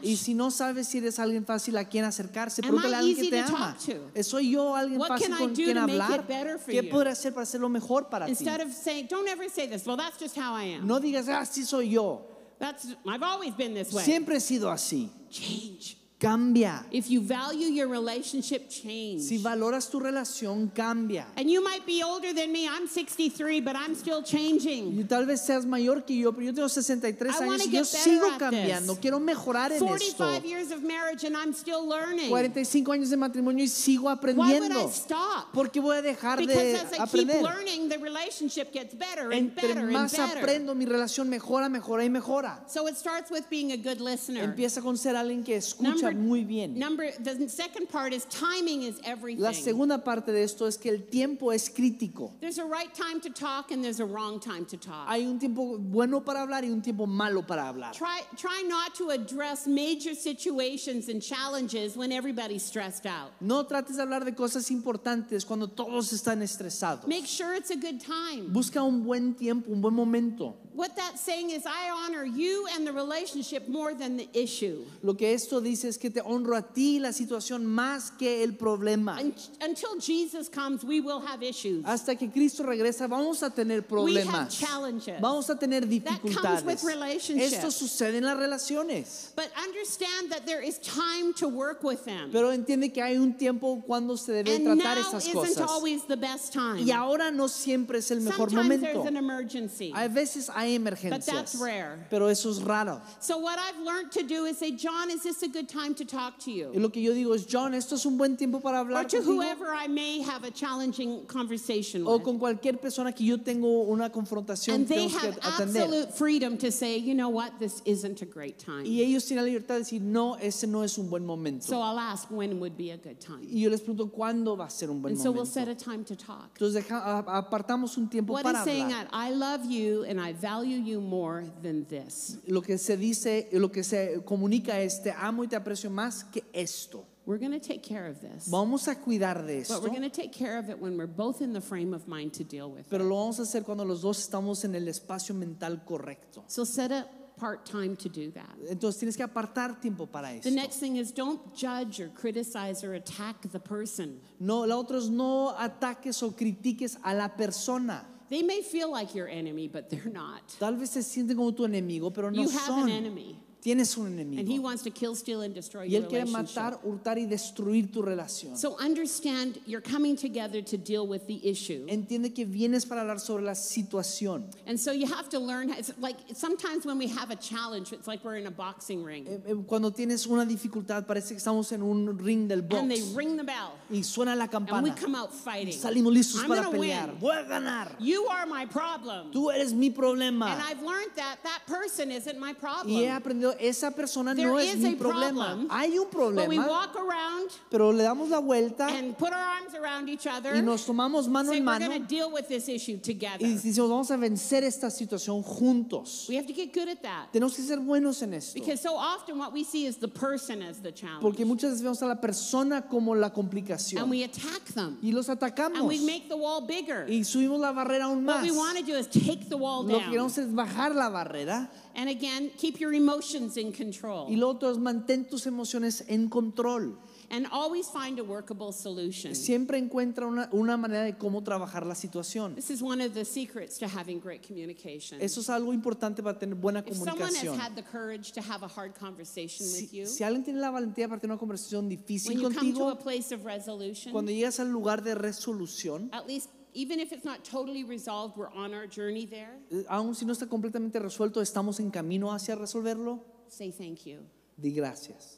Y 0.01 0.15
si 0.15 0.33
no 0.33 0.49
sabes 0.49 0.88
si 0.88 0.99
eres 0.99 1.19
alguien 1.19 1.45
fácil 1.45 1.75
a 1.75 1.83
quien 1.83 2.05
acercarse, 2.05 2.62
pregúntale 2.62 2.95
a 2.95 2.99
alguien 2.99 3.17
que 3.17 3.29
te 3.29 3.39
ama. 3.41 3.75
¿Soy 4.23 4.51
yo 4.51 4.73
alguien 4.73 5.01
fácil 5.01 5.36
con 5.38 5.53
quien 5.53 5.77
hablar? 5.77 6.25
¿Qué 6.65 6.81
podré 6.83 7.10
hacer 7.10 7.33
para 7.33 7.43
hacerlo 7.43 7.67
mejor 7.67 8.07
para 8.07 8.27
ti? 8.27 8.31
Instead 8.31 8.62
of 8.62 8.71
saying, 8.71 9.07
don't 9.10 9.27
ever 9.27 9.49
say 9.49 9.67
this, 9.67 9.86
well, 9.86 9.97
that's 9.97 10.17
just 10.17 10.38
how 10.38 10.55
I 10.55 10.75
am. 10.75 10.88
No 10.88 11.01
digas, 11.01 11.27
ah, 11.27 11.43
sí 11.43 11.65
soy 11.65 11.89
yo. 11.89 12.21
That's 12.57 12.95
I've 13.05 13.21
always 13.21 13.53
been 13.53 13.73
this 13.73 13.91
way. 13.91 14.05
Siempre 14.05 14.38
he 14.38 14.39
sido 14.39 14.71
así. 14.71 15.10
Change. 15.29 15.97
Cambia. 16.19 16.84
If 16.91 17.12
you 17.12 17.21
value 17.21 17.67
your 17.67 17.88
relationship, 17.89 18.69
change. 18.69 19.21
Si 19.21 19.38
valoras 19.38 19.88
tu 19.88 19.99
relación, 19.99 20.71
cambia. 20.73 21.27
and 21.38 21.47
you 21.47 21.62
might 21.63 21.86
be 21.86 22.01
older 22.01 22.34
than 22.34 22.51
me. 22.51 22.67
I'm 22.67 22.88
63, 22.88 23.62
but 23.62 23.75
I'm 23.75 23.93
still 23.93 24.23
changing. 24.23 24.97
Y 24.99 25.03
tal 25.03 25.27
vez 25.27 25.41
seas 25.45 25.63
mayor 25.63 26.01
que 26.06 26.15
yo, 26.17 26.32
pero 26.32 26.47
yo 26.47 26.53
tengo 26.56 26.69
63 26.69 27.36
I 27.36 27.39
wanna 27.45 27.53
años 27.63 27.67
y 27.67 27.71
yo 27.71 27.84
sigo 27.86 28.36
cambiando. 28.39 28.93
this. 28.93 28.99
Quiero 29.01 29.19
mejorar 29.19 29.71
en 29.71 29.77
esto. 29.77 29.86
45 29.86 30.43
years 30.43 30.71
of 30.71 30.82
marriage, 30.82 31.23
and 31.23 31.38
I'm 31.38 31.53
still 31.53 31.88
learning. 31.88 32.30
45 32.30 32.91
años 32.93 33.12
de 33.12 33.17
matrimonio 33.17 33.63
y 33.63 33.67
sigo 33.67 34.06
Why 34.08 34.15
would 34.34 34.39
I 34.39 34.56
aprendiendo. 34.58 34.89
stop? 34.89 35.51
¿Por 35.53 35.69
qué 35.69 35.80
voy 35.80 35.97
a 35.97 36.01
dejar 36.01 36.39
Because 36.39 36.56
de 36.58 36.75
as 36.77 36.93
I 36.93 36.95
keep 36.95 37.01
aprender? 37.01 37.43
learning, 37.43 37.89
the 37.89 37.99
relationship 37.99 38.73
gets 38.73 38.95
better 38.95 39.25
and 39.32 39.34
Entre 39.34 39.67
better 39.67 39.82
and 39.84 39.91
más 39.91 40.13
better. 40.13 40.39
aprendo, 40.39 40.73
mi 40.73 40.86
relación 40.88 41.30
mejora, 41.30 41.69
mejora 41.69 42.03
y 42.03 42.10
mejora. 42.10 42.63
So 42.67 42.88
it 42.88 42.97
starts 42.97 43.30
with 43.30 43.43
being 43.51 43.71
a 43.71 43.77
good 43.77 43.99
listener. 44.01 44.43
Empieza 44.43 44.82
con 44.82 44.97
ser 44.97 45.15
alguien 45.15 45.43
que 45.43 45.58
escucha 45.58 46.06
Number- 46.13 46.27
muy 46.27 46.43
bien. 46.43 46.77
Number 46.77 47.11
the 47.11 47.47
second 47.49 47.87
part 47.89 48.13
is 48.13 48.25
timing 48.25 48.83
is 48.83 48.99
everything. 49.03 49.41
La 49.41 49.51
segunda 49.53 49.97
parte 50.03 50.31
de 50.31 50.43
esto 50.43 50.65
es 50.65 50.77
que 50.77 50.89
el 50.91 51.07
tiempo 51.09 51.51
es 51.51 51.69
crítico. 51.69 52.31
There's 52.39 52.57
a 52.57 52.65
right 52.65 52.93
time 52.93 53.19
to 53.21 53.29
talk 53.29 53.71
and 53.71 53.83
there's 53.83 53.99
a 53.99 54.05
wrong 54.05 54.39
time 54.39 54.65
to 54.65 54.77
talk. 54.77 55.07
Hay 55.09 55.25
un 55.25 55.39
tiempo 55.39 55.77
bueno 55.77 56.21
para 56.21 56.41
hablar 56.41 56.63
y 56.63 56.69
un 56.69 56.81
tiempo 56.81 57.05
malo 57.05 57.41
para 57.41 57.63
hablar. 57.63 57.93
Try, 57.93 58.21
try 58.35 58.63
not 58.67 58.95
to 58.95 59.09
address 59.09 59.67
major 59.67 60.13
situations 60.15 61.09
and 61.09 61.21
challenges 61.21 61.95
when 61.95 62.11
everybody's 62.11 62.63
stressed 62.63 63.05
out. 63.05 63.31
No 63.41 63.63
trates 63.63 63.95
de 63.97 64.03
hablar 64.03 64.23
de 64.25 64.31
cosas 64.33 64.69
importantes 64.71 65.45
cuando 65.45 65.67
todos 65.67 66.11
están 66.13 66.41
estresados. 66.41 67.07
Make 67.07 67.25
sure 67.25 67.53
it's 67.55 67.71
a 67.71 67.75
good 67.77 67.99
time. 67.99 68.49
Busca 68.51 68.83
un 68.83 69.03
buen 69.03 69.33
tiempo, 69.35 69.71
un 69.71 69.81
buen 69.81 69.93
momento. 69.93 70.55
What 70.77 70.95
that's 70.95 71.21
saying 71.21 71.49
is, 71.49 71.65
I 71.65 71.89
honor 71.89 72.23
you 72.23 72.67
and 72.75 72.85
the 72.85 72.93
relationship 72.93 73.67
more 73.67 73.95
than 73.95 74.15
the 74.15 74.29
issue. 74.31 74.85
Lo 75.01 75.15
que 75.15 75.33
esto 75.33 75.59
dice 75.59 75.85
es 75.85 75.97
que 75.97 76.11
te 76.11 76.21
honro 76.21 76.55
a 76.55 76.61
ti 76.61 76.99
la 76.99 77.09
situación 77.13 77.65
más 77.65 78.11
que 78.15 78.43
el 78.43 78.51
problema. 78.51 79.19
Un- 79.19 79.33
Until 79.59 79.99
Jesus 79.99 80.47
comes, 80.47 80.83
we 80.83 81.01
will 81.01 81.19
have 81.19 81.41
issues. 81.41 81.83
Hasta 81.83 82.13
que 82.15 82.29
Cristo 82.29 82.61
regresa 82.63 83.07
vamos 83.09 83.41
a 83.41 83.49
tener 83.49 83.79
We 83.89 84.17
have 84.17 84.27
problemas. 84.27 84.51
challenges. 84.59 85.19
Vamos 85.19 85.49
a 85.49 85.55
tener 85.55 85.81
comes 85.81 85.93
with 85.95 86.03
dificultades. 86.03 86.83
relationships. 86.83 87.53
Esto 87.53 87.71
sucede 87.71 88.17
en 88.17 88.23
las 88.25 88.37
relaciones. 88.37 89.31
But 89.35 89.49
understand 89.57 90.29
that 90.31 90.45
there 90.45 90.61
is 90.61 90.77
time 90.77 91.33
to 91.37 91.47
work 91.49 91.83
with 91.83 92.05
them. 92.05 92.29
Pero 92.31 92.51
entiende 92.51 92.93
que 92.93 93.01
hay 93.01 93.17
un 93.17 93.33
tiempo 93.33 93.81
cuando 93.83 94.15
se 94.15 94.31
debe 94.43 94.55
and 94.57 94.67
tratar 94.79 94.95
now 94.97 95.01
estas 95.01 95.23
isn't 95.27 95.33
cosas. 95.33 95.57
always 95.67 96.03
the 96.03 96.17
best 96.17 96.53
time. 96.53 96.81
Y 96.85 96.91
ahora 96.91 97.31
no 97.31 97.47
siempre 97.47 97.97
es 97.97 98.11
el 98.11 98.19
mejor 98.21 98.51
Sometimes 98.51 98.79
momento. 98.79 98.85
there's 99.01 99.07
an 99.07 99.17
emergency. 99.17 99.91
A 99.95 100.07
veces 100.07 100.51
hay 100.53 100.66
But 100.75 100.93
emergencias. 100.93 101.25
that's 101.25 101.56
rare. 101.56 102.06
Pero 102.10 102.27
eso 102.27 102.49
es 102.49 102.62
raro. 102.62 103.01
So 103.19 103.38
what 103.38 103.58
I've 103.60 103.80
learned 103.84 104.12
to 104.13 104.23
do 104.23 104.45
is 104.45 104.58
say, 104.58 104.71
John, 104.71 105.10
is 105.10 105.23
this 105.23 105.43
a 105.43 105.47
good 105.47 105.69
time 105.69 105.93
to 105.95 106.06
talk 106.06 106.39
to 106.39 106.51
Y 106.51 106.58
you? 106.58 106.71
lo 106.75 106.89
que 106.89 107.01
yo 107.01 107.13
digo 107.13 107.34
es, 107.36 107.45
John, 107.45 107.73
esto 107.73 107.95
es 107.95 108.06
un 108.06 108.17
buen 108.17 108.36
tiempo 108.38 108.60
para 108.60 108.80
Or 108.82 108.86
hablar 108.86 109.08
to 109.10 109.17
contigo. 109.17 109.25
whoever 109.36 109.73
I 109.73 109.88
may 109.88 110.21
have 110.21 110.43
a 110.43 110.51
challenging 110.51 111.25
conversation 111.27 112.03
O 112.06 112.17
with. 112.17 112.23
con 112.23 112.39
cualquier 112.39 112.80
persona 112.80 113.12
que 113.13 113.25
yo 113.25 113.38
tengo 113.38 113.84
una 113.84 114.10
confrontación 114.12 114.75
And 114.75 114.88
que 114.88 114.95
they 114.95 115.08
tengo 115.08 115.19
que 115.19 115.27
have 115.27 115.38
atender. 115.39 115.84
absolute 115.84 116.13
freedom 116.17 116.58
to 116.58 116.71
say, 116.71 116.97
you 116.97 117.13
know 117.13 117.30
what, 117.30 117.60
this 117.60 117.82
isn't 117.86 118.21
a 118.21 118.25
great 118.25 118.58
time. 118.60 118.86
Y 118.86 119.02
ellos 119.02 119.25
tienen 119.25 119.44
la 119.46 119.50
libertad 119.52 119.75
de 119.75 119.79
decir, 119.83 120.02
no, 120.02 120.35
ese 120.35 120.67
no 120.67 120.81
es 120.83 120.98
un 120.98 121.10
buen 121.10 121.25
momento. 121.25 121.65
So 121.65 121.79
I'll 121.79 122.00
ask 122.00 122.29
when 122.29 122.60
would 122.60 122.77
be 122.77 122.91
a 122.91 122.98
good 122.98 123.19
time. 123.19 123.41
y 123.44 123.62
yo 123.62 123.69
les 123.69 123.81
pregunto, 123.81 124.12
¿cuándo 124.12 124.58
va 124.58 124.65
a 124.65 124.69
ser 124.69 124.89
un 124.89 125.02
buen 125.02 125.13
And 125.13 125.21
so 125.21 125.31
we'll 125.31 125.46
set 125.46 125.67
a 125.67 125.75
time 125.75 126.04
to 126.06 126.15
talk. 126.15 126.52
Entonces 126.58 126.73
deja- 126.83 126.98
a- 127.25 127.37
apartamos 127.41 127.98
un 127.98 128.10
tiempo 128.10 128.33
What 128.33 128.44
para 128.44 128.60
is 128.60 128.63
saying 128.65 128.89
that 128.89 129.08
I 129.13 129.31
love 129.31 129.65
you 129.65 130.04
and 130.04 130.19
I 130.19 130.33
value 130.58 130.77
you 130.83 130.99
more 131.01 131.43
than 131.62 131.85
this. 131.85 132.37
Lo 132.47 132.62
que 132.62 132.77
se 132.77 132.97
dice, 132.97 133.47
lo 133.53 133.69
que 133.69 133.83
se 133.83 134.21
comunica 134.25 134.79
es, 134.79 135.01
te 135.01 135.12
amo 135.12 135.43
y 135.43 135.47
te 135.47 135.55
aprecio 135.55 135.89
más 135.89 136.23
que 136.31 136.43
esto. 136.53 137.05
We're 137.25 137.39
going 137.39 137.51
to 137.51 137.60
take 137.60 137.83
care 137.83 138.08
of 138.08 138.21
this. 138.21 138.47
Vamos 138.49 138.87
a 138.87 138.95
cuidar 138.95 139.45
de 139.45 139.55
But 139.58 139.62
esto, 139.63 139.79
we're 139.81 139.89
going 139.89 140.10
to 140.10 140.10
take 140.10 140.31
care 140.31 140.58
of 140.58 140.69
it 140.69 140.79
when 140.79 140.97
we're 140.97 141.08
both 141.08 141.41
in 141.41 141.51
the 141.51 141.60
frame 141.62 141.93
of 141.93 142.08
mind 142.08 142.33
to 142.35 142.43
deal 142.45 142.71
with 142.71 142.89
pero 142.89 143.03
it. 143.03 143.10
lo 143.10 143.15
vamos 143.17 143.39
a 143.39 143.43
hacer 143.43 143.63
cuando 143.65 143.83
los 143.83 144.01
dos 144.01 144.17
estamos 144.19 144.63
en 144.63 144.73
el 144.75 144.87
espacio 144.87 145.35
mental 145.35 145.81
correcto. 145.85 146.43
So 146.47 146.63
set 146.63 146.91
a 146.93 147.05
part 147.37 147.65
time 147.65 147.97
to 147.97 148.08
do 148.08 148.31
that. 148.31 148.55
Entonces 148.69 148.97
tienes 148.99 149.17
que 149.17 149.23
apartar 149.25 149.81
tiempo 149.81 150.05
para 150.08 150.29
The 150.29 150.37
esto. 150.37 150.49
next 150.51 150.79
thing 150.79 150.95
is 150.95 151.12
don't 151.12 151.53
judge 151.53 151.99
or 151.99 152.08
criticize 152.15 152.81
or 152.83 152.93
attack 152.93 153.41
the 153.51 153.60
person. 153.60 154.21
No, 154.39 154.65
la 154.65 154.75
otra 154.77 154.97
es 154.97 155.10
no 155.10 155.53
ataques 155.58 156.23
o 156.23 156.31
critiques 156.31 156.97
a 157.03 157.13
la 157.13 157.27
persona. 157.27 158.05
They 158.30 158.42
may 158.44 158.62
feel 158.62 158.92
like 158.92 159.15
your 159.15 159.28
enemy, 159.30 159.67
but 159.67 159.90
they're 159.90 160.12
not. 160.12 160.42
Tal 160.60 160.73
vez 160.75 160.90
se 160.92 161.00
sienten 161.02 161.36
como 161.38 161.52
tu 161.52 161.63
enemigo, 161.65 162.13
pero 162.13 162.30
no 162.30 162.42
You 162.42 162.50
have 162.50 162.67
son. 162.67 162.84
an 162.84 162.90
enemy, 162.90 163.40
Tienes 163.62 163.97
un 163.97 164.05
and 164.19 164.19
he 164.19 164.43
enemigo. 164.58 164.62
wants 164.62 164.83
to 164.83 164.91
kill, 164.91 165.15
steal, 165.15 165.41
and 165.41 165.53
destroy 165.53 165.81
Y 165.81 165.87
your 165.93 166.03
él 166.03 166.08
quiere 166.10 166.25
matar, 166.25 166.79
hurtar 166.83 167.17
y 167.17 167.25
destruir 167.25 167.91
tu 167.91 168.01
relación. 168.01 168.55
So 168.58 168.77
understand 168.77 169.60
you're 169.65 169.81
coming 169.81 170.15
together 170.15 170.62
to 170.62 170.77
deal 170.77 171.05
with 171.08 171.25
the 171.27 171.41
issue. 171.45 171.85
Entiende 171.89 172.33
que 172.33 172.45
vienes 172.45 172.85
para 172.87 173.01
hablar 173.01 173.19
sobre 173.19 173.43
la 173.43 173.55
situación. 173.55 174.43
And 174.67 174.79
so 174.79 174.91
you 174.91 175.08
have 175.08 175.27
to 175.29 175.39
learn. 175.39 175.71
It's 175.71 175.91
like 175.99 176.17
sometimes 176.33 176.85
when 176.85 176.97
we 176.97 177.08
have 177.08 177.31
a 177.31 177.35
challenge, 177.35 177.91
it's 177.93 178.08
like 178.08 178.23
we're 178.23 178.35
in 178.37 178.47
a 178.47 178.51
boxing 178.51 179.03
ring. 179.03 179.25
Eh, 179.27 179.51
eh, 179.51 179.55
Cuando 179.67 179.89
tienes 179.91 180.25
una 180.27 180.45
dificultad, 180.45 181.05
parece 181.08 181.29
que 181.29 181.37
estamos 181.37 181.71
en 181.71 181.81
un 181.81 182.17
ring 182.19 182.47
del 182.47 182.60
And 182.71 182.89
they 182.91 183.01
box. 183.01 183.13
ring 183.15 183.37
the 183.37 183.43
bell. 183.43 183.73
Y 183.89 184.01
suena 184.03 184.35
la 184.35 184.43
And 184.45 184.51
we 184.83 184.91
campana. 184.91 184.95
come 184.95 185.15
out 185.15 185.33
fighting. 185.33 185.73
Salimos 185.73 186.13
listos 186.13 186.41
I'm 186.43 186.49
para 186.49 186.69
pelear. 186.69 187.08
win. 187.10 187.19
Voy 187.19 187.35
a 187.35 187.43
ganar. 187.43 187.95
You 187.99 188.27
are 188.27 188.45
my 188.45 188.65
problem. 188.65 189.31
Tú 189.31 189.51
eres 189.51 189.73
mi 189.73 189.87
And 189.87 189.95
problema. 189.95 190.45
I've 190.69 190.81
learned 190.83 191.12
that 191.15 191.37
that 191.43 191.63
person 191.65 192.12
isn't 192.12 192.37
my 192.39 192.51
Y 192.51 192.53
he 192.53 193.08
problem. 193.08 193.46
Esa 193.60 193.91
persona 193.91 194.33
There 194.35 194.48
no 194.48 194.58
es 194.60 194.75
is 194.75 194.81
mi 194.81 194.93
a 194.93 194.98
problema. 194.98 195.45
problem, 195.48 195.67
Hay 195.71 195.98
un 195.98 196.06
But 196.06 196.13
we 196.48 196.56
problema, 196.58 196.67
walk 196.67 196.95
around 196.95 197.52
pero 197.69 197.91
le 197.91 198.04
damos 198.04 198.29
la 198.29 198.39
vuelta 198.39 198.87
and 198.87 199.17
put 199.17 199.29
our 199.31 199.35
arms 199.39 199.73
around 199.75 200.10
each 200.10 200.27
other. 200.27 200.56
y 200.56 200.62
nos 200.62 200.85
tomamos 200.85 201.27
mano 201.27 201.52
en 201.52 201.60
we're 201.60 201.63
mano 201.63 201.87
going 201.87 202.02
to 202.02 202.08
deal 202.08 202.31
with 202.31 202.48
this 202.48 202.67
issue 202.67 202.98
together. 202.98 203.45
y 203.45 203.54
decimos, 203.54 203.89
vamos 203.89 204.12
a 204.12 204.17
vencer 204.17 204.63
esta 204.63 204.89
situación 204.89 205.43
juntos. 205.43 206.27
We 206.29 206.35
have 206.37 206.48
to 206.48 206.54
get 206.54 206.73
good 206.73 206.87
at 206.89 207.02
that. 207.04 207.31
Tenemos 207.33 207.56
que 207.56 207.63
ser 207.63 207.79
buenos 207.79 208.21
en 208.21 208.33
esto. 208.33 208.54
Because 208.60 208.81
so 208.81 208.95
often 208.95 209.37
what 209.37 209.54
we 209.54 209.63
see 209.63 209.85
is 209.85 209.98
the 209.98 210.08
person 210.08 210.62
as 210.62 210.79
the 210.81 210.91
challenge. 210.91 211.21
Porque 211.21 211.45
muchas 211.45 211.71
veces 211.71 211.81
vemos 211.83 212.02
a 212.02 212.08
la 212.08 212.15
persona 212.19 212.87
como 212.89 213.13
la 213.15 213.27
And 213.27 213.35
complicación. 213.35 214.10
we 214.10 214.23
attack 214.23 214.63
them. 214.73 214.98
Y 215.02 215.12
los 215.12 215.29
And 215.29 215.39
atacamos. 215.39 215.87
we 215.87 216.00
make 216.00 216.27
the 216.29 216.35
wall 216.37 216.62
bigger. 216.65 217.06
Y 217.10 217.23
subimos 217.23 217.60
la 217.60 217.71
barrera 217.71 218.06
aún 218.06 218.25
What 218.25 218.37
más. 218.37 218.43
we 218.43 218.52
want 218.52 218.77
to 218.77 218.83
do 218.83 218.95
is 218.98 219.08
take 219.08 219.50
the 219.50 219.58
wall 219.58 219.83
Lo 219.83 219.98
que 219.98 220.00
down. 220.00 220.12
queremos 220.12 220.37
es 220.37 220.48
bajar 220.54 220.95
la 220.95 221.10
barrera. 221.10 221.69
And 221.98 222.10
again, 222.10 222.52
keep 222.58 222.79
your 222.79 222.93
emotions 222.93 223.58
in 223.58 223.71
control. 223.71 224.27
Y 224.29 224.35
lo 224.35 224.50
otro 224.50 224.69
es 224.69 224.77
mantén 224.77 225.27
tus 225.27 225.48
emociones 225.48 226.04
en 226.08 226.29
control. 226.29 226.95
And 227.31 227.48
always 227.52 227.89
find 227.89 228.19
a 228.19 228.23
workable 228.23 228.71
solution. 228.71 229.33
Siempre 229.33 229.79
encuentra 229.79 230.27
una, 230.27 230.48
una 230.54 230.77
manera 230.77 231.04
de 231.04 231.17
cómo 231.17 231.43
trabajar 231.43 231.87
la 231.87 231.95
situación. 231.95 232.56
This 232.56 232.69
is 232.69 232.83
one 232.83 233.02
of 233.02 233.15
the 233.15 233.25
secrets 233.25 233.79
to 233.79 233.87
having 233.87 234.19
great 234.19 234.48
communication. 234.48 235.19
Eso 235.19 235.41
es 235.41 235.50
algo 235.50 235.73
importante 235.73 236.21
para 236.21 236.37
tener 236.37 236.56
buena 236.56 236.83
If 236.85 236.98
someone 236.98 237.19
has 237.19 237.33
comunicación. 237.43 237.60
had 237.60 237.75
the 237.75 237.81
courage 237.83 238.31
to 238.33 238.41
have 238.41 238.62
a 238.62 238.67
hard 238.67 238.93
conversation 238.93 239.65
with 239.65 239.89
Si, 239.89 239.98
you, 239.98 240.06
si 240.06 240.23
alguien 240.23 240.43
tiene 240.43 240.60
la 240.60 240.69
valentía 240.69 241.10
para 241.10 241.19
tener 241.19 241.33
una 241.33 241.39
conversación 241.39 241.87
when 241.87 241.98
difícil 241.98 242.39
you 242.39 242.52
come 242.52 242.73
to 242.73 242.89
a 242.89 242.95
place 242.95 243.33
of 243.33 243.43
resolution, 243.43 244.12
cuando 244.13 244.31
llegas 244.31 244.60
al 244.60 244.69
lugar 244.69 245.04
de 245.04 245.15
resolución, 245.15 246.10
at 246.13 246.27
least 246.27 246.50
even 246.73 246.99
if 246.99 247.11
it's 247.11 247.25
not 247.25 247.43
totally 247.43 247.83
resolved, 247.83 248.37
we're 248.37 248.51
on 248.53 248.73
our 248.73 248.87
journey 248.87 249.25
there. 249.25 249.59
eh, 249.71 249.83
aun 249.89 250.13
si 250.15 250.25
no 250.25 250.33
está 250.33 250.47
completamente 250.47 250.99
resuelto, 250.99 251.41
estamos 251.41 251.79
en 251.79 251.89
camino 251.91 252.31
hacia 252.31 252.55
resolverlo, 252.55 253.23
Say 253.47 253.71
thank 253.71 254.05
you. 254.05 254.19
di 254.57 254.71
gracias. 254.73 255.37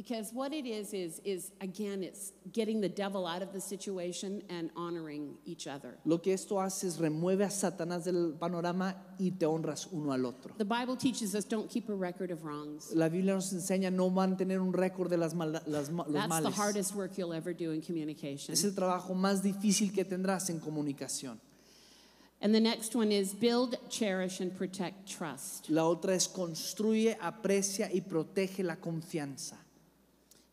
Because 0.00 0.32
what 0.32 0.54
it 0.54 0.64
is, 0.64 0.94
is, 0.94 1.20
is 1.26 1.50
again, 1.60 2.02
it's 2.02 2.32
getting 2.52 2.80
the 2.80 2.88
devil 2.88 3.26
out 3.26 3.42
of 3.42 3.52
the 3.52 3.60
situation 3.60 4.42
and 4.48 4.70
honoring 4.74 5.36
each 5.44 5.66
other. 5.66 5.98
Lo 6.06 6.16
que 6.16 6.32
esto 6.32 6.58
hace 6.58 6.84
es 6.86 6.96
remueve 6.96 7.42
a 7.44 7.50
Satanás 7.50 8.04
del 8.04 8.32
panorama 8.40 8.94
y 9.18 9.32
te 9.38 9.44
honras 9.44 9.88
uno 9.92 10.12
al 10.12 10.24
otro. 10.24 10.54
The 10.56 10.64
Bible 10.64 10.96
teaches 10.96 11.34
us 11.34 11.44
don't 11.44 11.68
keep 11.68 11.90
a 11.90 11.94
record 11.94 12.30
of 12.30 12.44
wrongs. 12.44 12.94
La 12.94 13.10
Biblia 13.10 13.34
nos 13.34 13.52
enseña 13.52 13.92
no 13.92 14.08
mantener 14.08 14.58
un 14.62 14.72
récord 14.72 15.10
de 15.10 15.18
las 15.18 15.34
malda- 15.34 15.62
las 15.66 15.90
los 15.90 16.06
That's 16.06 16.22
the 16.22 16.28
males. 16.28 16.54
hardest 16.56 16.94
work 16.94 17.18
you'll 17.18 17.34
ever 17.34 17.52
do 17.52 17.72
in 17.72 17.82
communication. 17.82 18.54
Es 18.54 18.64
el 18.64 18.70
trabajo 18.74 19.12
más 19.12 19.42
difícil 19.42 19.92
que 19.92 20.06
tendrás 20.06 20.48
en 20.48 20.60
comunicación. 20.60 21.38
And 22.40 22.54
the 22.54 22.60
next 22.60 22.96
one 22.96 23.12
is 23.12 23.34
build, 23.34 23.76
cherish, 23.90 24.40
and 24.40 24.56
protect 24.56 25.06
trust. 25.06 25.68
La 25.68 25.82
otra 25.82 26.14
es 26.14 26.26
construye, 26.26 27.18
aprecia 27.20 27.90
y 27.92 28.00
protege 28.00 28.62
la 28.62 28.76
confianza. 28.76 29.58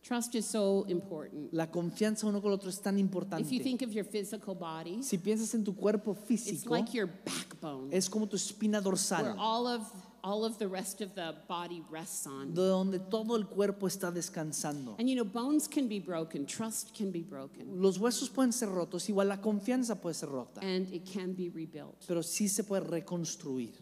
Trust 0.07 0.35
is 0.35 0.45
so 0.45 0.85
important. 0.87 1.51
La 1.53 1.67
confianza 1.69 2.25
uno 2.27 2.39
con 2.39 2.51
el 2.51 2.55
otro 2.57 2.69
es 2.69 2.79
tan 2.79 2.93
If 2.95 2.99
you 2.99 3.03
importante. 3.05 3.59
think 3.61 3.81
of 3.81 3.91
your 3.91 4.05
physical 4.05 4.55
body, 4.55 5.03
Si 5.03 5.17
piensas 5.17 5.53
en 5.53 5.65
tu 5.65 5.73
cuerpo 5.75 6.13
it's 6.13 6.21
físico, 6.27 6.69
like 6.69 6.93
your 6.93 7.07
backbone, 7.25 7.89
es 7.91 8.07
como 8.09 8.25
tu 8.25 8.37
espina 8.37 8.77
where 8.79 8.83
dorsal, 8.91 9.35
all 9.37 9.67
of 9.67 9.81
all 10.23 10.43
of 10.45 10.57
the 10.59 10.67
rest 10.67 11.01
of 11.01 11.13
the 11.15 11.35
body 11.49 11.83
rests 11.91 12.25
on. 12.25 12.53
de 12.53 12.61
donde 12.61 12.99
todo 12.99 13.35
el 13.35 13.47
cuerpo 13.47 13.85
está 13.87 14.09
descansando. 14.11 14.95
And 14.97 15.09
you 15.09 15.15
know, 15.15 15.25
bones 15.25 15.67
can 15.67 15.89
be 15.89 15.99
broken, 15.99 16.45
trust 16.45 16.93
can 16.97 17.11
be 17.11 17.21
broken, 17.21 17.81
Los 17.81 17.97
huesos 17.97 18.29
pueden 18.29 18.53
ser 18.53 18.69
rotos, 18.69 19.09
igual 19.09 19.27
la 19.27 19.41
confianza 19.41 19.95
puede 20.01 20.15
ser 20.15 20.29
rota, 20.29 20.61
and 20.61 20.87
it 20.93 21.03
can 21.05 21.33
be 21.33 21.49
rebuilt. 21.49 22.05
pero 22.07 22.21
sí 22.23 22.47
se 22.47 22.63
puede 22.63 22.81
reconstruir. 22.89 23.73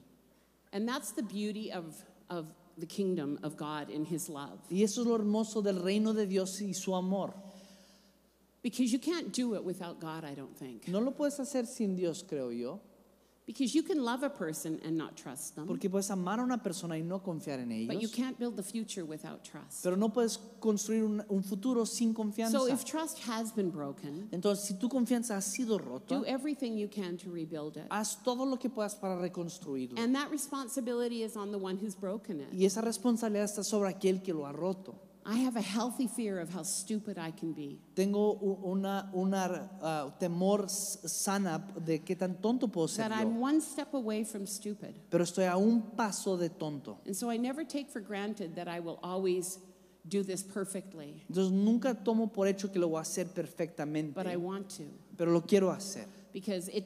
And 0.74 0.88
that's 0.90 1.12
the 1.14 1.22
beauty 1.24 1.72
of, 1.72 2.04
of 2.30 2.48
the 2.78 2.86
kingdom 2.86 3.40
of 3.44 3.56
God 3.58 3.90
in 3.90 4.06
His 4.06 4.30
love. 4.30 4.60
Y 4.70 4.84
eso 4.84 5.02
es 5.02 5.08
lo 5.08 5.18
hermoso 5.18 5.64
del 5.64 5.82
reino 5.82 6.14
de 6.14 6.26
Dios 6.26 6.62
y 6.62 6.74
su 6.74 6.94
amor. 6.94 7.34
Because 8.62 8.92
you 8.92 9.00
can't 9.00 9.32
do 9.32 9.54
it 9.56 9.64
without 9.64 10.00
God, 10.00 10.24
I 10.24 10.34
don't 10.34 10.58
think. 10.58 10.88
No 10.88 11.00
lo 11.00 11.12
puedes 11.12 11.40
hacer 11.40 11.68
sin 11.68 11.96
Dios, 11.96 12.24
creo 12.24 12.50
yo, 12.50 12.82
Because 13.46 13.76
you 13.76 13.84
can 13.84 14.04
love 14.04 14.24
a 14.24 14.30
person 14.30 14.80
and 14.84 14.98
not 14.98 15.16
trust 15.16 15.56
them, 15.56 15.68
porque 15.68 15.88
puedes 15.88 16.10
amar 16.10 16.39
a 16.39 16.43
una 16.43 16.58
persona 16.58 16.96
y 16.98 17.04
no 17.04 17.20
confiar 17.20 17.60
en 17.60 17.68
but 17.86 18.02
you 18.02 18.08
ellos, 18.08 18.12
can't 18.12 18.39
build 18.39 18.56
the 18.58 18.64
future 18.64 19.06
without 19.06 19.43
trust. 19.43 19.84
pero 19.84 19.96
no 19.96 20.10
puedes 20.10 20.39
construir 20.60 21.04
un, 21.04 21.24
un 21.30 21.43
futuro 21.43 21.86
sin 21.86 22.12
confianza. 22.12 22.58
So 22.58 22.68
if 22.68 22.84
trust 22.84 23.20
has 23.30 23.52
been 23.52 23.70
broken, 23.70 24.30
Entonces, 24.32 24.66
si 24.66 24.74
tu 24.80 24.89
confianza 24.89 25.36
ha 25.36 25.41
sido 25.41 25.78
rota, 25.78 26.16
do 26.16 26.26
everything 26.26 26.76
you 26.76 26.88
can 26.88 27.18
to 27.18 27.30
rebuild 27.30 27.78
it. 27.78 27.86
haz 27.91 28.16
todo 28.24 28.46
lo 28.46 28.58
que 28.58 28.70
puedas 28.70 28.96
para 28.96 29.16
reconstruirlo. 29.16 30.00
And 30.00 30.16
that 30.16 30.32
responsibility 30.32 31.22
is 31.22 31.38
on 31.38 31.52
the 31.52 31.60
one 31.60 31.78
who's 31.78 31.93
broken 31.96 32.39
it. 32.41 32.48
Y 32.52 32.66
esa 32.66 32.82
responsabilidad 32.82 33.46
está 33.46 33.64
sobre 33.64 33.89
aquel 33.89 34.24
que 34.24 34.34
lo 34.34 34.48
ha 34.48 34.54
roto. 34.54 34.96
I 35.28 35.38
have 35.38 35.56
a 35.56 35.62
healthy 35.62 36.08
fear 36.08 36.40
of 36.40 36.54
how 36.54 36.62
stupid 36.62 37.18
I 37.18 37.32
can 37.32 37.52
be. 37.54 37.80
Tengo 37.96 38.34
una, 38.64 39.10
una 39.14 39.70
ah, 39.82 40.16
temor 40.20 40.70
sana 40.70 41.64
de 41.84 42.00
qué 42.00 42.16
tan 42.16 42.36
tonto 42.36 42.68
puedo 42.68 42.88
ser 42.88 43.10
That 43.10 43.12
I'm 43.12 43.34
yo, 43.36 43.42
one 43.42 43.60
step 43.60 43.94
away 43.96 44.24
from 44.24 44.46
stupid. 44.46 44.94
pero 45.10 45.24
estoy 45.24 45.46
a 45.46 45.58
un 45.58 45.82
paso 45.96 46.38
de 46.38 46.50
tonto. 46.50 47.00
And 47.08 47.16
so 47.16 47.32
I 47.32 47.38
never 47.38 47.64
take 47.66 47.90
for 47.90 48.02
granted 48.02 48.56
that 48.56 48.68
I 48.68 48.80
will 48.80 49.00
always 49.02 49.58
do 50.08 50.22
this 50.24 50.44
perfectly, 50.44 51.24
Entonces 51.28 51.52
nunca 51.52 51.96
tomo 51.96 52.28
por 52.32 52.46
hecho 52.48 52.72
que 52.72 52.80
lo 52.80 52.90
voy 52.90 53.00
a 53.00 53.02
hacer 53.02 53.26
but 53.26 53.40
I 53.40 53.42
perfectamente, 53.42 54.38
want 54.38 54.70
to. 54.78 54.84
pero 55.18 55.32
lo 55.32 55.42
quiero 55.42 55.72
hacer. 55.72 56.06
Because 56.36 56.68
it, 56.68 56.84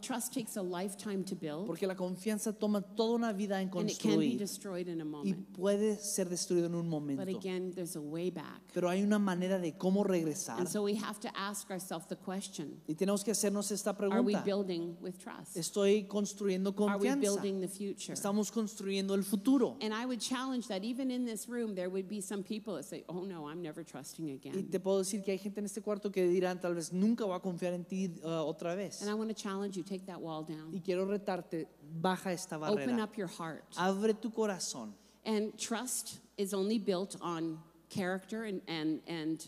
trust 0.00 0.32
takes 0.32 0.56
a 0.56 0.62
lifetime 0.62 1.24
to 1.24 1.34
build 1.34 1.66
Porque 1.66 1.88
la 1.88 1.96
confianza 1.96 2.52
toma 2.52 2.80
toda 2.80 3.16
una 3.16 3.32
vida 3.32 3.60
en 3.60 3.68
and 3.76 3.90
it 3.90 3.98
can 3.98 4.10
be 4.20 4.28
construir 4.28 4.38
destroyed 4.38 4.86
in 4.86 5.00
a 5.00 5.04
y 5.04 5.08
moment. 5.08 5.52
puede 5.58 5.96
ser 5.98 6.28
destruido 6.28 6.66
en 6.66 6.76
un 6.76 6.88
But 6.88 6.90
momento. 7.00 7.36
again, 7.36 7.72
there's 7.74 7.96
a 7.96 8.00
way 8.00 8.30
back. 8.30 8.60
Pero 8.72 8.88
hay 8.88 9.02
una 9.02 9.18
manera 9.18 9.58
de 9.58 9.76
cómo 9.76 10.04
regresar 10.04 10.60
And 10.60 10.68
so 10.68 10.84
we 10.84 10.94
have 10.94 11.18
to 11.20 11.28
ask 11.36 11.68
ourselves 11.72 12.06
the 12.06 12.14
question 12.16 12.80
y 12.86 12.94
tenemos 12.94 13.24
que 13.24 13.32
hacernos 13.32 13.72
esta 13.72 13.90
Are 13.90 14.20
we 14.22 14.34
pregunta. 14.34 14.44
building 14.44 14.96
with 15.00 15.18
trust? 15.18 15.56
Estoy 15.56 16.06
construyendo 16.06 16.70
Are 16.70 16.96
we 16.98 17.08
confianza. 17.08 17.20
building 17.20 17.60
the 17.60 17.66
future? 17.68 18.12
Estamos 18.12 18.52
construyendo 18.52 19.14
el 19.16 19.24
futuro. 19.24 19.76
And 19.82 19.92
I 19.92 20.06
would 20.06 20.20
challenge 20.20 20.68
that 20.68 20.84
even 20.84 21.10
in 21.10 21.24
this 21.24 21.48
room, 21.48 21.74
there 21.74 21.88
would 21.88 22.08
be 22.08 22.20
some 22.20 22.44
people 22.44 22.76
that 22.76 22.84
say, 22.84 23.02
Oh 23.08 23.24
no, 23.24 23.48
I'm 23.48 23.60
never 23.62 23.82
trusting 23.84 24.28
Y 24.28 24.34
again. 24.36 24.70
te 24.70 24.78
puedo 24.78 24.98
decir 25.00 25.24
que 25.24 25.32
hay 25.32 25.38
gente 25.38 25.58
en 25.58 25.66
este 25.66 25.80
cuarto 25.82 26.12
que 26.12 26.28
dirán, 26.28 26.60
tal 26.60 26.76
vez 26.76 26.92
nunca 26.92 27.24
voy 27.24 27.34
a 27.34 27.40
confiar 27.40 27.72
en 27.74 27.84
ti 27.84 28.14
uh, 28.22 28.28
otra 28.46 28.76
vez. 28.76 28.91
And 29.00 29.08
I 29.10 29.14
want 29.14 29.28
to 29.30 29.34
challenge 29.34 29.76
you 29.76 29.82
take 29.82 30.04
that 30.06 30.20
wall 30.20 30.44
Y 30.48 30.54
down, 30.54 30.82
quiero 30.84 31.06
retarte, 31.06 31.66
baja 32.00 32.30
esta 32.30 32.56
open 32.56 32.88
barrera. 32.90 33.02
up 33.02 33.16
your 33.16 33.28
heart. 33.28 33.64
Abre 33.78 34.14
tu 34.20 34.30
corazón. 34.30 34.92
And 35.24 35.56
trust 35.58 36.18
is 36.36 36.52
only 36.52 36.78
built 36.78 37.16
on 37.22 37.58
character 37.88 38.44
and, 38.44 38.60
and, 38.66 39.00
and 39.06 39.46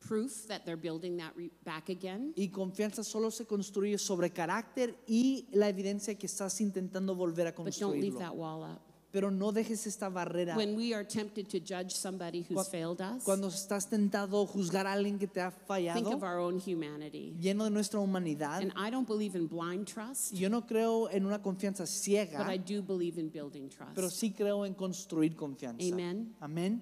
proof 0.00 0.46
that 0.48 0.64
they're 0.64 0.78
building 0.78 1.18
that 1.18 1.32
re- 1.36 1.50
back 1.64 1.90
again. 1.90 2.32
Y 2.36 2.48
confianza 2.50 3.04
solo 3.04 3.28
se 3.30 3.44
construye 3.44 3.98
sobre 3.98 4.30
carácter 4.30 4.94
y 5.06 5.46
la 5.52 5.68
evidencia 5.68 6.18
que 6.18 6.26
estás 6.26 6.60
intentando 6.60 7.14
volver 7.14 7.46
a 7.46 7.52
But 7.52 7.76
don't 7.78 8.00
leave 8.00 8.14
construirlo. 8.14 8.18
that 8.20 8.34
wall 8.34 8.62
up. 8.64 8.80
Pero 9.12 9.28
no 9.32 9.50
dejes 9.50 9.88
esta 9.88 10.08
barrera. 10.08 10.54
When 10.56 10.76
we 10.76 10.94
are 10.94 11.04
tempted 11.04 11.48
to 11.48 11.58
judge 11.58 11.90
somebody 11.92 12.46
who's 12.48 12.68
failed 12.68 13.00
us, 13.00 13.24
Cuando 13.24 13.48
estás 13.48 13.88
tentado 13.88 14.40
a 14.42 14.46
juzgar 14.46 14.86
a 14.86 14.92
alguien 14.92 15.18
que 15.18 15.26
te 15.26 15.40
ha 15.40 15.50
think 15.50 16.06
of 16.06 16.20
fallado, 16.20 16.22
our 16.22 16.38
own 16.38 16.60
humanity. 16.60 17.34
lleno 17.40 17.64
de 17.64 17.70
nuestra 17.70 17.98
humanidad, 17.98 18.60
And 18.62 18.72
I 18.76 18.88
don't 18.90 19.08
believe 19.08 19.34
in 19.36 19.48
blind 19.48 19.88
trust, 19.88 20.32
yo 20.32 20.48
no 20.48 20.62
creo 20.64 21.08
en 21.10 21.26
una 21.26 21.40
confianza 21.42 21.82
but 21.82 21.88
I 21.88 21.92
ciega, 21.92 22.56
do 22.64 22.82
believe 22.82 23.18
in 23.18 23.30
building 23.30 23.68
trust. 23.68 23.94
pero 23.96 24.08
sí 24.10 24.30
creo 24.32 24.64
en 24.64 24.74
construir 24.74 25.34
confianza. 25.34 25.82
Amen. 25.92 26.32
Amén. 26.40 26.80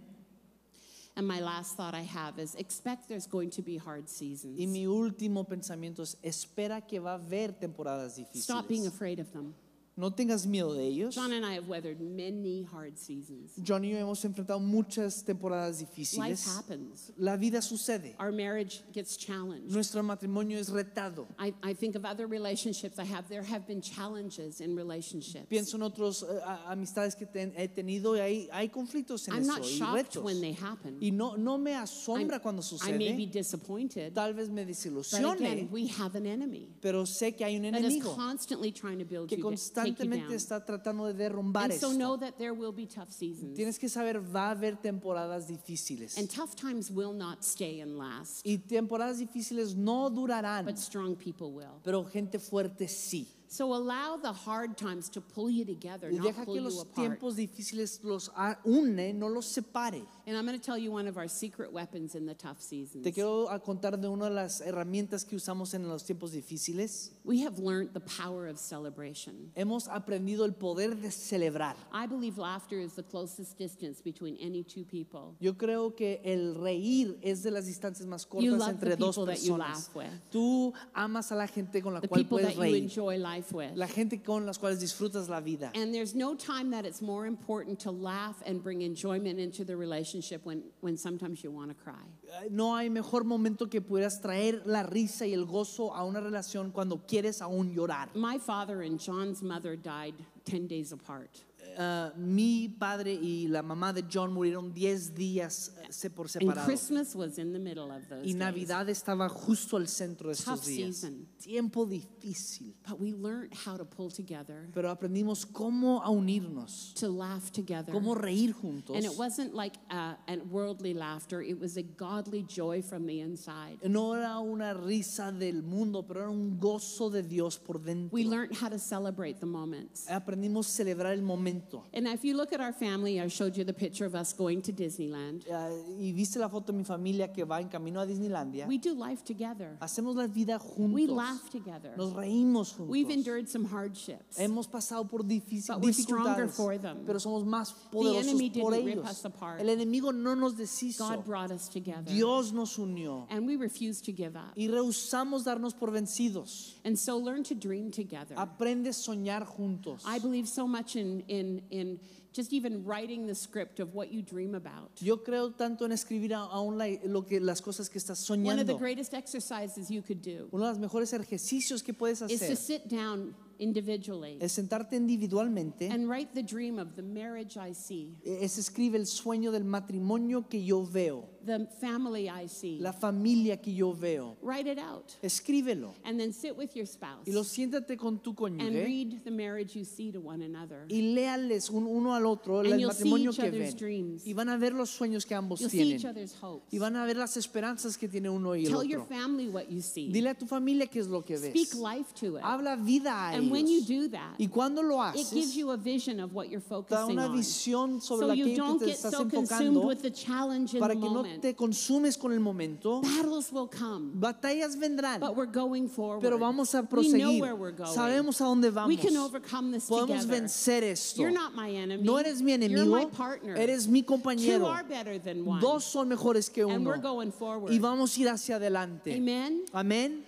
And 1.16 1.26
my 1.26 1.40
last 1.40 1.76
thought 1.76 1.94
I 1.94 2.02
have 2.02 2.38
is 2.38 2.54
expect 2.56 3.08
there's 3.08 3.26
going 3.26 3.50
to 3.50 3.62
be 3.62 3.76
hard 3.78 4.04
Y 4.04 4.08
seasons. 4.08 4.58
mi 4.68 4.86
último 4.86 5.44
pensamiento 5.44 6.02
es, 6.02 6.16
espera 6.22 6.86
que 6.86 7.00
va 7.00 7.12
a 7.12 7.14
haber 7.14 7.52
temporadas 7.58 8.18
Stop 8.34 8.68
being 8.68 8.82
difíciles. 8.82 8.86
afraid 8.94 9.18
of 9.18 9.32
them. 9.32 9.54
No 9.98 10.10
tengas 10.12 10.46
miedo 10.46 10.74
de 10.74 10.86
ellos. 10.86 11.12
John 11.12 11.32
and 11.32 11.44
I 11.44 11.54
have 11.54 11.66
weathered 11.66 12.00
many 12.00 12.62
hard 12.72 12.96
seasons. 12.96 13.50
John 13.64 13.82
y 13.84 13.90
yo 13.90 13.96
hemos 13.98 14.24
enfrentado 14.24 14.60
muchas 14.60 15.24
temporadas 15.24 15.80
Life 15.80 15.90
difíciles. 15.96 16.46
happens. 16.46 17.10
La 17.18 17.36
vida 17.36 17.60
sucede. 17.60 18.14
Our 18.20 18.30
marriage 18.30 18.82
gets 18.92 19.16
challenged. 19.16 19.72
Nuestro 19.72 20.04
matrimonio 20.04 20.56
es 20.60 20.68
retado. 20.70 21.26
I, 21.36 21.52
I 21.64 21.74
think 21.74 21.96
of 21.96 22.04
other 22.04 22.28
relationships 22.28 23.00
I 23.00 23.04
have. 23.06 23.28
There 23.28 23.42
have 23.42 23.66
been 23.66 23.80
challenges 23.82 24.60
in 24.60 24.76
relationships. 24.76 25.46
Pienso 25.50 25.74
en 25.74 25.82
otras 25.82 26.24
amistades 26.68 27.16
que 27.16 27.26
ten- 27.26 27.52
he 27.56 27.66
tenido 27.66 28.14
y 28.14 28.20
hay, 28.20 28.48
hay 28.52 28.68
conflictos 28.68 29.26
en 29.26 29.34
I'm 29.34 29.42
eso 29.42 29.52
not 29.56 29.64
y 29.64 29.78
shocked 29.78 29.94
retos. 30.14 30.22
when 30.22 30.40
they 30.40 30.52
happen. 30.52 30.96
Y 31.00 31.10
no, 31.10 31.34
no 31.36 31.58
me 31.58 31.72
I'm- 31.72 31.82
asombra 31.82 32.40
cuando 32.40 32.62
I 32.84 32.92
may 32.92 33.16
be 33.16 33.24
sucede. 33.26 33.32
disappointed, 33.32 34.14
Tal 34.14 34.32
vez 34.32 34.48
me 34.48 34.62
but 34.62 34.68
desilusione, 34.70 35.32
again, 35.34 35.68
we 35.72 35.88
have 35.88 36.14
an 36.14 36.24
enemy 36.26 36.68
pero 36.80 37.02
sé 37.04 37.34
que 37.36 37.44
hay 37.44 37.56
un 37.56 37.62
that 37.72 37.80
is 37.80 37.94
enemigo 37.96 38.14
constantly 38.14 38.70
trying 38.70 39.00
to 39.00 39.04
build 39.04 39.28
que 39.28 39.36
you, 39.38 39.42
da- 39.50 39.56
take 39.74 39.87
you 39.87 39.87
constantemente 39.96 40.34
está 40.34 40.64
tratando 40.64 41.06
de 41.06 41.14
derrumbar 41.14 41.70
And 41.70 41.80
so 41.80 41.92
know 41.92 42.14
esto. 42.14 42.18
that 42.26 42.38
there 42.38 42.52
will 42.52 42.72
be 42.72 42.86
tough 42.86 43.10
seasons. 43.10 43.56
Tienes 43.56 43.78
que 43.78 43.88
saber, 43.88 44.18
va 44.20 44.48
a 44.48 44.50
haber 44.52 44.76
temporadas 44.76 45.46
difíciles. 45.48 46.16
And 46.18 46.28
tough 46.28 46.54
times 46.54 46.90
will 46.90 47.12
not 47.12 47.42
stay 47.44 47.80
and 47.80 47.98
last, 47.98 48.44
Y 48.46 48.58
temporadas 48.58 49.18
difíciles 49.18 49.74
no 49.76 50.10
durarán, 50.10 50.64
but 50.64 50.76
strong 50.78 51.16
people 51.16 51.52
will. 51.52 51.80
pero 51.84 52.04
gente 52.04 52.38
fuerte 52.38 52.88
sí. 52.88 53.26
So 53.50 53.72
allow 53.74 54.18
the 54.18 54.30
hard 54.32 54.76
times 54.76 55.08
to 55.10 55.22
pull 55.22 55.48
you 55.48 55.64
together, 55.64 56.10
Y 56.12 56.16
not 56.18 56.26
deja 56.26 56.44
pull 56.44 56.54
que 56.54 56.60
you 56.60 56.68
los 56.68 56.82
apart. 56.82 56.96
tiempos 57.18 57.36
difíciles 57.36 57.98
los 58.04 58.28
a- 58.36 58.58
une, 58.66 59.14
no 59.14 59.26
los 59.28 59.46
separe. 59.46 60.02
And 60.26 60.36
I'm 60.36 60.44
going 60.44 60.58
to 60.58 60.62
tell 60.64 60.76
you 60.76 60.92
one 60.92 61.08
of 61.08 61.16
our 61.16 61.28
secret 61.28 61.72
weapons 61.72 62.14
in 62.14 62.26
the 62.26 62.34
tough 62.34 62.60
seasons. 62.60 63.02
Te 63.04 63.10
quiero 63.10 63.48
a 63.48 63.58
contar 63.58 63.98
de 63.98 64.06
una 64.10 64.28
de 64.28 64.34
las 64.34 64.60
herramientas 64.60 65.24
que 65.26 65.36
usamos 65.36 65.72
en 65.72 65.88
los 65.88 66.02
tiempos 66.04 66.32
difíciles. 66.32 67.12
We 67.24 67.40
have 67.46 67.58
learned 67.58 67.94
the 67.94 68.00
power 68.00 68.46
of 68.48 68.58
celebration. 68.58 69.50
Hemos 69.56 69.88
aprendido 69.88 70.44
el 70.44 70.52
poder 70.52 70.94
de 71.00 71.08
celebrar. 71.10 71.74
I 71.90 72.06
believe 72.06 72.36
laughter 72.36 72.78
is 72.78 72.92
the 72.92 73.02
closest 73.02 73.56
distance 73.56 74.02
between 74.02 74.36
any 74.42 74.62
two 74.62 74.84
people. 74.84 75.34
Yo 75.40 75.54
creo 75.54 75.96
que 75.96 76.20
el 76.22 76.54
reír 76.54 77.16
es 77.22 77.42
de 77.42 77.50
las 77.50 77.64
distancias 77.64 78.06
más 78.06 78.26
You 78.38 78.50
cortas 78.50 78.58
love 78.58 78.68
entre 78.68 78.90
the 78.90 78.96
dos 78.96 79.16
people 79.16 79.32
that 79.34 79.40
you 79.42 79.54
personas. 79.56 79.88
laugh 79.88 79.96
with. 79.96 80.30
Tú 80.30 80.74
amas 80.94 81.32
a 81.32 81.34
la 81.36 81.46
gente 81.46 81.80
con 81.80 81.94
la 81.94 82.00
The 82.00 82.08
cual 82.08 82.20
people 82.22 82.38
that 82.42 82.54
puedes 82.54 82.56
you 82.56 82.62
reír, 82.62 82.82
enjoy 82.82 83.16
life 83.16 83.37
with. 83.52 83.76
la 83.76 83.86
gente 83.86 84.22
con 84.22 84.46
las 84.46 84.58
cuales 84.58 84.80
disfrutas 84.80 85.28
la 85.28 85.40
vida. 85.40 85.70
And 85.74 85.94
there's 85.94 86.14
no 86.14 86.34
time 86.34 86.70
that 86.70 86.84
it's 86.84 87.00
more 87.02 87.26
important 87.26 87.80
to 87.80 87.90
laugh 87.90 88.36
and 88.46 88.62
bring 88.62 88.82
enjoyment 88.82 89.38
into 89.38 89.64
the 89.64 89.76
relationship 89.76 90.44
when, 90.44 90.62
when 90.80 90.96
sometimes 90.96 91.42
you 91.42 91.50
want 91.50 91.70
to 91.70 91.74
cry. 91.74 91.94
Eh, 92.42 92.48
no 92.50 92.76
hay 92.76 92.88
mejor 92.88 93.24
momento 93.24 93.66
que 93.66 93.80
pudieras 93.80 94.20
traer 94.20 94.62
la 94.66 94.82
risa 94.82 95.26
y 95.26 95.32
el 95.32 95.46
gozo 95.46 95.94
a 95.94 96.04
una 96.04 96.20
relación 96.20 96.72
cuando 96.72 96.98
quieres 97.06 97.40
aún 97.40 97.74
llorar. 97.74 98.08
My 98.14 98.38
father 98.38 98.82
and 98.82 98.98
John's 99.00 99.42
mother 99.42 99.76
died 99.76 100.14
10 100.44 100.66
days 100.66 100.92
apart. 100.92 101.30
Ah, 101.76 102.12
mi 102.16 102.68
padre 102.68 103.12
y 103.14 103.48
la 103.48 103.62
mamá 103.62 103.92
de 103.92 104.04
John 104.10 104.32
murieron 104.32 104.72
10 104.72 105.14
días 105.14 105.72
eh, 106.04 106.10
por 106.10 106.26
And 106.26 106.30
separado. 106.30 106.64
Christmas 106.66 107.14
was 107.14 107.38
in 107.38 107.52
the 107.52 107.58
middle 107.58 107.90
of 107.90 108.08
those 108.08 108.22
Y 108.24 108.32
days. 108.32 108.36
Navidad 108.36 108.88
estaba 108.88 109.28
justo 109.28 109.76
al 109.76 109.86
centro 109.88 110.28
de 110.28 110.34
estos 110.34 110.66
días. 110.66 110.96
season. 110.96 111.26
Tiempo 111.38 111.86
difícil. 111.86 112.74
But 112.88 112.98
we 113.00 113.12
learned 113.12 113.52
how 113.54 113.76
to 113.76 113.84
pull 113.84 114.10
together, 114.10 114.68
Pero 114.72 114.90
aprendimos 114.90 115.46
cómo 115.46 116.02
a 116.02 116.10
unirnos, 116.10 116.92
to 116.94 117.08
laugh 117.08 117.50
together. 117.52 117.92
cómo 117.92 118.14
reír 118.14 118.52
juntos. 118.52 118.96
And 118.96 119.04
it 119.04 119.16
wasn't 119.16 119.54
like 119.54 119.76
uh, 119.90 120.14
a 120.28 120.36
worldly 120.50 120.94
laughter, 120.94 121.40
it 121.42 121.58
was 121.58 121.76
a 121.76 121.82
godly 121.82 122.42
joy 122.48 122.82
from 122.82 123.06
the 123.06 123.20
inside. 123.20 123.78
No 123.88 124.14
era 124.14 124.38
una 124.40 124.74
risa 124.74 125.32
del 125.32 125.62
mundo, 125.62 126.02
pero 126.06 126.20
era 126.22 126.30
un 126.30 126.58
gozo 126.58 127.10
de 127.10 127.22
Dios 127.22 127.58
por 127.58 127.78
dentro. 127.78 128.08
We 128.12 128.24
learned 128.24 128.54
how 128.56 128.68
to 128.68 128.78
celebrate 128.78 129.40
the 129.40 129.46
moments. 129.46 130.06
Aprendimos 130.08 130.66
a 130.68 130.70
celebrar 130.84 131.12
el 131.12 131.22
momento. 131.22 131.57
And 131.92 132.06
if 132.06 132.24
you 132.24 132.36
look 132.36 132.52
at 132.52 132.60
our 132.60 132.72
family, 132.72 133.20
I 133.20 133.28
showed 133.28 133.56
you 133.56 133.64
the 133.64 133.72
picture 133.72 134.04
of 134.06 134.14
us 134.14 134.32
going 134.32 134.62
to 134.62 134.72
Disneyland. 134.72 135.44
Ah, 135.50 135.70
y 135.98 136.12
viste 136.12 136.38
la 136.38 136.48
foto 136.48 136.72
de 136.72 136.78
mi 136.78 136.84
familia 136.84 137.28
que 137.32 137.44
va 137.44 137.60
en 137.60 137.68
camino 137.68 138.00
a 138.00 138.06
Disneylandia. 138.06 138.66
We 138.66 138.78
do 138.78 138.94
life 138.94 139.24
together. 139.24 139.76
Hacemos 139.80 140.16
la 140.16 140.26
vida 140.26 140.58
juntos. 140.58 140.94
We 140.94 141.06
laugh 141.06 141.50
together. 141.50 141.94
Nos 141.96 142.12
reímos 142.12 142.72
juntos. 142.72 142.88
We've 142.88 143.10
endured 143.10 143.48
some 143.48 143.64
hardships. 143.64 144.38
Hemos 144.38 144.66
pasado 144.66 145.08
por 145.08 145.22
But 145.22 145.82
we're 145.82 145.92
stronger 145.92 146.46
dificultades, 146.46 146.56
for 146.56 146.78
them. 146.78 147.04
pero 147.06 147.18
somos 147.18 147.44
más 147.44 147.72
poderosos 147.92 148.26
enemy 148.28 148.50
por 148.50 148.72
didn't 148.72 148.86
rip 148.86 148.96
ellos. 148.98 149.10
us 149.10 149.24
apart. 149.24 149.60
El 149.60 149.68
enemigo 149.68 150.12
no 150.12 150.34
nos 150.34 150.54
deshizo. 150.54 150.98
God 151.08 151.24
brought 151.24 151.50
us 151.50 151.68
together. 151.68 152.04
Dios 152.04 152.52
nos 152.52 152.76
unió 152.78 153.26
And 153.30 153.46
we 153.46 153.56
refuse 153.56 154.00
to 154.02 154.12
give 154.12 154.36
up. 154.36 154.52
y 154.56 154.68
rehusamos 154.68 155.44
darnos 155.44 155.74
por 155.74 155.90
vencidos. 155.90 156.74
And 156.84 156.98
so 156.98 157.18
learn 157.18 157.42
to 157.44 157.54
dream 157.54 157.90
together. 157.90 158.34
Aprende 158.36 158.88
a 158.88 158.92
soñar 158.92 159.44
juntos. 159.44 160.02
I 160.06 160.18
believe 160.18 160.48
so 160.48 160.66
much 160.66 160.96
in, 160.96 161.22
in, 161.28 161.47
in 161.70 161.98
just 162.32 162.52
even 162.52 162.84
writing 162.84 163.26
the 163.26 163.34
script 163.34 163.80
of 163.80 163.94
what 163.94 164.12
you 164.12 164.22
dream 164.22 164.54
about. 164.54 164.90
Yo 165.00 165.16
creo 165.18 165.50
tanto 165.56 165.84
en 165.86 165.92
escribir 165.92 166.32
a- 166.34 166.48
aún 166.52 166.76
la- 166.78 166.98
lo 167.04 167.22
que, 167.22 167.40
las 167.40 167.60
cosas 167.60 167.88
que 167.88 167.98
estás 167.98 168.28
One 168.30 168.48
of 168.50 168.66
the 168.66 168.72
soñando. 168.74 168.78
greatest 168.78 169.14
exercises 169.14 169.88
you 169.90 170.02
could 170.02 170.20
do 170.22 170.48
Uno 170.52 170.64
de 170.66 170.70
los 170.72 170.78
mejores 170.78 171.12
ejercicios 171.12 171.82
que 171.82 171.94
puedes 171.94 172.20
is 172.22 172.38
to 172.38 172.44
hacer 172.44 172.56
sit 172.56 172.88
down 172.88 173.34
individually 173.58 174.38
es 174.40 174.52
sentarte 174.52 174.94
individualmente. 174.96 175.90
and 175.90 176.08
write 176.08 176.32
the 176.34 176.42
dream 176.42 176.78
of 176.78 176.94
the 176.96 177.02
marriage 177.02 177.56
I 177.56 177.72
see, 177.74 178.16
Es 178.24 178.56
escribe 178.58 178.96
el 178.96 179.06
sueño 179.06 179.50
del 179.50 179.64
matrimonio 179.64 180.48
que 180.48 180.62
yo 180.64 180.84
veo, 180.86 181.24
the 181.48 181.66
family 181.80 182.28
I 182.28 182.46
see. 182.46 182.78
la 182.78 182.92
familia 182.92 183.56
que 183.56 183.72
yo 183.74 183.92
veo. 183.92 184.36
Write 184.42 184.66
it 184.70 184.78
out. 184.78 185.16
Escríbelo 185.22 185.94
And 186.04 186.18
then 186.20 186.32
sit 186.32 186.56
with 186.56 186.76
your 186.76 186.86
spouse 186.86 187.26
y 187.26 187.32
lo 187.32 187.42
siéntate 187.42 187.96
con 187.96 188.18
tu 188.20 188.30
and 188.30 188.36
cónyuge 188.60 188.84
read 188.84 189.24
the 189.24 189.30
marriage 189.30 189.74
you 189.76 189.84
see 189.84 190.12
to 190.12 190.20
one 190.20 190.42
another. 190.44 190.84
y 190.88 191.14
léales 191.14 191.70
un- 191.70 191.86
uno 191.86 192.14
al 192.14 192.26
otro 192.26 192.60
And 192.60 192.68
el 192.72 192.86
matrimonio 192.86 193.30
each 193.30 193.36
que 193.40 193.48
other's 193.48 193.74
ven 193.74 193.76
dreams. 193.76 194.26
y 194.26 194.32
van 194.34 194.48
a 194.48 194.56
ver 194.56 194.72
los 194.74 194.90
sueños 194.90 195.24
que 195.26 195.34
ambos 195.34 195.60
You'll 195.60 195.70
see 195.70 195.80
each 195.94 196.00
tienen 196.02 196.16
other's 196.16 196.34
hopes. 196.40 196.72
y 196.72 196.78
van 196.78 196.96
a 196.96 197.04
ver 197.04 197.16
las 197.16 197.36
esperanzas 197.36 197.96
que 197.98 198.08
tiene 198.08 198.28
uno 198.30 198.54
y 198.54 198.66
el 198.66 198.72
Tell 198.72 198.84
your 198.84 199.00
otro. 199.02 199.16
family 199.16 199.48
what 199.48 199.68
you 199.70 199.80
see. 199.80 200.10
Dile 200.12 200.30
a 200.30 200.34
tu 200.34 200.46
familia 200.46 200.86
qué 200.86 201.00
es 201.00 201.06
lo 201.08 201.22
que 201.24 201.36
ves. 201.38 201.50
Speak 201.50 201.74
life 201.74 202.12
to 202.20 202.36
it. 202.36 202.42
Habla 202.42 202.76
vida 202.76 203.10
a 203.12 203.34
And 203.36 203.50
when 203.50 203.66
you 203.66 203.78
ellos. 203.78 203.88
do 203.88 204.08
that, 204.10 204.34
Y 204.38 204.46
cuando 204.48 204.82
lo 204.82 204.98
it 205.10 205.14
gives 205.16 205.32
haces, 205.32 205.54
you 205.56 205.70
a 205.70 205.76
vision 205.76 206.20
of 206.20 206.32
what 206.34 206.48
you're 206.48 206.60
da 206.60 206.68
focusing 206.68 207.12
una 207.12 207.26
on. 207.26 207.36
visión 207.36 208.00
sobre 208.00 208.20
So 208.22 208.26
la 208.28 208.34
you 208.34 208.44
que 208.46 208.56
don't 208.56 208.78
te 208.78 208.86
get 208.86 208.94
estás 208.96 209.12
so 209.12 209.24
consumed 209.28 209.42
enfocando 209.76 209.86
with 209.86 210.02
the 210.02 210.10
challenge 210.10 210.74
in 210.74 210.80
para 210.80 210.94
the 210.94 211.00
que 211.00 211.08
no 211.08 211.22
moment. 211.38 211.42
te 211.42 211.54
consumes 211.54 212.16
con 212.18 212.32
el 212.32 212.40
momento. 212.40 213.00
Battles 213.00 213.50
will 213.52 213.66
come, 213.68 214.12
Batallas 214.14 214.76
vendrán, 214.76 215.20
but 215.20 215.34
we're 215.36 215.46
going 215.46 215.88
forward. 215.88 216.20
pero 216.22 216.38
vamos 216.38 216.74
a 216.74 216.78
we 216.82 216.82
know 216.82 216.88
proseguir. 216.90 217.40
where 217.40 217.54
we're 217.56 217.70
going. 217.72 217.90
Sabemos 217.94 218.40
a 218.40 218.44
dónde 218.44 218.70
vamos. 218.72 218.88
We 218.88 218.96
can 218.96 219.16
overcome 219.16 219.72
this 219.72 219.88
Podemos 219.88 220.22
together. 220.22 220.42
vencer 220.42 220.82
esto. 220.82 221.22
You're 221.22 221.30
not 221.30 221.54
my 221.54 221.70
enemy. 221.70 222.02
No 222.02 222.16
eres 222.18 222.42
mi 222.42 222.52
You're 222.52 222.68
enemigo, 222.68 222.90
my 222.90 223.04
partner. 223.06 223.54
eres 223.56 223.86
mi 223.88 224.02
Two 224.02 224.12
compañero. 224.16 224.66
are 224.66 224.84
better 224.84 225.18
than 225.18 225.44
one. 225.44 225.60
Dos 225.60 225.84
son 225.84 226.08
mejores 226.08 226.52
que 226.52 226.62
and 226.64 226.80
uno. 226.82 226.90
we're 226.90 226.98
going 226.98 227.30
forward. 227.32 227.72
Y 227.72 227.78
vamos 227.78 228.16
a 228.16 228.20
ir 228.20 228.28
hacia 228.28 228.56
adelante. 228.56 229.14
Amen. 229.14 229.64
Amén. 229.72 230.20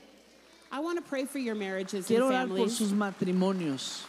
I 0.73 0.79
want 0.79 0.99
to 0.99 1.03
pray 1.03 1.25
for 1.25 1.39
your 1.39 1.57
marriages 1.57 2.07
Quiero 2.07 2.27
and 2.29 2.35
orar 2.35 2.47
por 2.49 2.57
families. 2.59 2.77
sus 2.77 2.93
matrimonios. 2.93 4.03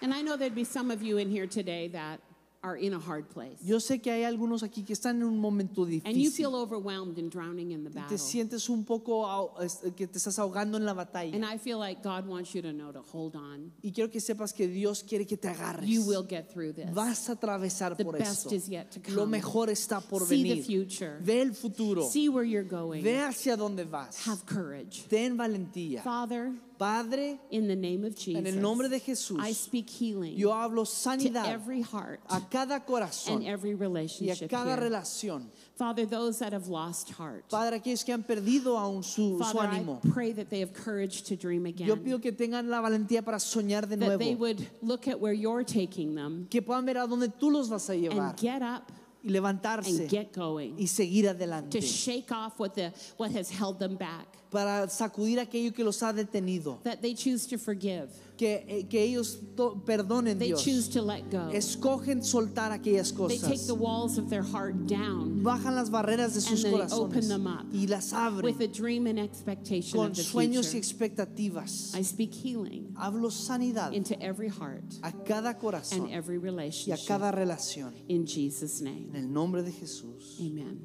And 0.00 0.14
I 0.14 0.22
know 0.22 0.36
there'd 0.36 0.54
be 0.54 0.64
some 0.64 0.90
of 0.90 1.02
you 1.02 1.18
in 1.18 1.28
here 1.28 1.46
today 1.46 1.88
that 1.88 2.20
are 2.62 2.76
in 2.76 2.92
a 2.92 2.98
hard 2.98 3.28
place. 3.28 3.56
Yo 3.64 3.78
sé 3.78 4.00
que 4.02 4.10
hay 4.10 4.24
algunos 4.24 4.62
aquí 4.64 4.82
que 4.84 4.92
están 4.92 5.16
en 5.18 5.22
un 5.24 5.38
momento 5.38 5.84
And 5.84 5.92
you 6.16 6.30
difícil. 6.30 6.32
feel 6.36 6.54
overwhelmed 6.56 7.16
and 7.18 7.30
drowning 7.30 7.70
in 7.70 7.84
the 7.84 7.90
battle. 7.90 8.08
te 8.08 8.18
sientes 8.18 8.68
un 8.68 8.84
poco 8.84 9.54
es- 9.60 9.78
que 9.96 10.06
te 10.08 10.18
estás 10.18 10.38
ahogando 10.38 10.76
en 10.76 10.84
la 10.84 10.92
batalla. 10.92 11.34
And 11.34 11.44
I 11.44 11.56
feel 11.58 11.78
like 11.78 12.02
God 12.02 12.26
wants 12.26 12.52
you 12.54 12.62
to 12.62 12.72
know 12.72 12.90
to 12.92 13.00
hold 13.12 13.36
on. 13.36 13.72
Y 13.82 13.92
quiero 13.92 14.10
que 14.10 14.20
sepas 14.20 14.52
que 14.52 14.66
Dios 14.66 15.04
quiere 15.04 15.24
que 15.26 15.36
te 15.36 15.48
agarres. 15.48 15.88
You 15.88 16.02
will 16.02 16.26
get 16.28 16.50
through 16.52 16.72
this. 16.74 16.92
Vas 16.92 17.28
a 17.28 17.32
atravesar 17.36 17.96
The 17.96 18.04
por 18.04 18.18
best 18.18 18.46
esto. 18.46 18.54
is 18.54 18.68
yet 18.68 18.90
to 18.90 19.00
Lo 19.12 19.22
come. 19.24 19.38
mejor 19.38 19.68
está 19.70 20.00
por 20.00 20.26
See 20.26 20.42
the 20.42 20.48
venir. 20.48 20.64
future. 20.64 21.18
Ve 21.22 21.40
el 21.42 21.54
futuro. 21.54 22.08
See 22.08 22.28
where 22.28 22.44
you're 22.44 22.68
going. 22.68 23.02
Ve 23.04 23.18
hacia 23.20 23.56
dónde 23.56 23.84
vas. 23.88 24.26
Have 24.26 24.44
courage. 24.46 25.06
Ten 25.08 25.36
valentía. 25.36 26.02
Father, 26.02 26.52
Padre, 26.78 27.38
in 27.50 27.66
the 27.66 27.74
name 27.74 28.04
of 28.04 28.14
en 28.28 28.36
el 28.36 28.42
Jesus, 28.44 28.54
nombre 28.62 28.88
de 28.88 29.00
Jesús, 29.00 29.38
I 29.40 29.52
speak 29.52 29.90
healing 29.90 30.36
yo 30.36 30.50
hablo 30.50 30.84
to 30.84 30.90
sanidad 30.90 31.46
every 31.48 31.82
heart 31.82 32.20
a 32.30 32.40
cada 32.50 32.80
corazón 32.86 33.38
and 33.38 33.46
every 33.46 33.70
y 33.70 33.74
a 33.74 33.76
relationship 33.76 34.48
cada 34.48 34.76
here. 34.76 34.88
relación. 34.88 35.50
Father, 35.76 36.06
those 36.06 36.38
that 36.40 36.52
have 36.52 36.68
lost 36.68 37.10
heart. 37.10 37.44
Padre, 37.50 37.78
aquellos 37.78 38.04
que 38.04 38.12
han 38.12 38.22
perdido 38.22 38.76
aún 38.78 39.02
su, 39.04 39.38
su 39.38 39.38
Father, 39.38 39.68
I 39.68 39.78
ánimo. 39.80 40.00
pray 40.12 40.32
that 40.32 40.50
they 40.50 40.60
have 40.60 40.72
courage 40.72 41.22
to 41.24 41.36
dream 41.36 41.64
Yo 41.76 41.96
pido 41.96 42.20
que 42.20 42.32
tengan 42.32 42.68
la 42.70 42.80
valentía 42.80 43.24
para 43.24 43.38
soñar 43.38 43.88
de 43.88 43.96
That 43.96 44.18
they 44.18 44.34
nuevo. 44.34 44.40
would 44.40 44.66
look 44.82 45.06
at 45.08 45.20
where 45.20 45.32
you're 45.32 45.64
taking 45.64 46.14
them 46.14 46.46
Que 46.50 46.62
puedan 46.62 46.84
ver 46.86 46.96
a 46.98 47.06
dónde 47.06 47.28
tú 47.38 47.50
los 47.50 47.68
vas 47.68 47.88
a 47.90 47.94
llevar. 47.94 48.30
and 48.30 48.38
get 48.38 48.62
up 48.62 48.90
Y 49.24 49.30
levantarse 49.30 49.88
and 50.02 50.08
get 50.08 50.32
going. 50.32 50.76
y 50.78 50.86
seguir 50.86 51.28
adelante. 51.28 51.70
To 51.70 51.80
shake 51.80 52.30
off 52.32 52.58
what, 52.60 52.74
the, 52.74 52.92
what 53.16 53.32
has 53.32 53.50
held 53.50 53.78
them 53.80 53.96
back. 53.96 54.37
Para 54.50 54.88
sacudir 54.88 55.38
aquello 55.38 55.72
que 55.74 55.84
los 55.84 56.02
ha 56.02 56.12
detenido. 56.12 56.80
That 56.84 57.00
they 57.02 57.14
choose 57.14 57.46
to 57.48 57.58
forgive. 57.58 58.08
Que, 58.38 58.64
eh, 58.68 58.86
que 58.88 59.02
ellos 59.02 59.36
perdonen 59.84 60.38
They 60.38 60.48
Dios. 60.48 60.62
choose 60.64 60.88
to 60.90 61.02
let 61.02 61.28
go. 61.28 61.50
Escogen 61.52 62.22
soltar 62.22 62.70
aquellas 62.70 63.12
They 63.12 63.36
take 63.36 63.40
cosas. 63.40 63.66
the 63.66 63.74
walls 63.74 64.16
of 64.16 64.30
their 64.30 64.44
heart 64.44 64.86
down 64.86 65.42
Bajan 65.42 65.74
las 65.74 65.90
barreras 65.90 66.34
de 66.34 66.40
sus 66.40 66.64
corazones 66.64 67.26
them 67.28 67.48
up 67.48 67.66
y 67.72 67.86
las 67.88 68.12
abren 68.12 68.44
with 68.44 68.60
a 68.60 68.68
dream 68.68 69.08
and 69.08 69.18
expectation 69.18 69.98
con 69.98 70.10
of 70.12 70.16
the 70.16 70.22
sueños 70.22 70.72
y 70.72 70.78
expectativas. 70.78 71.94
I 71.96 72.02
speak 72.02 72.32
healing 72.32 72.94
Hablo 72.96 73.30
sanidad 73.32 73.92
into 73.92 74.14
every 74.22 74.48
heart 74.48 74.84
a 75.02 75.10
cada 75.24 75.48
and 75.50 75.58
corazón 75.58 76.08
every 76.12 76.36
y 76.36 76.38
a 76.38 76.42
relationship 76.42 77.06
cada 77.08 77.32
relación. 77.32 77.92
in 78.08 78.24
Jesus' 78.24 78.80
name. 78.80 79.10
En 79.14 79.16
el 79.24 79.32
nombre 79.32 79.62
de 79.64 79.72
Jesús. 79.72 80.38
Amen. 80.40 80.78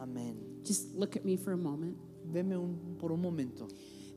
Amén. 0.00 0.36
Just 0.64 0.94
look 0.94 1.16
at 1.16 1.24
me 1.24 1.36
for 1.36 1.52
a 1.52 1.56
moment. 1.58 1.96
Veme 2.30 2.56
un- 2.56 2.96
por 2.98 3.12
un 3.12 3.20
momento. 3.20 3.68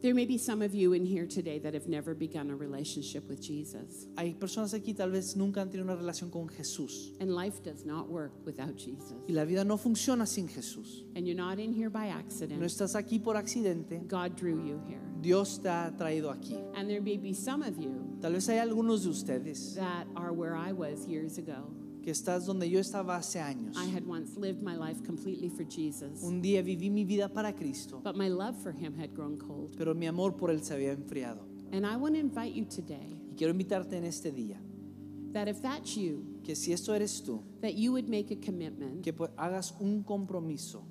There 0.01 0.13
may 0.13 0.25
be 0.25 0.37
some 0.37 0.61
of 0.61 0.75
you 0.75 0.91
in 0.91 1.05
here 1.05 1.25
today 1.25 1.59
that 1.59 1.73
have 1.73 1.87
never 1.87 2.13
begun 2.13 2.51
a 2.51 2.55
relationship 2.57 3.25
with 3.29 3.39
Jesus. 3.39 4.05
Hay 4.17 4.33
personas 4.33 4.73
aquí 4.73 4.93
tal 4.93 5.11
vez 5.11 5.37
nunca 5.37 5.61
han 5.61 5.69
tenido 5.69 5.85
una 5.85 5.95
relación 5.95 6.29
con 6.29 6.49
Jesús. 6.49 7.13
And 7.21 7.29
life 7.33 7.63
does 7.63 7.85
not 7.85 8.09
work 8.09 8.33
without 8.45 8.75
Jesus. 8.77 9.13
Y 9.29 9.33
la 9.33 9.45
vida 9.45 9.63
no 9.63 9.77
funciona 9.77 10.25
sin 10.25 10.49
Jesús. 10.49 11.05
And 11.15 11.25
you're 11.25 11.37
not 11.41 11.57
in 11.57 11.71
here 11.71 11.89
by 11.89 12.09
No 12.09 12.17
accident. 12.17 12.61
estás 12.63 12.95
aquí 12.95 13.17
por 13.23 13.37
accidente. 13.37 14.01
God 14.09 14.35
drew 14.35 14.59
you 14.67 14.81
here. 14.89 14.99
Dios 15.21 15.59
te 15.61 15.69
ha 15.69 15.93
traído 15.97 16.31
aquí. 16.31 16.57
And 16.75 16.89
there 16.89 16.99
may 17.01 17.15
be 17.15 17.33
some 17.33 17.61
of 17.63 17.79
you 17.79 18.17
Tal 18.19 18.33
vez 18.33 18.49
hay 18.49 18.57
algunos 18.57 19.03
de 19.03 19.09
ustedes 19.09 19.75
that 19.75 20.05
are 20.17 20.33
where 20.33 20.57
I 20.57 20.73
was 20.73 21.07
years 21.07 21.37
ago. 21.37 21.71
Que 22.03 22.11
estás 22.11 22.45
donde 22.45 22.69
yo 22.69 22.79
estaba 22.79 23.15
hace 23.15 23.39
años. 23.39 23.75
I 23.77 23.85
had 23.95 24.03
once 24.05 24.37
lived 24.37 24.61
my 24.61 24.75
life 24.75 25.01
completely 25.05 25.49
for 25.49 25.63
Jesus, 25.65 26.21
Un 26.21 26.41
día 26.41 26.61
viví 26.61 26.89
mi 26.91 27.05
vida 27.05 27.29
para 27.29 27.53
Cristo, 27.53 28.01
but 28.03 28.15
my 28.15 28.27
love 28.29 28.55
for 28.61 28.71
him 28.73 28.93
had 28.99 29.13
grown 29.15 29.37
cold. 29.37 29.75
pero 29.77 29.93
mi 29.95 30.05
amor 30.07 30.33
por 30.35 30.49
Él 30.51 30.61
se 30.63 30.73
había 30.73 30.91
enfriado. 30.91 31.47
And 31.71 31.85
I 31.85 31.95
want 31.95 32.15
to 32.15 32.19
invite 32.19 32.53
you 32.53 32.65
today 32.65 33.19
Y 33.31 33.35
quiero 33.35 33.51
invitarte 33.53 33.93
en 33.97 34.03
este 34.03 34.31
día 34.31 34.59
that 35.33 35.47
if 35.47 35.61
that's 35.61 35.95
you, 35.95 36.23
que 36.43 36.55
si 36.55 36.73
esto 36.73 36.93
eres 36.93 37.23
tú, 37.23 37.41
that 37.61 37.73
you 37.75 37.91
would 37.93 38.07
make 38.07 38.29
a 38.31 38.35
commitment 38.35 39.01
que 39.03 39.11
hagas 39.37 39.73
un 39.79 40.03
compromiso 40.03 40.83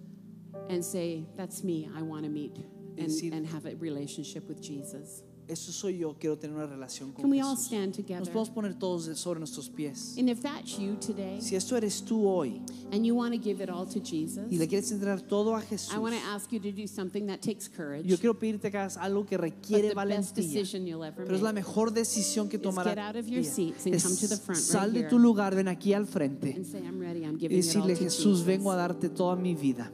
and 0.69 0.83
say, 0.85 1.25
That's 1.37 1.63
me, 1.63 1.89
I 1.95 2.03
want 2.03 2.25
to 2.25 2.31
meet 2.31 2.57
and, 2.99 3.07
Decir- 3.09 3.33
and 3.33 3.47
have 3.47 3.67
a 3.67 3.77
relationship 3.77 4.49
with 4.49 4.61
Jesus. 4.61 5.23
Eso 5.49 5.73
soy 5.73 5.99
yo, 5.99 6.15
quiero 6.19 6.39
tener 6.39 6.57
una 6.57 6.67
relación 6.67 7.11
con 7.13 7.23
Can 7.23 7.31
we 7.31 7.41
all 7.43 7.57
Jesús. 7.57 7.67
stand 7.67 7.89
Nos 7.89 7.97
together? 7.97 8.33
podemos 8.33 8.51
poner 8.51 8.79
todos 8.79 9.07
de- 9.07 9.17
sobre 9.17 9.41
nuestros 9.41 9.69
pies. 9.69 10.15
And 10.17 10.31
if 10.31 10.41
that's 10.41 10.79
you 10.79 10.95
today 10.97 11.41
Si 11.41 11.57
esto 11.57 11.77
eres 11.77 12.03
tú 12.05 12.27
hoy 12.27 12.63
and 12.93 13.05
you 13.05 13.15
want 13.17 13.35
to 13.35 13.41
give 13.41 13.61
it 13.63 13.69
all 13.69 13.85
to 13.87 14.01
Jesus, 14.01 14.45
y 14.51 14.57
le 14.57 14.67
quieres 14.69 14.91
entregar 14.93 15.21
todo 15.21 15.55
a 15.57 15.61
Jesús, 15.61 15.93
I 15.95 15.99
want 15.99 16.15
to 16.15 16.21
ask 16.29 16.51
you 16.53 16.61
to 16.61 16.71
do 16.71 16.87
something 16.87 17.27
that 17.27 17.41
takes 17.41 17.69
courage. 17.69 18.07
yo 18.09 18.17
quiero 18.19 18.39
pedirte 18.39 18.71
que 18.71 18.79
hagas 18.79 18.97
algo 18.97 19.27
que 19.27 19.37
But 19.37 19.43
requiere 19.43 19.89
the 19.89 19.95
best 19.95 19.97
valentía. 19.97 20.35
decision 20.63 20.87
you'll 20.87 21.05
ever 21.05 21.25
Pero 21.25 21.35
es 21.37 21.43
la 21.43 21.53
make 21.53 21.67
mejor 21.67 21.93
decisión 21.93 22.49
que 22.49 22.59
tomarás. 22.59 22.95
get 22.95 22.99
out 23.03 23.17
of 23.17 23.27
your 23.29 23.43
seats 23.45 23.85
and 23.85 24.01
come 24.01 24.17
to 24.17 24.29
the 24.29 24.37
front 24.37 24.59
right 24.61 24.71
Sal 24.71 24.93
de 24.93 25.01
here 25.01 25.09
tu 25.11 25.19
lugar, 25.19 25.55
ven 25.57 25.67
aquí 25.69 25.93
al 25.93 26.07
frente 26.07 26.55
and 26.55 26.65
say, 26.65 26.79
I'm 26.87 27.01
ready, 27.01 27.25
I'm 27.25 27.35
y 27.35 27.39
giving 27.41 27.59
it 27.59 27.65
all 27.77 27.87
decirle, 27.89 27.95
to 27.97 28.05
Jesús, 28.05 28.45
vengo 28.45 28.71
a 28.71 28.77
darte 28.77 29.09
toda 29.11 29.35
mi 29.37 29.55
vida. 29.57 29.91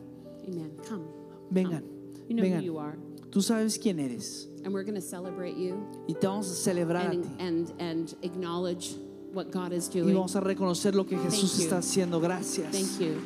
Amen. 0.46 0.72
Come. 0.88 1.04
Vengan, 1.50 1.82
You 2.28 2.34
know 2.36 2.42
vengan. 2.42 2.60
who 2.60 2.64
you 2.66 2.78
are. 2.78 2.98
Tú 3.30 3.42
sabes 3.42 3.78
quién 3.78 3.98
eres 4.00 4.47
And 4.64 4.72
we're 4.74 4.82
going 4.82 4.94
to 4.96 5.00
celebrate 5.00 5.56
you 5.56 5.86
y 6.08 6.14
te 6.14 6.26
vamos 6.26 6.50
a 6.50 6.54
celebrar 6.70 7.06
a 7.06 7.10
and, 7.10 7.24
ti. 7.24 7.30
and, 7.44 7.72
and 7.78 8.14
acknowledge 8.22 8.94
what 9.32 9.50
God 9.50 9.72
is 9.72 9.88
Y 9.88 10.00
doing. 10.00 10.14
vamos 10.14 10.34
a 10.36 10.40
reconocer 10.40 10.94
lo 10.94 11.04
que 11.04 11.16
Jesús 11.18 11.58
está 11.60 11.78
haciendo. 11.78 12.20
Gracias. 12.20 12.70
Thank 12.72 13.00
you. 13.00 13.20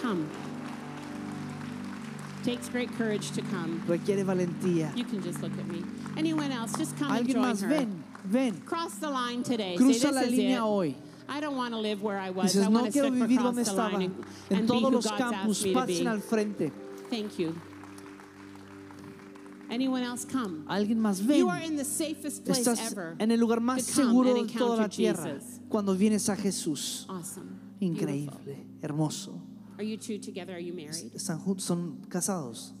Come. 0.00 0.28
Takes 2.44 2.68
great 2.68 2.90
courage 2.98 3.30
to 3.32 3.42
come. 3.42 3.80
Requiere 3.86 4.24
valentía. 4.24 4.94
You 4.96 5.04
can 5.04 5.22
just 5.22 5.40
look 5.42 5.52
at 5.58 5.66
me. 5.68 5.84
Anyone 6.16 6.50
else, 6.50 6.72
just 6.76 6.96
come 6.98 7.12
and 7.12 7.28
join 7.28 7.42
más, 7.44 7.60
her. 7.62 7.68
ven, 7.68 8.02
ven. 8.24 8.60
Cross 8.66 8.96
the 8.96 9.08
line 9.08 9.44
today. 9.44 9.76
Cruza 9.78 10.10
Say, 10.10 10.10
la 10.12 10.22
línea 10.22 10.56
it. 10.56 10.58
hoy. 10.60 10.94
I 11.28 11.38
don't 11.40 11.56
want 11.56 11.72
to 11.72 11.78
live 11.78 12.02
where 12.02 12.18
I 12.18 12.30
was. 12.30 12.52
Dices, 12.52 12.66
I 12.66 12.68
no 12.68 12.80
want 12.80 12.86
to 12.86 12.92
quiero 12.92 13.10
vivir 13.10 13.38
donde 13.40 13.64
the 13.64 13.70
estaba. 13.70 13.92
line 13.92 14.02
and, 14.02 14.24
En 14.50 14.56
and 14.58 14.66
be 14.68 14.74
todos 14.74 14.92
los 14.92 15.06
campus, 15.06 15.62
pasen 15.66 16.06
al 16.08 16.18
frente. 16.20 16.72
Thank 17.08 17.38
you. 17.38 17.54
Anyone 19.72 20.02
else 20.04 20.26
come? 20.26 20.64
Alguien 20.68 20.98
más, 21.00 21.26
ven. 21.26 21.38
You 21.38 21.48
are 21.48 21.64
in 21.64 21.76
the 21.76 21.84
safest 21.84 22.44
place 22.44 22.60
Estás 22.60 22.92
ever. 22.92 23.16
en 23.18 23.30
el 23.30 23.40
lugar 23.40 23.60
más 23.60 23.86
to 23.86 23.92
come 23.94 24.08
seguro 24.08 24.36
and 24.36 24.46
de 24.50 24.58
toda 24.58 24.76
la 24.76 24.88
tierra 24.88 25.24
Jesus. 25.34 25.60
cuando 25.70 25.94
vienes 25.96 26.28
a 26.28 26.36
Jesús. 26.36 27.06
Awesome. 27.08 27.58
Beautiful. 27.80 28.08
Increíble, 28.08 28.66
hermoso. 28.82 29.40
Are 29.78 29.82
you 29.84 29.96
two 29.96 30.18
together? 30.18 30.52
Are 30.52 30.60
you 30.62 30.74
married? 30.74 31.12
Están 31.14 31.40
juntos, 31.42 31.62
son 31.62 32.04
casados. 32.08 32.72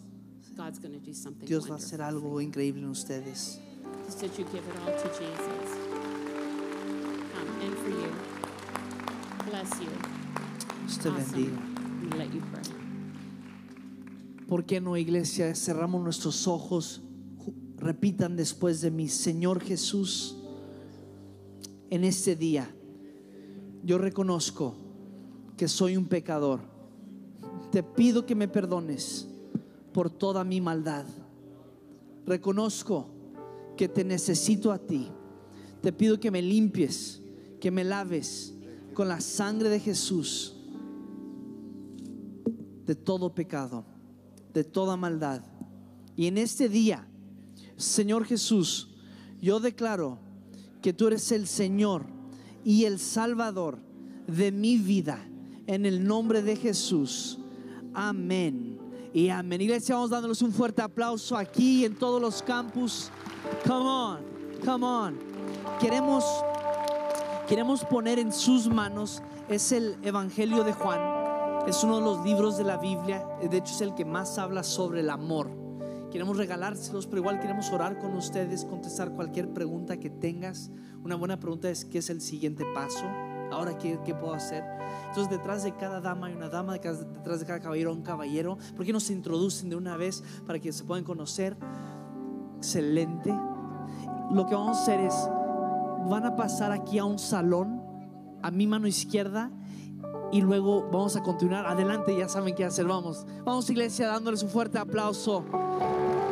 God's 0.54 0.78
going 0.78 0.92
to 0.92 1.00
do 1.00 1.14
something 1.14 1.48
Dios 1.48 1.66
va 1.66 1.76
a 1.76 1.78
hacer 1.78 2.02
algo 2.02 2.38
increíble 2.42 2.82
en 2.82 2.90
ustedes. 2.90 3.58
Just 4.04 4.20
that 4.20 4.38
you 4.38 4.44
give 4.52 4.62
it 4.62 4.76
all 4.84 4.92
to 4.92 5.08
Jesus. 5.08 5.78
Come, 7.32 7.60
and 7.62 7.74
for 7.78 7.88
you. 7.88 8.12
Bless 9.48 9.80
you. 9.80 9.88
Dios 10.86 10.98
te 10.98 11.08
Awesome. 11.08 11.24
bendiga. 11.24 12.18
Let 12.18 12.34
you 12.34 12.42
pray. 12.52 12.71
¿Por 14.52 14.66
qué 14.66 14.82
no, 14.82 14.98
iglesia? 14.98 15.54
Cerramos 15.54 16.04
nuestros 16.04 16.46
ojos. 16.46 17.00
Repitan 17.78 18.36
después 18.36 18.82
de 18.82 18.90
mí, 18.90 19.08
Señor 19.08 19.62
Jesús, 19.62 20.36
en 21.88 22.04
este 22.04 22.36
día 22.36 22.70
yo 23.82 23.96
reconozco 23.96 24.74
que 25.56 25.68
soy 25.68 25.96
un 25.96 26.04
pecador. 26.04 26.60
Te 27.70 27.82
pido 27.82 28.26
que 28.26 28.34
me 28.34 28.46
perdones 28.46 29.26
por 29.94 30.10
toda 30.10 30.44
mi 30.44 30.60
maldad. 30.60 31.06
Reconozco 32.26 33.08
que 33.78 33.88
te 33.88 34.04
necesito 34.04 34.70
a 34.70 34.78
ti. 34.78 35.08
Te 35.80 35.94
pido 35.94 36.20
que 36.20 36.30
me 36.30 36.42
limpies, 36.42 37.22
que 37.58 37.70
me 37.70 37.84
laves 37.84 38.52
con 38.92 39.08
la 39.08 39.22
sangre 39.22 39.70
de 39.70 39.80
Jesús 39.80 40.58
de 42.84 42.94
todo 42.94 43.34
pecado, 43.34 43.86
de 44.54 44.64
toda 44.64 44.96
maldad. 44.96 45.42
Y 46.16 46.26
en 46.26 46.38
este 46.38 46.68
día, 46.68 47.06
Señor 47.76 48.24
Jesús, 48.24 48.88
yo 49.40 49.60
declaro 49.60 50.18
que 50.80 50.92
tú 50.92 51.08
eres 51.08 51.32
el 51.32 51.46
Señor 51.46 52.06
y 52.64 52.84
el 52.84 52.98
Salvador 52.98 53.78
de 54.26 54.52
mi 54.52 54.78
vida. 54.78 55.18
En 55.66 55.86
el 55.86 56.04
nombre 56.04 56.42
de 56.42 56.56
Jesús. 56.56 57.38
Amén. 57.94 58.78
Y 59.14 59.28
amén. 59.28 59.60
Iglesia, 59.60 59.94
vamos 59.94 60.10
dándoles 60.10 60.42
un 60.42 60.52
fuerte 60.52 60.82
aplauso 60.82 61.36
aquí 61.36 61.84
en 61.84 61.94
todos 61.94 62.20
los 62.20 62.42
campus. 62.42 63.10
Come 63.66 63.88
on, 63.88 64.18
come 64.64 64.84
on. 64.84 65.18
Queremos, 65.80 66.24
queremos 67.48 67.84
poner 67.84 68.18
en 68.18 68.32
sus 68.32 68.68
manos, 68.68 69.22
es 69.48 69.72
el 69.72 69.96
Evangelio 70.02 70.64
de 70.64 70.72
Juan. 70.72 71.21
Es 71.66 71.84
uno 71.84 71.96
de 71.96 72.02
los 72.02 72.24
libros 72.24 72.56
de 72.56 72.64
la 72.64 72.76
Biblia. 72.76 73.24
De 73.40 73.56
hecho, 73.56 73.72
es 73.72 73.80
el 73.80 73.94
que 73.94 74.04
más 74.04 74.38
habla 74.38 74.62
sobre 74.62 75.00
el 75.00 75.10
amor. 75.10 75.50
Queremos 76.10 76.36
regalárselos, 76.36 77.06
pero 77.06 77.18
igual 77.18 77.40
queremos 77.40 77.70
orar 77.70 77.98
con 77.98 78.14
ustedes, 78.14 78.64
contestar 78.64 79.12
cualquier 79.12 79.52
pregunta 79.52 79.96
que 79.98 80.10
tengas. 80.10 80.70
Una 81.04 81.14
buena 81.14 81.38
pregunta 81.38 81.70
es, 81.70 81.84
¿qué 81.84 81.98
es 81.98 82.10
el 82.10 82.20
siguiente 82.20 82.64
paso? 82.74 83.06
ahora 83.52 83.76
¿qué, 83.76 83.98
qué 84.04 84.14
puedo 84.14 84.34
hacer? 84.34 84.64
Entonces 85.08 85.30
detrás 85.30 85.62
de 85.62 85.72
cada 85.76 86.00
dama 86.00 86.28
hay 86.28 86.34
una 86.34 86.48
dama, 86.48 86.72
detrás 86.72 87.40
de 87.40 87.46
cada 87.46 87.60
caballero 87.60 87.92
un 87.92 88.02
caballero. 88.02 88.58
¿Por 88.76 88.84
qué 88.84 88.92
no 88.92 89.00
se 89.00 89.12
introducen 89.12 89.68
de 89.68 89.76
una 89.76 89.96
vez 89.96 90.22
para 90.46 90.58
que 90.58 90.72
se 90.72 90.84
puedan 90.84 91.04
conocer? 91.04 91.56
Excelente. 92.56 93.30
Lo 94.30 94.46
que 94.46 94.54
vamos 94.54 94.78
a 94.78 94.82
hacer 94.82 95.00
es, 95.00 95.14
van 96.08 96.24
a 96.24 96.34
pasar 96.34 96.72
aquí 96.72 96.98
a 96.98 97.04
un 97.04 97.18
salón, 97.18 97.82
a 98.42 98.50
mi 98.50 98.66
mano 98.66 98.86
izquierda, 98.86 99.50
y 100.32 100.40
luego 100.40 100.88
vamos 100.90 101.14
a 101.14 101.22
continuar 101.22 101.66
adelante. 101.66 102.16
Ya 102.16 102.28
saben 102.28 102.54
qué 102.54 102.64
hacer. 102.64 102.86
Vamos, 102.86 103.26
vamos 103.44 103.68
iglesia, 103.70 104.08
dándoles 104.08 104.42
un 104.42 104.48
fuerte 104.48 104.78
aplauso. 104.78 105.44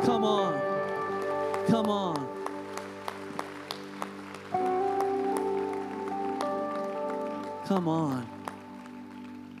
Come 0.05 0.25
on, 0.25 0.53
come 1.69 1.89
on. 1.89 2.41
Come 7.67 7.89
on. 7.89 8.25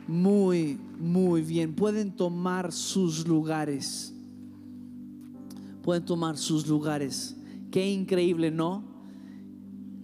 Muy, 0.07 0.77
muy 0.99 1.41
bien. 1.43 1.73
Pueden 1.73 2.11
tomar 2.11 2.73
sus 2.73 3.25
lugares. 3.25 4.13
Pueden 5.81 6.03
tomar 6.03 6.35
sus 6.37 6.67
lugares. 6.67 7.37
Qué 7.71 7.89
increíble, 7.89 8.51
¿no? 8.51 8.83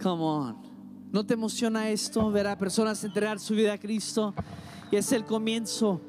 Come 0.02 0.24
on. 0.24 0.67
¿No 1.12 1.26
te 1.26 1.36
emociona 1.36 1.90
esto? 1.90 2.30
Ver 2.32 2.48
a 2.48 2.58
personas 2.58 3.02
entregar 3.04 3.40
su 3.40 3.54
vida 3.54 3.74
a 3.74 3.78
Cristo. 3.78 4.34
Y 4.92 4.98
es 4.98 5.12
el 5.14 5.24
comienzo 5.24 6.02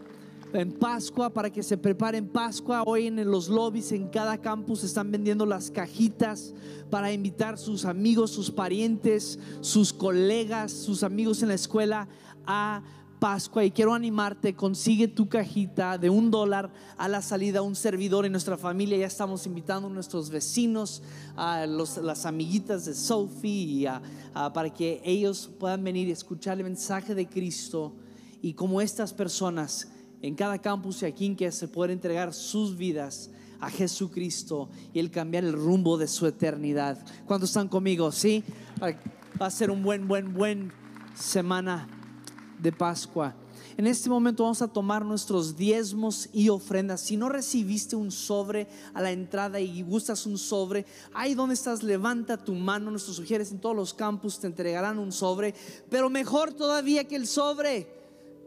en 0.53 0.73
Pascua 0.73 1.31
para 1.31 1.51
que 1.51 1.63
se 1.63 1.79
preparen 1.79 2.29
Pascua. 2.29 2.83
Hoy 2.85 3.07
en 3.07 3.31
los 3.31 3.49
lobbies, 3.49 3.93
en 3.93 4.09
cada 4.09 4.39
campus, 4.39 4.83
están 4.83 5.13
vendiendo 5.13 5.47
las 5.47 5.71
cajitas 5.71 6.53
para 6.91 7.13
invitar 7.13 7.59
sus 7.59 7.85
amigos, 7.85 8.33
sus 8.33 8.51
parientes, 8.51 9.39
sus 9.61 9.93
colegas, 9.93 10.73
sus 10.73 11.05
amigos 11.05 11.43
en 11.43 11.49
la 11.49 11.55
escuela 11.55 12.09
a 12.45 12.83
Pascua 13.19 13.65
y 13.65 13.73
quiero 13.73 13.95
animarte, 13.95 14.55
consigue 14.55 15.09
tu 15.09 15.29
cajita 15.29 15.99
de 15.99 16.09
un 16.09 16.31
dólar 16.31 16.71
a 16.97 17.09
la 17.09 17.21
salida, 17.21 17.63
un 17.63 17.75
servidor 17.75 18.25
en 18.25 18.33
nuestra 18.33 18.57
familia. 18.57 18.97
Ya 18.97 19.07
estamos 19.07 19.45
invitando 19.47 19.89
a 19.89 19.91
nuestros 19.91 20.31
vecinos, 20.31 21.03
a 21.37 21.67
las 21.67 22.27
amiguitas 22.27 22.85
de 22.85 22.95
Sophie, 22.95 23.91
para 24.55 24.73
que 24.73 25.01
ellos 25.05 25.51
puedan 25.59 25.83
venir 25.83 26.07
y 26.09 26.13
escuchar 26.13 26.59
el 26.59 26.65
mensaje 26.65 27.15
de 27.15 27.29
Cristo. 27.29 27.97
Y 28.41 28.55
como 28.55 28.81
estas 28.81 29.13
personas 29.13 29.89
en 30.23 30.37
cada 30.37 30.59
campus 30.59 31.03
y 31.03 31.07
aquí 31.07 31.27
en 31.27 31.37
que 31.37 31.51
se 31.51 31.67
pueden 31.67 31.95
entregar 31.95 32.33
sus 32.33 32.77
vidas 32.77 33.31
a 33.61 33.69
Jesucristo 33.69 34.71
y 34.93 35.01
el 35.01 35.11
cambiar 35.11 35.45
el 35.45 35.55
rumbo 35.55 35.99
de 35.99 36.07
su 36.07 36.27
eternidad. 36.27 37.05
¿Cuántos 37.27 37.51
están 37.51 37.67
conmigo? 37.67 38.13
Sí, 38.13 38.45
va 38.81 39.47
a 39.47 39.51
ser 39.51 39.73
un 39.73 39.83
buen, 39.83 40.07
buen, 40.07 40.33
buen 40.35 40.73
semana 41.15 41.89
de 42.59 42.73
Pascua. 42.73 43.35
En 43.77 43.87
este 43.87 44.11
momento 44.11 44.43
vamos 44.43 44.61
a 44.61 44.67
tomar 44.69 45.05
nuestros 45.05 45.57
diezmos 45.57 46.29
y 46.33 46.49
ofrendas. 46.49 47.01
Si 47.01 47.17
no 47.17 47.29
recibiste 47.29 47.95
un 47.95 48.11
sobre 48.11 48.67
a 48.93 49.01
la 49.01 49.13
entrada 49.13 49.61
y 49.61 49.83
gustas 49.83 50.27
un 50.27 50.37
sobre, 50.37 50.85
ahí 51.15 51.35
donde 51.35 51.55
estás, 51.55 51.85
levanta 51.85 52.37
tu 52.37 52.55
mano. 52.55 52.91
Nuestros 52.91 53.17
sugieres 53.17 53.53
en 53.53 53.61
todos 53.61 53.77
los 53.77 53.95
campus 53.95 54.41
te 54.41 54.49
entregarán 54.49 54.99
un 54.99 55.13
sobre. 55.13 55.55
Pero 55.89 56.11
mejor 56.11 56.53
todavía 56.53 57.05
que 57.05 57.15
el 57.15 57.29
sobre 57.29 57.98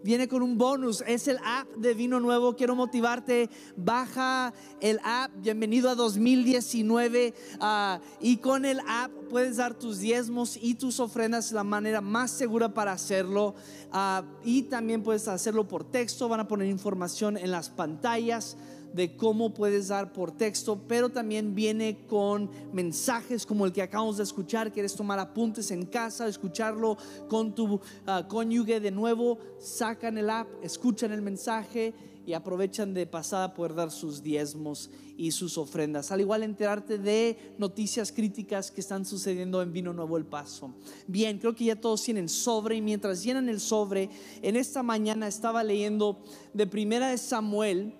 viene 0.04 0.28
con 0.28 0.42
un 0.42 0.58
bonus. 0.58 1.04
Es 1.08 1.28
el 1.28 1.38
app 1.44 1.68
de 1.76 1.94
Vino 1.94 2.20
Nuevo. 2.20 2.56
Quiero 2.56 2.76
motivarte. 2.76 3.50
Baja 3.76 4.54
el 4.80 5.00
app. 5.04 5.32
Bienvenido 5.38 5.90
a 5.90 5.96
2019. 5.96 7.34
Ah, 7.60 8.00
y 8.20 8.38
con 8.38 8.66
el 8.66 8.80
app 8.88 9.12
puedes 9.30 9.58
dar 9.58 9.74
tus 9.74 10.00
diezmos 10.00 10.58
y 10.62 10.76
tus 10.76 11.00
ofrendas 11.00 11.52
la 11.52 11.64
manera 11.64 12.02
más 12.02 12.32
segura 12.32 12.74
para 12.74 12.94
hacerlo. 12.94 13.56
Ah, 13.92 14.24
y 14.44 14.64
también 14.64 15.04
puedes 15.04 15.28
hacerlo 15.28 15.68
por 15.68 15.84
texto. 15.84 16.28
Van 16.30 16.40
a 16.40 16.48
poner 16.48 16.68
información 16.68 17.38
en 17.38 17.52
las 17.52 17.70
pantallas 17.70 18.58
de 18.94 19.16
cómo 19.16 19.54
puedes 19.54 19.88
dar 19.88 20.14
por 20.14 20.32
texto, 20.32 20.82
pero 20.88 21.10
también 21.10 21.56
viene 21.56 22.06
con 22.08 22.50
mensajes 22.74 23.46
como 23.46 23.66
el 23.66 23.72
que 23.72 23.82
acabamos 23.82 24.18
de 24.18 24.24
escuchar. 24.24 24.72
Quieres 24.72 24.96
tomar 24.96 25.20
apuntes 25.20 25.72
en 25.72 25.86
casa, 25.86 26.28
escucharlo 26.28 26.98
con 27.28 27.56
tu 27.56 27.80
ah, 28.06 28.26
cónyuge 28.28 28.80
de 28.80 28.92
nuevo, 28.92 29.40
sacan 29.60 30.18
el 30.18 30.30
app, 30.30 30.48
escuchan 30.64 31.12
el 31.12 31.22
mensaje 31.22 31.94
y 32.26 32.34
aprovechan 32.34 32.94
de 32.94 33.08
pasada 33.08 33.54
poder 33.54 33.74
dar 33.74 33.92
sus 33.92 34.22
diezmos 34.22 34.90
y 35.18 35.32
sus 35.32 35.58
ofrendas. 35.58 36.12
Al 36.12 36.22
igual 36.22 36.44
enterarte 36.44 36.98
de 36.98 37.38
noticias 37.58 38.12
críticas 38.12 38.72
que 38.72 38.82
están 38.82 39.06
sucediendo 39.06 39.62
en 39.62 39.74
Vino 39.74 39.94
Nuevo 39.94 40.18
El 40.18 40.26
Paso. 40.26 40.74
Bien, 41.08 41.40
creo 41.40 41.56
que 41.56 41.66
ya 41.66 41.76
todos 41.76 42.04
tienen 42.04 42.30
sobre 42.30 42.76
y 42.76 42.82
mientras 42.82 43.24
llenan 43.24 43.50
el 43.50 43.60
sobre, 43.60 44.10
en 44.42 44.56
esta 44.56 44.84
mañana 44.84 45.28
estaba 45.28 45.64
leyendo 45.64 46.22
de 46.54 46.68
Primera 46.68 47.10
de 47.10 47.18
Samuel 47.18 47.96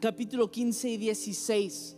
capítulo 0.00 0.50
15 0.50 0.90
y 0.90 0.96
16. 0.98 1.96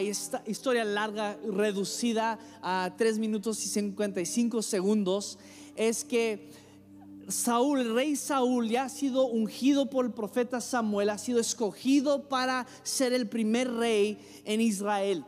esta 0.00 0.42
historia 0.46 0.84
larga, 0.84 1.36
reducida 1.44 2.38
a 2.62 2.94
3 2.96 3.18
minutos 3.18 3.64
y 3.64 3.68
55 3.68 4.62
segundos, 4.62 5.38
es 5.76 6.04
que 6.04 6.50
Saúl, 7.28 7.80
el 7.80 7.94
rey 7.94 8.16
Saúl, 8.16 8.68
ya 8.68 8.84
ha 8.84 8.88
sido 8.88 9.26
ungido 9.26 9.90
por 9.90 10.04
el 10.04 10.12
profeta 10.12 10.60
Samuel, 10.60 11.10
ha 11.10 11.18
sido 11.18 11.40
escogido 11.40 12.28
para 12.28 12.66
ser 12.82 13.12
el 13.12 13.28
primer 13.28 13.72
rey 13.72 14.18
en 14.44 14.60
Israel. 14.60 15.24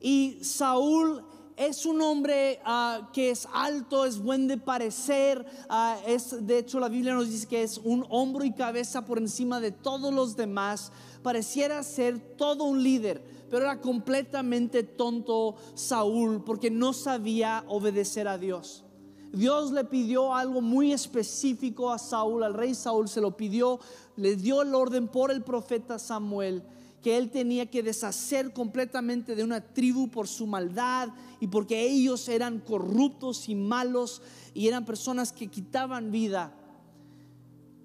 Y 0.00 0.38
Saúl 0.42 1.24
es 1.58 1.84
un 1.86 2.00
hombre 2.00 2.60
ah, 2.64 3.10
que 3.12 3.30
es 3.30 3.48
alto, 3.52 4.04
es 4.04 4.18
buen 4.18 4.46
de 4.46 4.58
parecer, 4.58 5.44
ah, 5.68 5.98
es, 6.06 6.46
de 6.46 6.58
hecho 6.58 6.78
la 6.78 6.88
Biblia 6.88 7.14
nos 7.14 7.28
dice 7.28 7.48
que 7.48 7.62
es 7.62 7.78
un 7.78 8.06
hombro 8.10 8.44
y 8.44 8.52
cabeza 8.52 9.04
por 9.04 9.18
encima 9.18 9.60
de 9.60 9.72
todos 9.72 10.14
los 10.14 10.36
demás, 10.36 10.92
pareciera 11.28 11.82
ser 11.82 12.18
todo 12.38 12.64
un 12.64 12.82
líder, 12.82 13.22
pero 13.50 13.64
era 13.64 13.82
completamente 13.82 14.82
tonto 14.82 15.56
Saúl 15.74 16.42
porque 16.42 16.70
no 16.70 16.94
sabía 16.94 17.66
obedecer 17.68 18.26
a 18.28 18.38
Dios. 18.38 18.82
Dios 19.30 19.70
le 19.72 19.84
pidió 19.84 20.34
algo 20.34 20.62
muy 20.62 20.90
específico 20.90 21.92
a 21.92 21.98
Saúl, 21.98 22.44
al 22.44 22.54
rey 22.54 22.74
Saúl 22.74 23.10
se 23.10 23.20
lo 23.20 23.36
pidió, 23.36 23.78
le 24.16 24.36
dio 24.36 24.62
el 24.62 24.74
orden 24.74 25.06
por 25.06 25.30
el 25.30 25.42
profeta 25.42 25.98
Samuel 25.98 26.62
que 27.02 27.18
él 27.18 27.30
tenía 27.30 27.66
que 27.66 27.82
deshacer 27.82 28.54
completamente 28.54 29.36
de 29.36 29.44
una 29.44 29.60
tribu 29.60 30.08
por 30.08 30.28
su 30.28 30.46
maldad 30.46 31.10
y 31.40 31.48
porque 31.48 31.86
ellos 31.86 32.26
eran 32.30 32.58
corruptos 32.58 33.50
y 33.50 33.54
malos 33.54 34.22
y 34.54 34.66
eran 34.66 34.86
personas 34.86 35.30
que 35.30 35.48
quitaban 35.48 36.10
vida. 36.10 36.54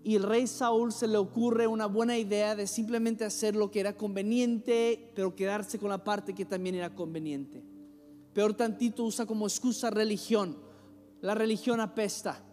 Y 0.04 0.16
el 0.16 0.24
rey 0.24 0.48
Saúl 0.48 0.92
se 0.92 1.08
le 1.08 1.18
ocurre 1.18 1.66
una 1.66 1.86
buena 1.86 2.18
idea 2.18 2.56
de 2.56 2.68
simplemente 2.68 3.24
hacer 3.24 3.56
lo 3.56 3.72
que 3.72 3.80
era 3.80 3.96
conveniente, 3.96 5.12
pero 5.16 5.34
quedarse 5.34 5.80
con 5.80 5.90
la 5.90 6.04
parte 6.04 6.34
que 6.34 6.44
también 6.44 6.76
era 6.76 6.94
conveniente. 6.94 7.64
Peor 8.34 8.54
tantito 8.54 9.06
usa 9.06 9.26
como 9.26 9.48
excusa 9.48 9.90
religión. 9.90 10.58
La 11.22 11.36
religión 11.36 11.80
apesta. 11.80 12.44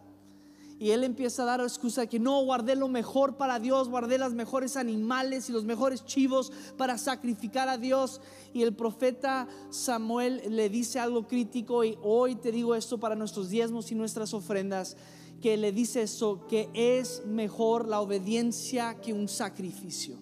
Y 0.78 0.92
él 0.92 1.04
empieza 1.04 1.42
a 1.42 1.46
dar 1.46 1.60
excusa 1.60 2.06
que 2.06 2.18
no, 2.18 2.42
guardé 2.42 2.74
lo 2.76 2.88
mejor 2.88 3.36
para 3.36 3.58
Dios, 3.58 3.88
guardé 3.90 4.16
los 4.16 4.32
mejores 4.32 4.76
animales 4.76 5.50
y 5.50 5.52
los 5.52 5.64
mejores 5.64 6.04
chivos 6.06 6.52
para 6.78 6.96
sacrificar 6.96 7.68
a 7.68 7.76
Dios. 7.76 8.20
Y 8.54 8.62
el 8.62 8.72
profeta 8.72 9.46
Samuel 9.70 10.40
le 10.48 10.70
dice 10.70 10.98
algo 10.98 11.26
crítico 11.26 11.84
y 11.84 11.98
hoy 12.02 12.36
te 12.36 12.52
digo 12.52 12.74
esto 12.74 12.98
para 12.98 13.16
nuestros 13.16 13.50
diezmos 13.50 13.90
y 13.90 13.94
nuestras 13.94 14.32
ofrendas 14.32 14.96
que 15.40 15.56
le 15.56 15.72
dice 15.72 16.02
eso, 16.02 16.46
que 16.46 16.68
es 16.74 17.22
mejor 17.26 17.88
la 17.88 18.00
obediencia 18.00 19.00
que 19.00 19.12
un 19.12 19.28
sacrificio. 19.28 20.18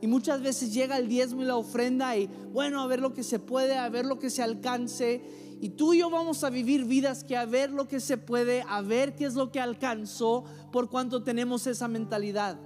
Y 0.00 0.06
muchas 0.06 0.40
veces 0.40 0.72
llega 0.72 0.96
el 0.96 1.08
diezmo 1.08 1.42
y 1.42 1.44
la 1.44 1.56
ofrenda 1.56 2.16
y 2.16 2.28
bueno, 2.52 2.80
a 2.80 2.86
ver 2.86 3.00
lo 3.00 3.12
que 3.12 3.22
se 3.22 3.38
puede, 3.38 3.76
a 3.76 3.88
ver 3.90 4.06
lo 4.06 4.18
que 4.18 4.30
se 4.30 4.42
alcance. 4.42 5.22
Y 5.60 5.70
tú 5.70 5.92
y 5.92 5.98
yo 5.98 6.08
vamos 6.08 6.42
a 6.42 6.48
vivir 6.48 6.86
vidas 6.86 7.22
que 7.22 7.36
a 7.36 7.44
ver 7.44 7.70
lo 7.70 7.86
que 7.86 8.00
se 8.00 8.16
puede, 8.16 8.64
a 8.66 8.80
ver 8.80 9.14
qué 9.14 9.26
es 9.26 9.34
lo 9.34 9.52
que 9.52 9.60
alcanzó 9.60 10.44
por 10.72 10.88
cuanto 10.88 11.22
tenemos 11.22 11.66
esa 11.66 11.86
mentalidad. 11.86 12.58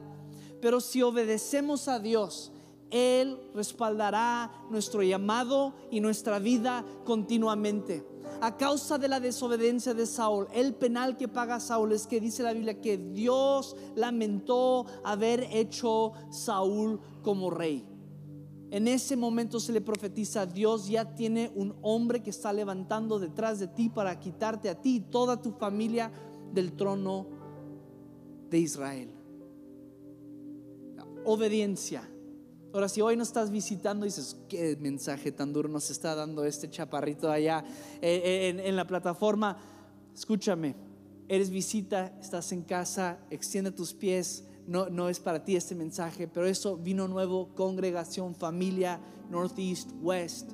Pero 0.60 0.80
si 0.80 1.02
obedecemos 1.02 1.88
a 1.88 1.98
Dios, 1.98 2.52
Él 2.94 3.50
respaldará 3.52 4.52
nuestro 4.70 5.02
llamado 5.02 5.74
y 5.90 6.00
nuestra 6.00 6.38
vida 6.38 6.84
continuamente 7.04 8.06
a 8.40 8.56
causa 8.56 8.98
de 8.98 9.08
la 9.08 9.20
desobediencia 9.20 9.94
de 9.94 10.06
Saúl, 10.06 10.46
el 10.52 10.74
penal 10.74 11.16
que 11.16 11.28
paga 11.28 11.60
Saúl 11.60 11.92
es 11.92 12.06
que 12.06 12.20
dice 12.20 12.42
la 12.42 12.52
Biblia 12.52 12.80
que 12.80 12.98
Dios 12.98 13.76
lamentó 13.94 14.86
haber 15.02 15.48
hecho 15.50 16.12
Saúl 16.30 17.00
como 17.22 17.50
rey. 17.50 17.86
En 18.70 18.88
ese 18.88 19.16
momento 19.16 19.60
se 19.60 19.72
le 19.72 19.80
profetiza, 19.80 20.46
Dios 20.46 20.88
ya 20.88 21.14
tiene 21.14 21.52
un 21.54 21.74
hombre 21.82 22.22
que 22.22 22.30
está 22.30 22.52
levantando 22.52 23.18
detrás 23.18 23.60
de 23.60 23.68
ti 23.68 23.88
para 23.88 24.18
quitarte 24.20 24.68
a 24.68 24.80
ti 24.80 24.96
y 24.96 25.00
toda 25.00 25.40
tu 25.40 25.52
familia 25.52 26.12
del 26.52 26.72
trono 26.72 27.26
de 28.50 28.58
Israel. 28.58 29.10
Obediencia 31.24 32.10
Ahora, 32.74 32.88
si 32.88 33.00
hoy 33.00 33.16
no 33.16 33.22
estás 33.22 33.52
visitando, 33.52 34.04
dices, 34.04 34.36
¿qué 34.48 34.76
mensaje 34.80 35.30
tan 35.30 35.52
duro 35.52 35.68
nos 35.68 35.90
está 35.90 36.16
dando 36.16 36.44
este 36.44 36.68
chaparrito 36.68 37.30
allá 37.30 37.64
eh, 38.02 38.50
eh, 38.52 38.68
en, 38.68 38.74
la 38.74 38.84
plataforma? 38.84 39.56
Escúchame, 40.12 40.74
eres 41.28 41.50
visita, 41.50 42.18
estás 42.20 42.50
en 42.50 42.62
casa, 42.62 43.20
extiende 43.30 43.70
tus 43.70 43.94
pies. 43.94 44.48
No, 44.66 44.88
no 44.90 45.08
es 45.08 45.20
para 45.20 45.44
ti 45.44 45.54
este 45.54 45.76
mensaje, 45.76 46.26
pero 46.26 46.48
eso 46.48 46.76
vino 46.76 47.06
nuevo, 47.06 47.54
congregación, 47.54 48.34
familia, 48.34 49.00
Northeast, 49.30 49.92
West, 50.02 50.50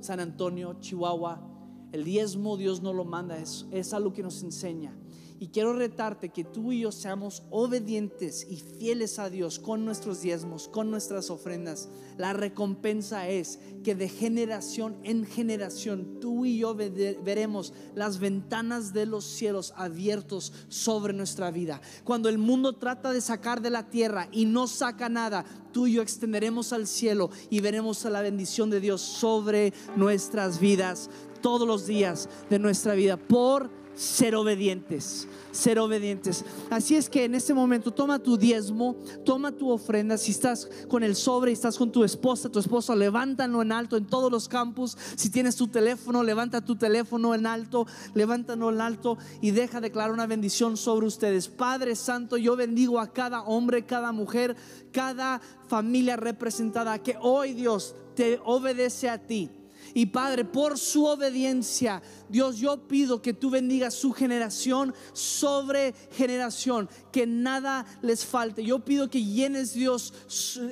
San 0.00 0.20
Antonio, 0.20 0.80
Chihuahua. 0.80 1.46
El 1.92 2.04
diezmo 2.04 2.56
Dios 2.56 2.80
no 2.80 2.94
lo 2.94 3.04
manda, 3.04 3.36
es, 3.36 3.66
es 3.70 3.92
algo 3.92 4.14
que 4.14 4.22
nos 4.22 4.42
enseña. 4.42 4.96
Y 5.42 5.48
quiero 5.48 5.72
retarte 5.72 6.28
que 6.28 6.44
tú 6.44 6.70
y 6.70 6.82
yo 6.82 6.92
seamos 6.92 7.42
obedientes 7.50 8.46
y 8.48 8.58
fieles 8.58 9.18
a 9.18 9.28
Dios 9.28 9.58
con 9.58 9.84
nuestros 9.84 10.22
diezmos, 10.22 10.68
con 10.68 10.88
nuestras 10.88 11.30
ofrendas. 11.30 11.88
La 12.16 12.32
recompensa 12.32 13.28
es 13.28 13.58
que 13.82 13.96
de 13.96 14.08
generación 14.08 14.94
en 15.02 15.26
generación 15.26 16.20
tú 16.20 16.44
y 16.44 16.58
yo 16.58 16.76
ve- 16.76 17.18
veremos 17.24 17.72
las 17.96 18.20
ventanas 18.20 18.92
de 18.92 19.04
los 19.04 19.24
cielos 19.24 19.74
abiertos 19.76 20.52
sobre 20.68 21.12
nuestra 21.12 21.50
vida. 21.50 21.80
Cuando 22.04 22.28
el 22.28 22.38
mundo 22.38 22.74
trata 22.74 23.12
de 23.12 23.20
sacar 23.20 23.60
de 23.62 23.70
la 23.70 23.90
tierra 23.90 24.28
y 24.30 24.44
no 24.44 24.68
saca 24.68 25.08
nada, 25.08 25.44
tú 25.72 25.88
y 25.88 25.94
yo 25.94 26.02
extenderemos 26.02 26.72
al 26.72 26.86
cielo 26.86 27.30
y 27.50 27.58
veremos 27.58 28.04
la 28.04 28.22
bendición 28.22 28.70
de 28.70 28.78
Dios 28.78 29.00
sobre 29.00 29.72
nuestras 29.96 30.60
vidas 30.60 31.10
todos 31.40 31.66
los 31.66 31.84
días 31.88 32.28
de 32.48 32.60
nuestra 32.60 32.94
vida 32.94 33.16
por 33.16 33.81
ser 33.94 34.34
obedientes, 34.34 35.28
ser 35.50 35.78
obedientes. 35.78 36.44
Así 36.70 36.96
es 36.96 37.08
que 37.08 37.24
en 37.24 37.34
este 37.34 37.54
momento 37.54 37.90
toma 37.90 38.18
tu 38.18 38.36
diezmo, 38.36 38.96
toma 39.24 39.52
tu 39.52 39.70
ofrenda. 39.70 40.18
Si 40.18 40.30
estás 40.30 40.68
con 40.88 41.02
el 41.02 41.14
sobre 41.14 41.50
y 41.50 41.54
estás 41.54 41.76
con 41.76 41.92
tu 41.92 42.04
esposa, 42.04 42.48
tu 42.48 42.58
esposo, 42.58 42.94
levántalo 42.94 43.62
en 43.62 43.72
alto 43.72 43.96
en 43.96 44.06
todos 44.06 44.30
los 44.30 44.48
campus. 44.48 44.96
Si 45.16 45.30
tienes 45.30 45.56
tu 45.56 45.68
teléfono, 45.68 46.22
levanta 46.22 46.64
tu 46.64 46.76
teléfono 46.76 47.34
en 47.34 47.46
alto, 47.46 47.86
levántalo 48.14 48.70
en 48.70 48.80
alto 48.80 49.18
y 49.40 49.50
deja 49.50 49.80
declarar 49.80 50.12
una 50.12 50.26
bendición 50.26 50.76
sobre 50.76 51.06
ustedes. 51.06 51.48
Padre 51.48 51.96
Santo, 51.96 52.36
yo 52.36 52.56
bendigo 52.56 53.00
a 53.00 53.12
cada 53.12 53.42
hombre, 53.42 53.84
cada 53.84 54.12
mujer, 54.12 54.56
cada 54.92 55.40
familia 55.68 56.16
representada 56.16 57.02
que 57.02 57.16
hoy 57.20 57.54
Dios 57.54 57.94
te 58.14 58.40
obedece 58.44 59.08
a 59.08 59.18
ti. 59.18 59.50
Y 59.94 60.06
Padre, 60.06 60.44
por 60.44 60.78
su 60.78 61.04
obediencia, 61.04 62.02
Dios, 62.28 62.58
yo 62.58 62.88
pido 62.88 63.20
que 63.20 63.34
tú 63.34 63.50
bendigas 63.50 63.94
su 63.94 64.12
generación 64.12 64.94
sobre 65.12 65.94
generación, 66.12 66.88
que 67.10 67.26
nada 67.26 67.84
les 68.00 68.24
falte. 68.24 68.64
Yo 68.64 68.80
pido 68.80 69.10
que 69.10 69.24
llenes 69.24 69.74
Dios 69.74 70.14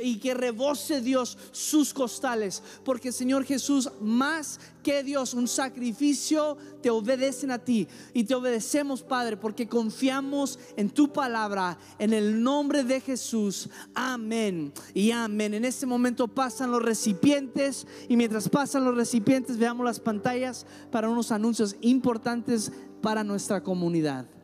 y 0.02 0.18
que 0.18 0.34
rebose 0.34 1.00
Dios 1.00 1.36
sus 1.52 1.92
costales, 1.92 2.62
porque 2.84 3.12
Señor 3.12 3.44
Jesús, 3.44 3.90
más 4.00 4.58
que 4.82 5.02
Dios, 5.02 5.34
un 5.34 5.48
sacrificio, 5.48 6.56
te 6.82 6.90
obedecen 6.90 7.50
a 7.50 7.58
ti 7.58 7.88
y 8.12 8.24
te 8.24 8.34
obedecemos, 8.34 9.02
Padre, 9.02 9.36
porque 9.36 9.68
confiamos 9.68 10.58
en 10.76 10.90
tu 10.90 11.12
palabra, 11.12 11.78
en 11.98 12.12
el 12.12 12.42
nombre 12.42 12.84
de 12.84 13.00
Jesús. 13.00 13.68
Amén 13.94 14.72
y 14.94 15.10
amén. 15.10 15.54
En 15.54 15.64
este 15.64 15.86
momento 15.86 16.28
pasan 16.28 16.70
los 16.70 16.82
recipientes 16.82 17.86
y 18.08 18.16
mientras 18.16 18.48
pasan 18.48 18.84
los 18.84 18.94
recipientes, 18.94 19.58
veamos 19.58 19.84
las 19.84 20.00
pantallas 20.00 20.66
para 20.90 21.08
unos 21.08 21.32
anuncios 21.32 21.76
importantes 21.80 22.72
para 23.00 23.24
nuestra 23.24 23.62
comunidad. 23.62 24.39